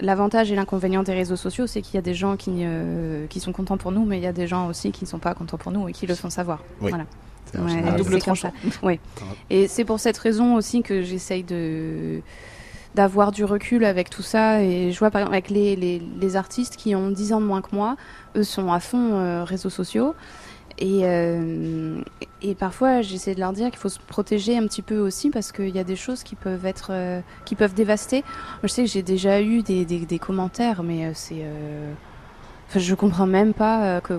l'avantage 0.00 0.52
et 0.52 0.54
l'inconvénient 0.54 1.02
des 1.02 1.12
réseaux 1.12 1.36
sociaux, 1.36 1.66
c'est 1.66 1.82
qu'il 1.82 1.94
y 1.96 1.98
a 1.98 2.02
des 2.02 2.14
gens 2.14 2.36
qui, 2.36 2.62
qui 3.28 3.40
sont 3.40 3.52
contents 3.52 3.76
pour 3.78 3.90
nous, 3.92 4.04
mais 4.04 4.18
il 4.18 4.22
y 4.22 4.26
a 4.28 4.32
des 4.32 4.46
gens 4.46 4.68
aussi 4.68 4.92
qui 4.92 5.04
ne 5.04 5.08
sont 5.08 5.18
pas 5.18 5.34
contents 5.34 5.58
pour 5.58 5.72
nous 5.72 5.88
et 5.88 5.92
qui 5.92 6.06
le 6.06 6.14
font 6.14 6.30
savoir. 6.30 6.62
Oui. 6.80 6.90
Voilà. 6.90 7.04
C'est 7.52 7.58
Ouais, 7.60 7.96
double 7.96 8.18
tranchant. 8.18 8.52
Oui. 8.82 9.00
Et 9.50 9.68
c'est 9.68 9.84
pour 9.84 10.00
cette 10.00 10.18
raison 10.18 10.54
aussi 10.54 10.82
que 10.82 11.02
j'essaye 11.02 11.42
de 11.44 12.20
d'avoir 12.94 13.32
du 13.32 13.44
recul 13.44 13.84
avec 13.84 14.10
tout 14.10 14.22
ça. 14.22 14.62
Et 14.62 14.90
je 14.92 14.98
vois 14.98 15.10
par 15.10 15.20
exemple 15.20 15.34
avec 15.34 15.50
les, 15.50 15.76
les, 15.76 16.02
les 16.20 16.36
artistes 16.36 16.76
qui 16.76 16.94
ont 16.96 17.10
10 17.10 17.32
ans 17.34 17.40
de 17.40 17.46
moins 17.46 17.60
que 17.62 17.74
moi 17.74 17.96
eux 18.36 18.42
sont 18.42 18.72
à 18.72 18.80
fond 18.80 19.12
euh, 19.14 19.44
réseaux 19.44 19.70
sociaux. 19.70 20.14
Et, 20.80 21.00
euh, 21.02 22.00
et 22.40 22.54
parfois 22.54 23.02
j'essaie 23.02 23.34
de 23.34 23.40
leur 23.40 23.52
dire 23.52 23.68
qu'il 23.70 23.78
faut 23.78 23.88
se 23.88 23.98
protéger 23.98 24.56
un 24.56 24.64
petit 24.66 24.82
peu 24.82 24.98
aussi 24.98 25.28
parce 25.28 25.50
qu'il 25.50 25.74
y 25.74 25.78
a 25.78 25.84
des 25.84 25.96
choses 25.96 26.22
qui 26.22 26.36
peuvent 26.36 26.64
être 26.66 26.88
euh, 26.92 27.20
qui 27.44 27.56
peuvent 27.56 27.74
dévaster. 27.74 28.22
Moi, 28.22 28.60
je 28.64 28.68
sais 28.68 28.84
que 28.84 28.90
j'ai 28.90 29.02
déjà 29.02 29.42
eu 29.42 29.62
des, 29.62 29.84
des, 29.84 30.06
des 30.06 30.18
commentaires 30.18 30.82
mais 30.82 31.12
c'est 31.14 31.42
euh, 31.42 31.92
enfin, 32.68 32.78
je 32.78 32.94
comprends 32.94 33.26
même 33.26 33.54
pas 33.54 34.00
que 34.00 34.14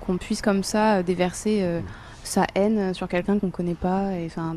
qu'on 0.00 0.16
puisse 0.16 0.40
comme 0.42 0.62
ça 0.64 1.02
déverser 1.02 1.58
euh, 1.62 1.80
sa 2.28 2.46
haine 2.54 2.94
sur 2.94 3.08
quelqu'un 3.08 3.38
qu'on 3.38 3.50
connaît 3.50 3.74
pas 3.74 4.12
et 4.12 4.26
enfin 4.26 4.54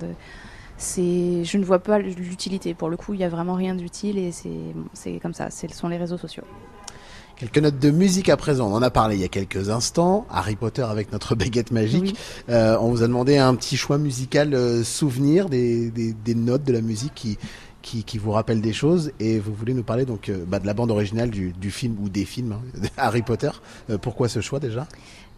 c'est 0.78 1.44
je 1.44 1.58
ne 1.58 1.64
vois 1.64 1.80
pas 1.80 2.00
l'utilité 2.00 2.74
pour 2.74 2.90
le 2.90 2.98
coup 2.98 3.14
il 3.14 3.20
y 3.20 3.24
a 3.24 3.30
vraiment 3.30 3.54
rien 3.54 3.76
d'utile 3.76 4.18
et 4.18 4.32
c'est 4.32 4.50
bon, 4.50 4.86
c'est 4.94 5.20
comme 5.20 5.34
ça 5.34 5.50
ce 5.50 5.68
sont 5.70 5.88
les 5.88 5.98
réseaux 5.98 6.18
sociaux 6.18 6.44
Quelques 7.42 7.58
notes 7.58 7.80
de 7.80 7.90
musique 7.90 8.30
à 8.30 8.38
présent. 8.38 8.70
On 8.70 8.76
en 8.76 8.84
a 8.84 8.92
parlé 8.92 9.16
il 9.16 9.22
y 9.22 9.26
a 9.26 9.28
quelques 9.28 9.72
instants. 9.72 10.28
Harry 10.30 10.56
Potter 10.56 10.84
avec 10.84 11.12
notre 11.12 11.34
baguette 11.44 11.72
magique. 11.72 12.16
Euh, 12.50 12.78
on 12.80 12.92
vous 12.92 13.02
a 13.02 13.08
demandé 13.08 13.40
un 13.40 13.56
petit 13.56 13.78
choix 13.78 13.98
musical 13.98 14.54
euh, 14.54 14.84
souvenir 14.84 15.50
des, 15.50 15.90
des, 15.90 16.14
des 16.14 16.36
notes 16.36 16.64
de 16.64 16.72
la 16.72 16.82
musique 16.82 17.16
qui, 17.16 17.40
qui, 17.82 18.04
qui 18.04 18.20
vous 18.20 18.30
rappellent 18.30 18.62
des 18.62 18.74
choses. 18.74 19.12
Et 19.20 19.40
vous 19.40 19.56
voulez 19.56 19.74
nous 19.74 19.82
parler 19.82 20.06
donc 20.06 20.30
euh, 20.30 20.46
bah, 20.48 20.60
de 20.60 20.68
la 20.68 20.76
bande 20.76 20.92
originale 20.92 21.32
du, 21.32 21.52
du 21.54 21.72
film 21.72 21.98
ou 22.04 22.10
des 22.10 22.26
films 22.26 22.52
hein, 22.52 22.88
Harry 22.98 23.24
Potter. 23.24 23.50
Pourquoi 24.04 24.30
ce 24.30 24.40
choix 24.40 24.60
déjà? 24.60 24.86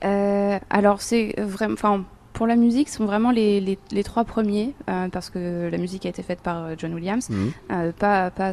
Alors 0.02 1.02
c'est 1.02 1.34
vraiment 1.40 1.76
enfin 1.76 2.04
pour 2.34 2.48
la 2.48 2.56
musique, 2.56 2.90
ce 2.90 2.98
sont 2.98 3.06
vraiment 3.06 3.32
les, 3.32 3.60
les, 3.62 3.78
les 3.92 4.04
trois 4.04 4.24
premiers, 4.24 4.74
euh, 4.90 5.08
parce 5.10 5.30
que 5.30 5.70
la 5.72 5.78
musique 5.78 6.06
a 6.06 6.10
été 6.10 6.24
faite 6.24 6.42
par 6.42 6.66
euh, 6.66 6.76
John 6.78 6.94
Williams, 6.94 7.30
Mhm. 7.30 7.52
euh, 7.72 7.92
pas, 7.98 8.32
pas, 8.32 8.52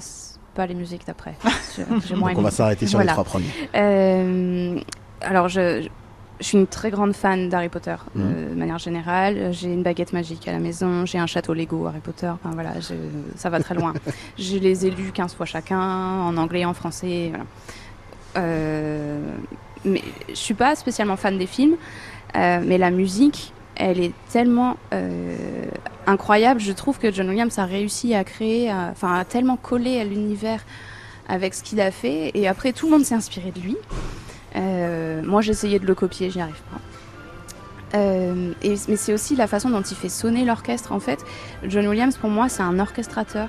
pas 0.55 0.67
les 0.67 0.75
musiques 0.75 1.07
d'après. 1.07 1.35
Donc 1.91 2.03
on 2.37 2.43
va 2.43 2.51
s'arrêter 2.51 2.87
sur 2.87 2.99
Voilà. 2.99 3.13
les 3.13 3.15
trois 3.15 3.25
premiers. 3.25 3.47
Euh, 3.75 4.79
alors, 5.23 5.49
je, 5.49 5.87
je 6.41 6.45
suis 6.45 6.59
une 6.59 6.67
très 6.67 6.91
grande 6.91 7.15
fan 7.15 7.49
d'Harry 7.49 7.69
Potter, 7.71 7.97
Mhm. 8.15 8.51
de 8.51 8.55
manière 8.55 8.79
générale. 8.79 9.53
J'ai 9.53 9.73
une 9.73 9.83
baguette 9.83 10.13
magique 10.13 10.47
à 10.49 10.53
la 10.53 10.59
maison, 10.59 11.07
j'ai 11.07 11.19
un 11.19 11.27
château 11.27 11.55
Lego 11.55 11.87
Harry 11.87 12.01
Potter. 12.01 12.29
Enfin, 12.29 12.51
voilà, 12.55 12.79
je- 12.81 12.95
ça 13.37 13.49
va 13.51 13.61
très 13.61 13.75
loin. 13.75 13.95
je 14.39 14.57
les 14.59 14.87
ai 14.87 14.91
lus 14.91 15.13
15 15.13 15.35
fois 15.35 15.47
chacun, 15.47 15.81
en 15.81 16.37
anglais, 16.37 16.65
en 16.65 16.75
français. 16.75 17.31
Voilà. 17.31 17.45
Mais 19.85 20.03
je 20.29 20.35
suis 20.35 20.55
pas 20.55 20.75
spécialement 20.77 21.17
fan 21.17 21.39
des 21.39 21.47
films, 21.47 21.77
mais 22.35 22.77
la 22.79 22.91
musique, 22.91 23.53
elle 23.77 24.01
est 24.01 24.13
tellement 24.31 24.77
euh, 24.93 25.37
incroyable. 26.07 26.61
Je 26.61 26.73
trouve 26.73 26.99
que 26.99 27.11
John 27.13 27.29
Williams 27.29 27.59
a 27.59 27.65
réussi 27.65 28.15
à 28.15 28.25
créer, 28.25 28.71
à- 28.71 28.89
enfin, 28.93 29.15
à 29.15 29.25
tellement 29.25 29.57
coller 29.57 30.01
à 30.01 30.05
l'univers 30.05 30.61
avec 31.29 31.55
ce 31.55 31.63
qu'il 31.63 31.81
a 31.81 31.91
fait. 31.91 32.31
Et 32.35 32.49
après, 32.49 32.73
tout 32.73 32.87
le 32.87 32.93
monde 32.93 33.05
s'est 33.05 33.15
inspiré 33.15 33.51
de 33.53 33.61
lui. 33.61 33.77
Euh, 34.57 35.23
moi, 35.25 35.41
essayé 35.47 35.79
de 35.79 35.87
le 35.87 35.95
copier, 35.95 36.31
j'y 36.31 36.41
arrive 36.41 36.61
pas. 36.71 37.99
Euh, 37.99 38.53
et, 38.63 38.75
mais 38.89 38.97
c'est 38.97 39.13
aussi 39.13 39.35
la 39.37 39.47
façon 39.47 39.71
dont 39.71 39.83
il 39.83 39.97
fait 39.97 40.09
sonner 40.09 40.45
l'orchestre. 40.45 40.93
En 40.93 41.01
fait, 41.01 41.25
John 41.65 41.87
Williams, 41.89 42.17
pour 42.17 42.31
moi, 42.31 42.49
c'est 42.49 42.63
un 42.63 42.79
orchestrateur. 42.79 43.49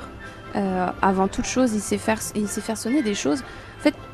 Euh, 0.56 0.88
avant 1.02 1.28
toute 1.28 1.46
chose, 1.46 1.74
il 1.74 1.80
sait 1.82 1.98
faire, 1.98 2.20
il 2.36 2.48
sait 2.48 2.62
faire 2.62 2.78
sonner 2.78 3.02
des 3.04 3.14
choses. 3.16 3.44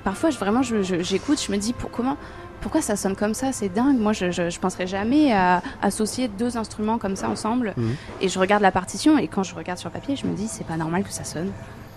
Parfois, 0.03 0.29
je, 0.29 0.37
vraiment, 0.37 0.61
je- 0.63 0.81
je- 0.83 1.01
j'écoute, 1.03 1.41
je, 1.45 1.51
me 1.51 1.57
dis 1.57 1.73
pour, 1.73 1.91
comment, 1.91 2.17
pourquoi 2.61 2.81
ça 2.81 2.95
sonne 2.95 3.15
comme 3.15 3.33
ça? 3.33 3.51
C'est 3.51 3.69
dingue. 3.69 3.97
Moi, 3.99 4.13
je, 4.13 4.31
je, 4.31 4.59
penserais 4.59 4.87
jamais 4.87 5.31
à 5.33 5.61
associer 5.81 6.27
deux 6.27 6.57
instruments 6.57 6.97
comme 6.97 7.15
ça 7.15 7.29
ensemble. 7.29 7.73
Mhm. 7.77 7.95
Et 8.21 8.29
je 8.29 8.39
regarde 8.39 8.61
la 8.63 8.71
partition 8.71 9.17
et 9.17 9.27
quand 9.27 9.43
je 9.43 9.53
regarde 9.55 9.79
sur 9.79 9.89
papier, 9.91 10.15
je 10.15 10.25
me 10.25 10.33
dis 10.33 10.47
c'est 10.47 10.65
pas 10.65 10.77
normal 10.77 11.03
que 11.03 11.11
ça 11.11 11.23
sonne. 11.23 11.51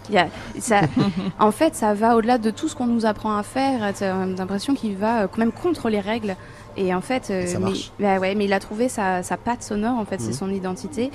Il 0.09 0.15
y 0.15 0.19
a, 0.19 0.27
ça, 0.59 0.81
en 1.39 1.53
fait, 1.53 1.75
ça 1.77 1.95
va 1.95 2.17
au-delà 2.17 2.39
de 2.39 2.51
tout 2.51 2.69
ce 2.69 2.75
qu'on 2.75 2.87
nous 2.87 3.07
apprend 3.07 3.37
à 3.37 3.43
faire. 3.45 3.93
T'as 3.97 4.27
l'impression 4.27 4.75
qu'il 4.75 4.97
va 4.97 5.23
euh, 5.23 5.27
quand 5.29 5.39
même 5.39 5.53
contre 5.53 5.89
les 5.89 6.01
règles. 6.01 6.35
Et 6.77 6.93
en 6.95 7.01
fait, 7.01 7.29
euh, 7.31 7.47
ça 7.47 7.59
mais, 7.59 7.65
marche. 7.67 7.93
bah 8.01 8.19
ouais, 8.19 8.35
mais 8.35 8.47
il 8.47 8.53
a 8.53 8.61
trouvé 8.61 8.89
sa, 8.89 9.23
sa 9.23 9.37
patte 9.37 9.63
sonore. 9.63 9.99
En 9.99 10.05
fait, 10.05 10.19
Mhm. 10.21 10.27
c'est 10.27 10.33
son 10.33 10.51
identité. 10.51 11.11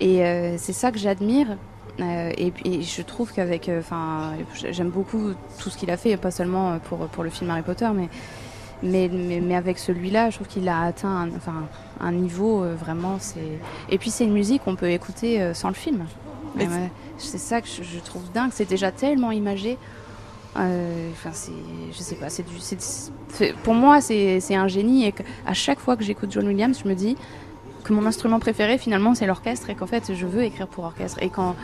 Et 0.00 0.24
euh, 0.24 0.56
c'est 0.58 0.72
ça 0.72 0.90
que 0.90 0.98
j'admire. 0.98 1.56
Euh, 2.02 2.32
et 2.36 2.82
je 2.82 3.02
trouve 3.02 3.32
qu'avec, 3.32 3.68
euh, 3.68 3.78
enfin, 3.78 4.32
j'aime 4.70 4.90
beaucoup 4.90 5.30
tout 5.58 5.70
ce 5.70 5.78
qu'il 5.78 5.90
a 5.90 5.96
fait, 5.96 6.16
pas 6.16 6.30
seulement 6.30 6.78
pour 6.80 6.98
pour 7.08 7.22
le 7.22 7.30
film 7.30 7.48
Harry 7.50 7.62
Potter, 7.62 7.88
mais 7.94 8.08
mais, 8.82 9.08
mais, 9.12 9.40
mais 9.40 9.54
avec 9.54 9.78
celui-là, 9.78 10.30
je 10.30 10.36
trouve 10.36 10.48
qu'il 10.48 10.68
a 10.68 10.82
atteint 10.82 11.08
un, 11.08 11.28
enfin, 11.36 11.68
un 12.00 12.12
niveau 12.12 12.62
euh, 12.62 12.74
vraiment. 12.74 13.18
C'est 13.20 13.58
et 13.88 13.98
puis 13.98 14.10
c'est 14.10 14.24
une 14.24 14.32
musique 14.32 14.64
qu'on 14.64 14.76
peut 14.76 14.90
écouter 14.90 15.40
euh, 15.40 15.54
sans 15.54 15.68
le 15.68 15.74
film. 15.74 16.04
Ouais, 16.56 16.66
c'est 17.16 17.38
ça 17.38 17.60
que 17.60 17.68
je, 17.68 17.82
je 17.82 17.98
trouve 18.00 18.22
dingue. 18.34 18.50
C'est 18.52 18.68
déjà 18.68 18.90
tellement 18.90 19.30
imagé. 19.30 19.78
Euh, 20.58 21.08
Enfin, 21.12 21.30
c'est, 21.32 21.52
je 21.92 21.98
sais 21.98 22.16
pas. 22.16 22.28
C'est 22.28 22.42
du, 22.42 22.56
c'est, 22.58 23.54
pour 23.62 23.74
moi, 23.74 24.00
c'est, 24.00 24.40
c'est 24.40 24.54
un 24.56 24.68
génie. 24.68 25.06
Et 25.06 25.14
à 25.46 25.54
chaque 25.54 25.78
fois 25.78 25.96
que 25.96 26.04
j'écoute 26.04 26.30
John 26.32 26.46
Williams, 26.46 26.78
je 26.82 26.88
me 26.88 26.94
dis 26.94 27.16
que 27.84 27.92
mon 27.92 28.06
instrument 28.06 28.38
préféré 28.38 28.78
finalement 28.78 29.14
c'est 29.14 29.26
l'orchestre 29.26 29.70
et 29.70 29.74
qu'en 29.74 29.86
fait 29.86 30.14
je 30.14 30.26
veux 30.26 30.42
écrire 30.42 30.68
pour 30.68 30.84
orchestre. 30.84 31.18
Et 31.22 31.28
quand 31.30 31.54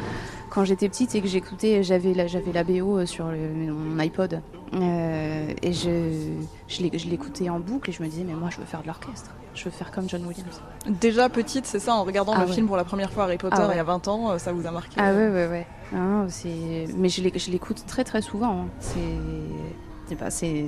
quand 0.50 0.64
j'étais 0.64 0.88
petite 0.88 1.14
et 1.14 1.20
que 1.20 1.28
j'écoutais, 1.28 1.82
j'avais 1.82 2.14
la, 2.14 2.26
j'avais 2.26 2.52
la 2.52 2.64
BO 2.64 3.04
sur 3.04 3.26
le- 3.28 3.70
mon 3.72 3.98
iPod 3.98 4.40
euh, 4.74 5.52
et 5.62 5.72
je, 5.74 6.30
je, 6.68 6.82
l'écoutais 7.08 7.50
en 7.50 7.60
boucle 7.60 7.90
et 7.90 7.92
je 7.92 8.02
me 8.02 8.08
disais 8.08 8.24
mais 8.24 8.32
moi 8.34 8.48
je 8.50 8.56
veux 8.58 8.64
faire 8.64 8.80
de 8.82 8.86
l'orchestre, 8.86 9.30
je 9.54 9.64
veux 9.66 9.70
faire 9.70 9.90
comme 9.90 10.08
John 10.08 10.24
Williams. 10.26 10.62
Déjà 10.88 11.28
petite, 11.28 11.66
c'est 11.66 11.78
ça, 11.78 11.94
en 11.94 12.02
regardant 12.04 12.32
Ah 12.34 12.40
le 12.42 12.48
ouais. 12.48 12.54
film 12.54 12.66
pour 12.66 12.76
la 12.78 12.84
première 12.84 13.12
fois 13.12 13.24
Harry 13.24 13.36
Potter 13.36 13.56
Ah 13.58 13.66
ouais. 13.68 13.74
il 13.74 13.76
y 13.76 13.80
a 13.80 13.84
20 13.84 14.08
ans, 14.08 14.30
euh, 14.30 14.38
ça 14.38 14.52
vous 14.52 14.66
a 14.66 14.70
marqué 14.70 14.94
Ah 14.98 15.12
ouais 15.12 15.28
ouais 15.28 15.46
ouais. 15.48 15.66
Non, 15.92 16.26
mais 16.96 17.08
je, 17.08 17.50
l'écoute 17.50 17.84
très 17.86 18.04
très 18.04 18.22
souvent. 18.22 18.62
hein. 18.62 18.66
C'est, 18.80 18.98
c'est 20.08 20.16
pas, 20.16 20.30
c'est 20.30 20.64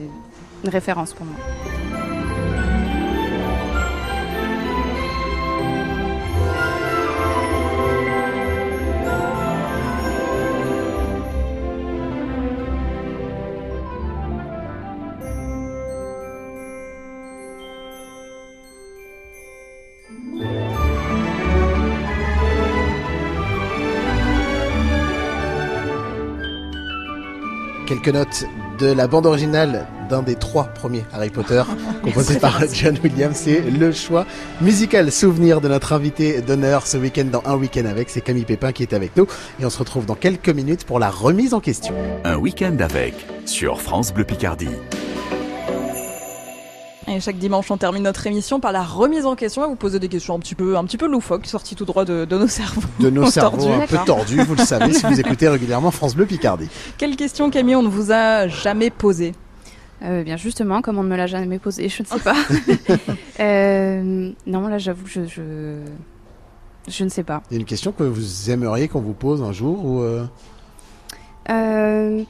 une 0.64 0.70
référence 0.70 1.14
pour 1.14 1.24
moi. 1.26 1.36
Quelques 28.02 28.14
notes 28.14 28.44
de 28.78 28.86
la 28.86 29.06
bande 29.06 29.26
originale 29.26 29.86
d'un 30.08 30.22
des 30.22 30.34
trois 30.34 30.64
premiers 30.64 31.04
Harry 31.12 31.28
Potter, 31.28 31.62
composé 32.02 32.38
par 32.38 32.62
John 32.72 32.96
Williams. 33.04 33.36
C'est 33.36 33.60
le 33.60 33.92
choix 33.92 34.24
musical 34.62 35.12
souvenir 35.12 35.60
de 35.60 35.68
notre 35.68 35.92
invité 35.92 36.40
d'honneur 36.40 36.86
ce 36.86 36.96
week-end 36.96 37.26
dans 37.26 37.42
Un 37.44 37.56
week-end 37.56 37.84
avec. 37.84 38.08
C'est 38.08 38.22
Camille 38.22 38.46
Pépin 38.46 38.72
qui 38.72 38.84
est 38.84 38.94
avec 38.94 39.14
nous. 39.18 39.26
Et 39.60 39.66
on 39.66 39.70
se 39.70 39.78
retrouve 39.78 40.06
dans 40.06 40.14
quelques 40.14 40.48
minutes 40.48 40.84
pour 40.84 40.98
la 40.98 41.10
remise 41.10 41.52
en 41.52 41.60
question. 41.60 41.94
Un 42.24 42.36
week-end 42.36 42.76
avec 42.80 43.14
sur 43.44 43.82
France 43.82 44.14
Bleu 44.14 44.24
Picardie. 44.24 44.68
Et 47.12 47.18
chaque 47.18 47.38
dimanche, 47.38 47.68
on 47.72 47.76
termine 47.76 48.04
notre 48.04 48.24
émission 48.28 48.60
par 48.60 48.70
la 48.70 48.82
remise 48.84 49.26
en 49.26 49.34
question 49.34 49.64
et 49.64 49.68
vous 49.68 49.74
poser 49.74 49.98
des 49.98 50.08
questions 50.08 50.34
un 50.34 50.38
petit 50.38 50.54
peu, 50.54 50.76
un 50.76 50.84
petit 50.84 50.96
peu 50.96 51.08
loufoques, 51.08 51.46
sorties 51.46 51.74
tout 51.74 51.84
droit 51.84 52.04
de, 52.04 52.24
de 52.24 52.38
nos 52.38 52.46
cerveaux. 52.46 52.82
De 53.00 53.10
nos 53.10 53.26
cerveaux 53.30 53.56
Tordus. 53.56 53.82
un 53.82 53.86
peu 53.86 53.98
tordus, 54.06 54.42
vous 54.44 54.54
le 54.54 54.64
savez 54.64 54.92
si 54.92 55.04
vous 55.04 55.18
écoutez 55.20 55.48
régulièrement 55.48 55.90
France 55.90 56.14
Bleu 56.14 56.24
Picardie. 56.26 56.68
Quelle 56.98 57.16
question, 57.16 57.50
Camille, 57.50 57.74
on 57.74 57.82
ne 57.82 57.88
vous 57.88 58.12
a 58.12 58.46
jamais 58.46 58.90
posée 58.90 59.34
Euh, 60.02 60.22
bien 60.22 60.36
justement, 60.36 60.82
comme 60.82 60.98
on 60.98 61.02
ne 61.02 61.08
me 61.08 61.16
l'a 61.16 61.26
jamais 61.26 61.58
posé, 61.58 61.88
je 61.88 62.02
ne 62.04 62.06
sais 62.06 62.18
pas. 62.24 62.36
Euh, 63.40 64.30
non, 64.46 64.68
là 64.68 64.78
j'avoue, 64.78 65.04
que 65.04 65.10
je, 65.10 65.26
je, 65.26 65.74
je 66.88 67.04
ne 67.04 67.08
sais 67.08 67.24
pas. 67.24 67.42
Il 67.50 67.54
y 67.54 67.56
a 67.56 67.60
une 67.60 67.66
question 67.66 67.90
que 67.90 68.04
vous 68.04 68.50
aimeriez 68.52 68.86
qu'on 68.86 69.00
vous 69.00 69.14
pose 69.14 69.42
un 69.42 69.52
jour 69.52 69.84
ou 69.84 70.00
euh, 70.02 70.24
Euh, 71.50 72.22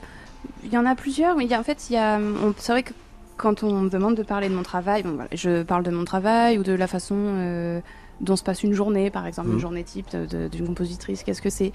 Il 0.64 0.72
y 0.72 0.78
en 0.78 0.86
a 0.86 0.94
plusieurs, 0.94 1.36
mais 1.36 1.44
il 1.44 1.50
y 1.50 1.54
a, 1.54 1.60
en 1.60 1.64
fait, 1.64 1.90
il 1.90 1.94
y 1.94 1.98
a, 1.98 2.18
on- 2.18 2.54
c'est 2.56 2.72
vrai 2.72 2.82
que 2.82 2.92
quand 3.40 3.62
on 3.62 3.80
me 3.80 3.90
demande 3.90 4.14
de 4.16 4.22
parler 4.22 4.48
de 4.48 4.54
mon 4.54 4.62
travail, 4.62 5.02
bon, 5.02 5.14
voilà, 5.14 5.30
je 5.32 5.62
parle 5.62 5.82
de 5.82 5.90
mon 5.90 6.04
travail 6.04 6.58
ou 6.58 6.62
de 6.62 6.72
la 6.72 6.86
façon 6.86 7.14
euh, 7.18 7.80
dont 8.20 8.36
se 8.36 8.42
passe 8.44 8.62
une 8.62 8.74
journée, 8.74 9.08
par 9.10 9.26
exemple, 9.26 9.48
une 9.50 9.58
journée 9.58 9.82
type 9.82 10.08
d'une 10.52 10.66
compositrice, 10.66 11.22
qu'est-ce 11.22 11.40
que 11.40 11.48
c'est? 11.48 11.72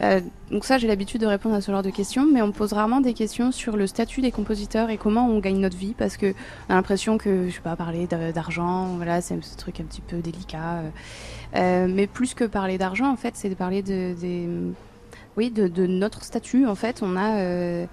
Euh, 0.00 0.20
Donc 0.50 0.64
ça, 0.64 0.78
j'ai 0.78 0.88
l'habitude 0.88 1.20
de 1.20 1.26
répondre 1.26 1.54
à 1.54 1.60
ce 1.60 1.70
genre 1.70 1.82
de 1.82 1.90
questions, 1.90 2.26
mais 2.32 2.40
on 2.40 2.46
me 2.46 2.52
pose 2.52 2.72
rarement 2.72 3.02
des 3.02 3.12
questions 3.12 3.52
sur 3.52 3.76
le 3.76 3.86
statut 3.86 4.22
des 4.22 4.30
compositeurs 4.32 4.88
et 4.88 4.96
comment 4.96 5.28
on 5.28 5.38
gagne 5.38 5.58
notre 5.60 5.76
vie, 5.76 5.94
parce 5.96 6.16
que 6.16 6.32
on 6.68 6.72
a 6.72 6.76
l'impression 6.76 7.18
que, 7.18 7.48
je 7.50 7.54
sais 7.54 7.60
pas, 7.60 7.76
parler 7.76 8.06
d'a- 8.06 8.32
d'argent, 8.32 8.86
voilà, 8.96 9.20
c'est 9.20 9.36
ce 9.44 9.56
truc 9.58 9.80
un 9.80 9.84
petit 9.84 10.00
peu 10.00 10.16
délicat. 10.16 10.80
euh. 11.56 11.86
Mais 11.88 12.06
plus 12.06 12.32
que 12.32 12.44
parler 12.44 12.78
d'argent, 12.78 13.10
en 13.12 13.16
fait, 13.16 13.34
c'est 13.36 13.50
de 13.50 13.54
parler 13.54 13.82
de, 13.82 14.14
des, 14.18 14.48
oui, 15.36 15.50
de, 15.50 15.68
de 15.68 15.86
notre 15.86 16.24
statut. 16.24 16.66
En 16.66 16.74
fait, 16.74 17.00
on 17.02 17.16
a, 17.16 17.86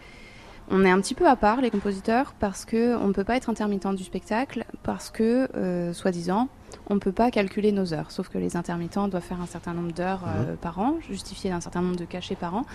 on 0.72 0.86
est 0.86 0.90
un 0.90 1.02
petit 1.02 1.16
peu 1.16 1.28
à 1.28 1.36
part 1.36 1.62
les 1.62 1.72
compositeurs 1.72 2.34
parce 2.40 2.66
que 2.66 2.96
on 2.98 3.08
ne 3.08 3.14
peut 3.14 3.24
pas 3.24 3.36
être 3.36 3.50
intermittent 3.50 3.96
du 3.96 4.04
spectacle 4.04 4.66
parce 4.84 5.10
que, 5.10 5.48
euh, 5.56 5.94
soi-disant, 5.94 6.48
on 6.88 6.96
ne 6.96 7.00
peut 7.00 7.12
pas 7.12 7.32
calculer 7.32 7.72
nos 7.72 7.94
heures. 7.94 8.12
Sauf 8.12 8.30
que 8.30 8.38
les 8.38 8.56
intermittents 8.56 9.08
doivent 9.08 9.24
faire 9.24 9.42
un 9.42 9.48
certain 9.48 9.74
nombre 9.74 9.92
d'heures 9.92 10.24
euh, 10.28 10.56
par 10.56 10.80
an, 10.80 10.98
justifier 11.10 11.50
d'un 11.50 11.62
certain 11.62 11.82
nombre 11.82 11.96
de 11.96 12.06
cachets 12.06 12.36
par 12.36 12.54
an. 12.54 12.66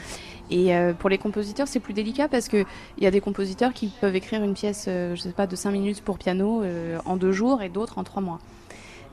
Et 0.50 0.74
euh, 0.74 0.92
pour 0.92 1.08
les 1.08 1.18
compositeurs, 1.18 1.68
c'est 1.68 1.78
plus 1.78 1.94
délicat 1.94 2.26
parce 2.28 2.48
que 2.48 2.64
il 2.98 3.04
y 3.04 3.06
a 3.06 3.10
des 3.12 3.20
compositeurs 3.20 3.72
qui 3.72 3.92
peuvent 4.00 4.16
écrire 4.16 4.42
une 4.42 4.54
pièce, 4.54 4.86
je 4.86 5.16
sais 5.16 5.30
pas, 5.30 5.46
de 5.46 5.54
5 5.54 5.70
minutes 5.70 6.02
pour 6.02 6.18
piano 6.18 6.64
en 7.04 7.16
deux 7.16 7.32
jours 7.32 7.62
et 7.62 7.68
d'autres 7.68 7.98
en 7.98 8.04
trois 8.04 8.22
mois. 8.22 8.40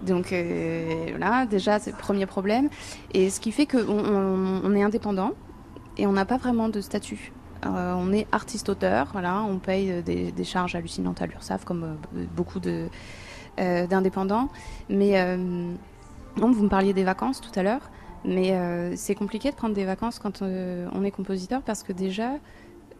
Donc 0.01 0.33
voilà, 1.09 1.45
déjà 1.45 1.77
c'est 1.77 1.91
le 1.91 1.97
premier 1.97 2.25
problème. 2.25 2.69
Et 3.13 3.29
ce 3.29 3.39
qui 3.39 3.51
fait 3.51 3.67
qu'on 3.67 3.87
on, 3.87 4.61
on 4.63 4.75
est 4.75 4.81
indépendant 4.81 5.33
et 5.97 6.07
on 6.07 6.13
n'a 6.13 6.25
pas 6.25 6.37
vraiment 6.37 6.69
de 6.69 6.81
statut. 6.81 7.31
Euh, 7.65 7.93
on 7.97 8.11
est 8.11 8.27
artiste-auteur, 8.31 9.09
voilà, 9.11 9.43
on 9.43 9.59
paye 9.59 9.91
euh, 9.91 10.01
des, 10.01 10.31
des 10.31 10.43
charges 10.43 10.75
hallucinantes 10.75 11.21
à 11.21 11.27
l'URSSAF 11.27 11.63
comme 11.63 11.83
euh, 11.83 12.25
beaucoup 12.35 12.59
de, 12.59 12.87
d'indépendants. 13.57 14.49
Mais 14.89 15.37
non, 15.37 16.51
vous 16.51 16.63
me 16.63 16.69
parliez 16.69 16.93
des 16.93 17.03
vacances 17.03 17.41
tout 17.41 17.51
à 17.59 17.63
l'heure, 17.63 17.91
mais 18.25 18.55
c'est 18.95 19.13
compliqué 19.13 19.51
de 19.51 19.55
prendre 19.55 19.75
des 19.75 19.83
vacances 19.83 20.19
quand 20.19 20.41
on 20.41 21.03
est 21.03 21.11
compositeur 21.11 21.61
parce 21.61 21.83
que 21.83 21.91
déjà, 21.91 22.31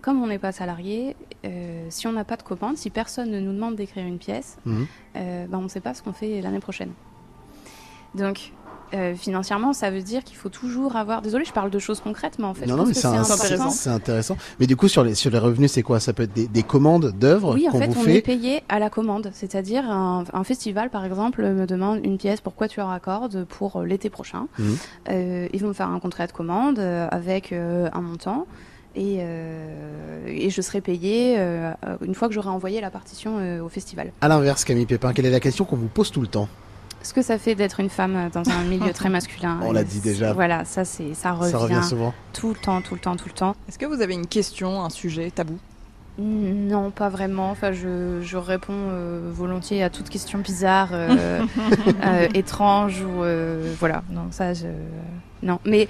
comme 0.01 0.21
on 0.21 0.27
n'est 0.27 0.39
pas 0.39 0.51
salarié, 0.51 1.15
euh, 1.45 1.85
si 1.89 2.07
on 2.07 2.11
n'a 2.11 2.25
pas 2.25 2.35
de 2.35 2.43
commande, 2.43 2.77
si 2.77 2.89
personne 2.89 3.29
ne 3.29 3.39
nous 3.39 3.53
demande 3.53 3.75
d'écrire 3.75 4.05
une 4.05 4.17
pièce, 4.17 4.57
euh, 4.67 5.47
ben, 5.47 5.57
on 5.57 5.63
ne 5.63 5.67
sait 5.67 5.79
pas 5.79 5.93
ce 5.93 6.01
qu'on 6.01 6.13
fait 6.13 6.41
l'année 6.41 6.59
prochaine. 6.59 6.91
Donc, 8.15 8.51
euh, 8.93 9.15
financièrement, 9.15 9.71
ça 9.71 9.89
veut 9.89 10.01
dire 10.01 10.21
qu'il 10.25 10.35
faut 10.35 10.49
toujours 10.49 10.97
avoir. 10.97 11.21
Désolée, 11.21 11.45
je 11.45 11.53
parle 11.53 11.69
de 11.69 11.79
choses 11.79 12.01
concrètes, 12.01 12.37
mais 12.39 12.45
en 12.45 12.53
fait, 12.53 12.65
Non, 12.65 12.75
non, 12.75 12.85
c'est 12.93 13.05
important. 13.05 13.69
c'est 13.69 13.89
intéressant. 13.89 14.35
Mais 14.59 14.67
du 14.67 14.75
coup, 14.75 14.89
sur 14.89 15.03
les, 15.05 15.15
sur 15.15 15.31
les 15.31 15.37
revenus, 15.37 15.71
c'est 15.71 15.81
quoi? 15.81 16.01
Ça 16.01 16.11
peut 16.11 16.23
être 16.23 16.33
des, 16.33 16.47
des 16.47 16.63
commandes 16.63 17.13
d'œuvres 17.17 17.53
Oui, 17.53 17.67
en 17.69 17.77
fait, 17.77 17.87
vous 17.87 18.01
on 18.01 18.03
fait? 18.03 18.17
est 18.17 18.21
payé 18.21 18.63
à 18.67 18.79
la 18.79 18.89
commande. 18.89 19.31
C'est-à-dire, 19.33 19.89
un, 19.89 20.25
un 20.33 20.43
festival, 20.43 20.89
par 20.89 21.05
exemple, 21.05 21.41
me 21.41 21.65
demande 21.65 22.05
une 22.05 22.17
pièce 22.17 22.41
pour 22.41 22.53
Quatuor 22.53 22.89
à 22.91 22.99
cordes 22.99 23.45
pour 23.45 23.77
euh, 23.77 23.85
l'été 23.85 24.09
prochain? 24.09 24.47
Mhm. 24.59 24.75
Euh, 25.09 25.47
ils 25.53 25.61
vont 25.61 25.69
me 25.69 25.73
faire 25.73 25.87
un 25.89 25.99
contrat 26.01 26.27
de 26.27 26.33
commande 26.33 26.79
euh, 26.79 27.07
avec 27.11 27.53
euh, 27.53 27.89
un 27.93 28.01
montant. 28.01 28.45
Et, 28.93 29.19
euh, 29.21 30.25
et 30.27 30.49
je 30.49 30.61
serai 30.61 30.81
payé 30.81 31.35
euh, 31.37 31.71
une 32.05 32.13
fois 32.13 32.27
que 32.27 32.33
j'aurai 32.33 32.49
envoyé 32.49 32.81
la 32.81 32.89
partition 32.89 33.37
euh, 33.39 33.61
au 33.63 33.69
festival. 33.69 34.11
À 34.19 34.27
l'inverse, 34.27 34.65
Camille 34.65 34.85
Pépin, 34.85 35.13
quelle 35.13 35.27
est 35.27 35.31
la 35.31 35.39
question 35.39 35.63
qu'on 35.63 35.77
vous 35.77 35.87
pose 35.87 36.11
tout 36.11 36.19
le 36.19 36.27
temps? 36.27 36.49
Ce 37.03 37.13
que 37.13 37.21
ça 37.21 37.37
fait 37.37 37.55
d'être 37.55 37.79
une 37.79 37.89
femme 37.89 38.29
dans 38.33 38.47
un 38.49 38.63
milieu 38.63 38.93
très 38.93 39.09
masculin. 39.09 39.59
On 39.63 39.71
l'a 39.71 39.81
Et 39.81 39.85
dit 39.85 39.99
déjà. 40.01 40.33
Voilà, 40.33 40.65
ça, 40.65 40.85
c'est, 40.85 41.13
ça, 41.15 41.31
revient 41.33 41.51
Ça 41.51 41.57
revient 41.57 41.83
souvent. 41.83 42.13
tout 42.33 42.49
le 42.49 42.55
temps, 42.55 42.81
tout 42.81 42.93
le 42.93 42.99
temps, 42.99 43.15
tout 43.15 43.27
le 43.27 43.33
temps. 43.33 43.55
Est-ce 43.67 43.79
que 43.79 43.85
vous 43.87 44.01
avez 44.01 44.13
une 44.13 44.27
question, 44.27 44.83
un 44.83 44.89
sujet 44.89 45.31
tabou? 45.31 45.57
Non, 46.19 46.91
pas 46.91 47.09
vraiment. 47.09 47.49
Enfin, 47.49 47.71
je, 47.71 48.19
je 48.21 48.37
réponds 48.37 48.73
euh, 48.75 49.31
volontiers 49.33 49.81
à 49.81 49.89
toute 49.89 50.09
question 50.09 50.39
bizarre, 50.39 50.89
euh, 50.91 51.41
euh, 52.05 52.27
étrange 52.35 53.01
ou 53.01 53.23
euh, 53.23 53.73
voilà. 53.79 54.03
Non, 54.11 54.27
ça, 54.29 54.53
je... 54.53 54.67
non. 55.41 55.59
Mais 55.65 55.87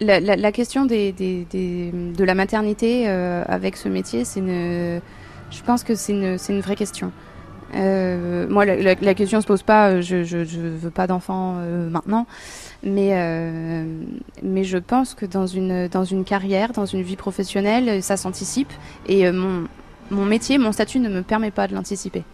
la, 0.00 0.20
la, 0.20 0.36
la 0.36 0.52
question 0.52 0.86
des, 0.86 1.12
des, 1.12 1.46
des- 1.50 1.90
de 1.92 2.24
la 2.24 2.34
maternité 2.34 3.04
euh, 3.08 3.42
avec 3.48 3.76
ce 3.76 3.88
métier, 3.88 4.24
c'est 4.24 4.40
une, 4.40 5.00
je 5.50 5.62
pense 5.66 5.82
que 5.82 5.94
c'est 5.94 6.12
une, 6.12 6.38
c'est 6.38 6.54
une 6.54 6.60
vraie 6.60 6.76
question. 6.76 7.10
Euh, 7.74 8.46
moi, 8.48 8.64
la, 8.64 8.94
la, 8.94 9.14
question 9.14 9.40
se 9.40 9.46
pose 9.46 9.62
pas. 9.62 9.90
euh, 9.90 10.02
Je, 10.02 10.24
je, 10.24 10.38
veux 10.38 10.90
pas 10.90 11.06
d'enfant 11.06 11.56
euh, 11.58 11.88
maintenant, 11.90 12.26
mais 12.82 13.10
euh, 13.12 13.84
mais 14.42 14.64
je 14.64 14.78
pense 14.78 15.14
que 15.14 15.26
dans 15.26 15.46
une 15.46 15.88
dans 15.88 16.04
une 16.04 16.24
carrière, 16.24 16.72
dans 16.72 16.86
une 16.86 17.02
vie 17.02 17.16
professionnelle, 17.16 18.02
ça 18.02 18.16
s'anticipe. 18.16 18.72
Et 19.06 19.30
mon 19.30 19.66
mon 20.10 20.24
métier, 20.24 20.56
mon 20.58 20.72
statut 20.72 21.00
ne 21.00 21.08
me 21.08 21.22
permet 21.22 21.50
pas 21.50 21.68
de 21.68 21.74
l'anticiper. 21.74 22.24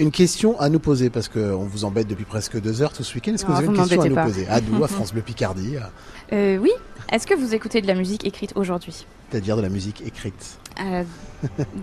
Une 0.00 0.10
question 0.10 0.58
à 0.60 0.68
nous 0.68 0.80
poser 0.80 1.08
parce 1.08 1.28
qu'on 1.28 1.64
vous 1.64 1.84
embête 1.84 2.08
depuis 2.08 2.24
presque 2.24 2.60
deux 2.60 2.82
heures 2.82 2.92
tout 2.92 3.04
ce 3.04 3.14
week-end. 3.14 3.34
Est-ce 3.34 3.44
que 3.44 3.52
vous 3.52 3.58
avez 3.58 3.66
une 3.66 3.76
question 3.76 4.00
à 4.00 4.08
nous 4.08 4.14
pas. 4.16 4.24
poser? 4.24 4.48
À 4.48 4.60
nous, 4.60 4.82
à 4.84 4.88
France 4.88 5.12
Bleu 5.12 5.22
Picardie, 5.22 5.76
Euh, 6.32 6.56
oui. 6.56 6.70
Est-ce 7.12 7.26
que 7.26 7.34
vous 7.34 7.54
écoutez 7.54 7.80
de 7.80 7.86
la 7.86 7.94
musique 7.94 8.26
écrite 8.26 8.52
aujourd'hui? 8.56 9.06
C'est-à-dire 9.30 9.56
de 9.56 9.62
la 9.62 9.68
musique 9.68 10.02
écrite. 10.04 10.58
Euh, 10.80 11.04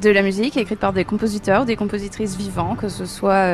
de 0.01 0.09
la 0.09 0.23
musique 0.23 0.57
écrite 0.57 0.79
par 0.79 0.91
des 0.91 1.05
compositeurs, 1.05 1.65
des 1.65 1.77
compositrices 1.77 2.35
vivants, 2.35 2.75
que 2.75 2.89
ce 2.89 3.05
soit 3.05 3.45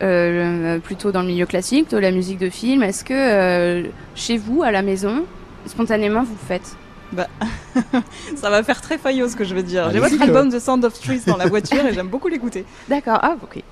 euh, 0.00 0.78
plutôt 0.80 1.12
dans 1.12 1.20
le 1.20 1.28
milieu 1.28 1.44
classique, 1.44 1.90
de 1.90 1.98
la 1.98 2.12
musique 2.12 2.38
de 2.38 2.48
film. 2.48 2.82
Est-ce 2.82 3.04
que 3.04 3.90
chez 4.14 4.38
vous, 4.38 4.62
à 4.62 4.70
la 4.70 4.80
maison, 4.80 5.24
spontanément, 5.66 6.22
vous 6.22 6.36
faites? 6.46 6.76
Bah, 7.12 7.26
ça 8.36 8.50
va 8.50 8.62
faire 8.62 8.80
très 8.80 8.98
faillot 8.98 9.28
ce 9.28 9.36
que 9.36 9.44
je 9.44 9.54
vais 9.54 9.62
dire. 9.62 9.90
J'ai 9.90 9.98
Allez-y, 9.98 10.16
votre 10.18 10.22
album 10.22 10.50
The 10.52 10.58
Sound 10.60 10.84
of 10.84 10.98
Trees 11.00 11.22
dans 11.26 11.36
la 11.36 11.46
voiture 11.46 11.84
et 11.86 11.94
j'aime 11.94 12.08
beaucoup 12.08 12.28
l'écouter. 12.28 12.64
D'accord, 12.88 13.18
ah 13.22 13.36
ok. 13.42 13.62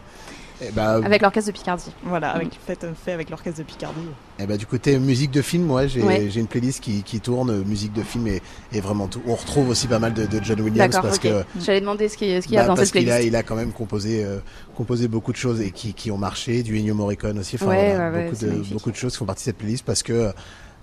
Eh 0.63 0.71
ben, 0.71 1.03
Avec 1.05 1.21
l'orchestre 1.21 1.51
de 1.51 1.55
Picardie. 1.55 1.93
Voilà, 2.03 2.31
avec, 2.31 2.49
fait, 2.67 2.87
fait 3.05 3.13
avec 3.13 3.29
l'orchestre 3.29 3.59
de 3.59 3.65
Picardie. 3.65 4.01
eh 4.39 4.47
ben, 4.47 4.57
du 4.57 4.65
côté 4.65 4.99
musique 4.99 5.31
de 5.31 5.43
film, 5.43 5.65
moi 5.65 5.87
j'ai 5.87 6.01
Ouais. 6.03 6.29
j'ai 6.31 6.41
une 6.41 6.47
playlist 6.47 6.81
qui, 6.81 7.03
qui 7.03 7.21
tourne, 7.21 7.51
euh, 7.51 7.63
musique 7.63 7.93
de 7.93 8.03
film 8.03 8.27
et, 8.27 8.41
et 8.73 8.81
vraiment 8.81 9.07
tout. 9.07 9.21
On 9.27 9.35
retrouve 9.35 9.69
aussi 9.69 9.87
pas 9.87 9.99
mal 9.99 10.15
de, 10.15 10.25
de 10.25 10.43
John 10.43 10.59
Williams 10.63 10.99
parce 11.03 11.19
que 11.19 11.45
J'allais 11.61 11.83
demander 11.83 12.09
ce 12.09 12.17
qu'il 12.17 12.29
y, 12.35 12.41
ce 12.41 12.47
qu'il 12.47 12.55
y 12.55 12.59
a 12.59 12.63
bah, 12.63 12.69
dans 12.69 12.75
parce 12.75 12.89
cette 12.89 12.99
qu'il 13.01 13.11
a, 13.11 13.17
playlist. 13.17 13.29
il 13.35 13.37
a 13.37 13.43
quand 13.43 13.55
même 13.55 13.73
composé, 13.73 14.25
euh, 14.25 14.39
composé 14.75 15.09
beaucoup 15.09 15.33
de 15.33 15.37
choses 15.37 15.61
et 15.61 15.73
qui, 15.73 15.93
qui 15.93 16.11
ont 16.11 16.17
marché, 16.17 16.63
du 16.63 16.79
Ennio 16.79 16.95
Morricone 16.95 17.39
aussi, 17.39 17.57
enfin, 17.57 17.67
Ouais, 17.67 17.95
voilà, 17.95 18.11
de, 18.11 18.47
magnifique. 18.47 18.73
beaucoup 18.73 18.91
de 18.91 18.97
choses 18.97 19.13
qui 19.13 19.19
font 19.19 19.27
partie 19.27 19.43
de 19.43 19.45
cette 19.45 19.59
playlist 19.59 19.85
parce 19.85 20.03
que 20.03 20.33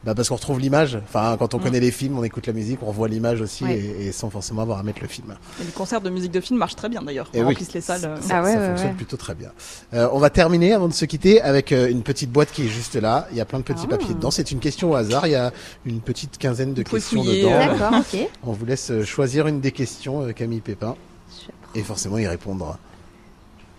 bah, 0.04 0.14
parce 0.16 0.30
qu'on 0.30 0.36
retrouve 0.36 0.60
l'image. 0.60 0.98
Enfin, 1.04 1.36
quand 1.40 1.54
on 1.54 1.60
Mm. 1.60 1.62
connaît 1.64 1.80
les 1.80 1.92
films, 1.92 2.18
on 2.20 2.24
écoute 2.24 2.46
la 2.48 2.54
musique, 2.54 2.80
on 2.84 2.88
revoit 2.88 3.08
l'image 3.08 3.40
aussi 3.42 3.64
Ouais. 3.64 3.78
et, 3.80 4.08
et 4.08 4.12
sans 4.12 4.30
forcément 4.30 4.62
avoir 4.62 4.80
à 4.80 4.84
mettre 4.84 5.02
le 5.02 5.08
film. 5.08 5.36
Et 5.62 5.64
les 5.64 5.72
concerts 5.72 6.02
de 6.02 6.10
musique 6.10 6.32
de 6.32 6.42
film 6.42 6.60
marchent 6.60 6.76
très 6.76 6.90
bien 6.90 7.02
d'ailleurs. 7.02 7.30
Ils 7.34 7.44
oui. 7.44 7.56
les 7.74 7.82
salles. 7.82 8.02
euh. 8.06 8.22
Ça, 8.22 8.40
Ah 8.40 8.44
ouais, 8.44 8.54
ça 8.54 8.60
ouais, 8.60 8.68
fonctionne 8.70 8.90
ouais. 8.90 8.96
plutôt 8.96 9.18
très 9.18 9.36
bien. 9.36 9.52
Euh, 9.94 10.10
on 10.12 10.20
va 10.20 10.30
terminer 10.30 10.74
avant 10.74 10.88
de 10.88 10.94
se 10.94 11.06
quitter 11.06 11.42
avec 11.42 11.72
euh, 11.72 11.90
une 11.90 12.04
petite 12.04 12.32
boîte 12.32 12.52
qui 12.52 12.64
est 12.66 12.70
juste 12.70 12.96
là. 12.96 13.28
Il 13.32 13.38
y 13.38 13.42
a 13.42 13.46
plein 13.46 13.60
de 13.60 13.64
petits 13.64 13.84
Ah. 13.86 13.92
papiers 13.92 14.14
dedans. 14.14 14.32
C'est 14.32 14.52
une 14.52 14.60
question 14.60 14.92
au 14.92 14.96
hasard. 14.96 15.26
Il 15.28 15.32
y 15.32 15.36
a 15.36 15.52
une 15.86 16.02
petite 16.02 16.38
quinzaine 16.38 16.74
de 16.74 16.84
Vous 16.84 16.96
questions 16.96 17.24
fouiller, 17.24 17.44
dedans. 17.44 17.58
D'accord, 17.80 18.00
ok. 18.14 18.28
On 18.44 18.52
vous 18.52 18.66
laisse 18.66 18.92
choisir 19.06 19.48
une 19.48 19.62
des 19.62 19.72
questions, 19.72 20.32
Camille 20.34 20.62
Pépin, 20.62 20.96
et 21.76 21.82
forcément 21.82 22.18
y 22.18 22.28
répondre. 22.28 22.78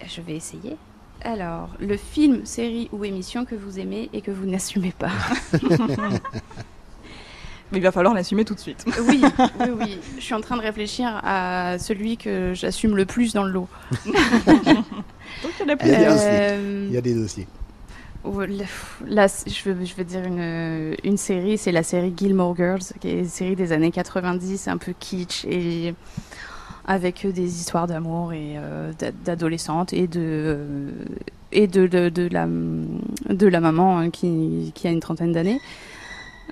Je 0.07 0.21
vais 0.21 0.37
essayer. 0.37 0.77
Alors, 1.25 1.71
le 1.81 1.97
film, 1.97 2.45
série 2.45 2.89
ou 2.93 3.05
émission 3.05 3.45
que 3.47 3.55
vous 3.55 3.79
aimez 3.79 4.11
et 4.13 4.21
que 4.21 4.31
vous 4.31 4.45
n'assumez 4.47 4.93
pas. 4.97 5.11
Mais 7.73 7.79
il 7.79 7.83
va 7.83 7.93
falloir 7.93 8.15
l'assumer 8.15 8.45
tout 8.45 8.55
de 8.55 8.61
suite. 8.61 8.85
Oui, 9.09 9.23
oui, 9.61 9.67
oui. 9.81 9.99
Je 10.19 10.23
suis 10.23 10.35
en 10.35 10.41
train 10.43 10.57
de 10.57 10.61
réfléchir 10.63 11.21
à 11.25 11.77
celui 11.79 12.17
que 12.19 12.53
j'assume 12.55 12.95
le 12.95 13.07
plus 13.07 13.33
dans 13.33 13.43
le 13.45 13.51
lot. 13.53 13.69
Donc 14.05 15.53
il 15.61 15.67
y 15.67 15.73
en 15.73 15.75
a 15.75 15.77
Il 15.83 15.89
y 15.89 15.95
a 15.95 15.97
des 15.97 16.05
Euh, 16.05 16.11
dossiers. 16.13 16.87
Il 16.89 16.93
y 16.93 16.99
a 16.99 17.01
des 17.01 17.15
dossiers. 17.15 17.47
Oh, 18.23 18.41
Là, 18.41 18.65
là, 19.07 19.27
je 19.47 19.71
veux, 19.71 19.85
je 19.85 19.95
veux 19.95 20.05
dire 20.05 20.25
une, 20.25 20.95
une 21.05 21.17
série, 21.17 21.59
c'est 21.59 21.73
la 21.73 21.83
série 21.83 22.13
Gilmore 22.17 22.55
Girls, 22.57 22.83
qui 23.01 23.09
est 23.09 23.19
une 23.21 23.29
série 23.29 23.57
des 23.57 23.73
années 23.73 23.91
90, 23.91 24.69
un 24.69 24.77
peu 24.79 24.93
kitsch 24.99 25.45
et 25.47 25.95
avec 26.87 27.27
des 27.27 27.61
histoires 27.61 27.87
d'amour 27.87 28.33
et 28.33 28.55
euh, 28.57 28.93
d'a- 28.99 29.13
d'adolescentes 29.25 29.93
et 29.93 30.07
de 30.07 30.21
euh, 30.21 30.91
et 31.53 31.67
de, 31.69 31.87
de, 31.87 32.29
la 32.31 32.47
de 32.47 33.47
la 33.47 33.61
maman 33.61 33.99
hein, 33.99 34.11
qui 34.11 34.73
a 34.85 34.91
une 34.91 35.01
trentaine 35.01 35.33
d'années. 35.33 35.61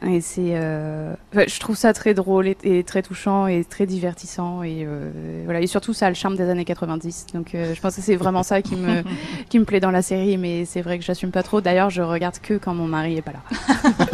Et 0.09 0.21
c'est, 0.21 0.53
euh, 0.55 1.15
enfin, 1.33 1.45
je 1.47 1.61
trouve 1.61 1.77
ça 1.77 1.93
très 1.93 2.13
drôle 2.15 2.49
et, 2.49 2.57
et 2.65 2.83
très 2.83 3.03
touchant 3.03 3.47
et 3.47 3.65
très 3.65 3.87
divertissant 3.87 4.63
et 4.63 4.85
euh, 4.85 5.11
voilà. 5.45 5.61
Et 5.61 5.67
surtout, 5.67 5.93
ça 5.93 6.07
a 6.07 6.09
le 6.09 6.15
charme 6.15 6.37
des 6.37 6.49
années 6.49 6.65
90. 6.65 7.27
Donc, 7.35 7.55
euh, 7.55 7.75
je 7.75 7.81
pense 7.81 7.97
que 7.97 8.03
c'est 8.03 8.17
vraiment 8.17 8.43
ça 8.43 8.63
qui 8.63 8.75
me 8.75 9.03
qui 9.49 9.59
me 9.59 9.65
plaît 9.65 9.81
dans 9.81 9.91
la 9.91 10.03
série, 10.03 10.37
mais 10.39 10.65
c'est 10.65 10.83
vrai 10.83 10.99
que 10.99 11.05
j'assume 11.05 11.31
pas 11.31 11.43
trop. 11.43 11.61
D'ailleurs, 11.61 11.91
je 11.91 12.03
regarde 12.03 12.39
que 12.43 12.55
quand 12.55 12.75
mon 12.75 12.87
mari 12.87 13.17
est 13.17 13.23
pas 13.23 13.33
là, 13.33 13.43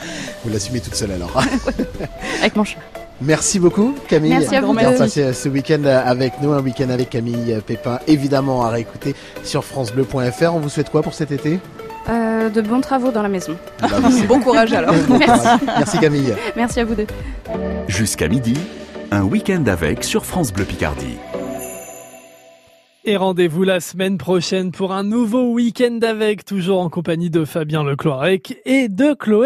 Vous 0.45 0.51
l'assumez 0.51 0.81
toute 0.81 0.95
seule 0.95 1.13
alors. 1.13 1.37
avec 2.41 2.57
mon 2.57 2.65
chat. 2.65 2.79
Merci 3.19 3.59
beaucoup 3.59 3.95
Camille 4.09 4.29
Merci 4.29 4.57
à 4.57 4.61
vous 4.61 4.75
d'avoir 4.75 4.99
passé 4.99 5.33
ce 5.33 5.49
week-end 5.49 5.83
avec 5.85 6.35
nous, 6.43 6.53
un 6.53 6.61
week-end 6.61 6.91
avec 6.91 7.09
Camille 7.09 7.59
Pépin, 7.67 7.99
évidemment 8.07 8.67
à 8.67 8.69
réécouter 8.69 9.15
sur 9.43 9.65
francebleu.fr. 9.65 10.55
On 10.55 10.61
vous 10.61 10.69
souhaite 10.69 10.91
quoi 10.91 11.03
pour 11.03 11.15
cet 11.15 11.33
été? 11.33 11.59
Euh, 12.09 12.49
de 12.49 12.61
bons 12.61 12.81
travaux 12.81 13.11
dans 13.11 13.23
la 13.23 13.29
maison. 13.29 13.57
Ah 13.83 13.89
bah, 13.89 14.09
Bon 14.29 14.41
courage 14.41 14.73
alors. 14.73 14.95
Merci. 15.19 15.49
Merci 15.67 15.99
Camille. 15.99 16.35
Merci 16.57 16.81
à 16.81 16.85
vous 16.85 16.95
deux. 16.95 17.07
Jusqu'à 17.89 18.29
midi, 18.29 18.57
un 19.11 19.23
week-end 19.23 19.65
avec 19.67 20.05
sur 20.05 20.25
France 20.25 20.53
Bleu 20.53 20.65
Picardie. 20.65 21.17
Et 23.09 23.17
rendez-vous 23.17 23.63
la 23.63 23.79
semaine 23.79 24.19
prochaine 24.19 24.73
pour 24.73 24.93
un 24.93 25.05
nouveau 25.05 25.53
week-end 25.53 26.01
avec, 26.03 26.45
toujours 26.45 26.81
en 26.81 26.91
compagnie 26.91 27.31
de 27.31 27.45
Fabien 27.45 27.85
Lecloirec 27.85 28.59
et 28.65 28.89
de 28.89 29.15
Chloé. 29.15 29.45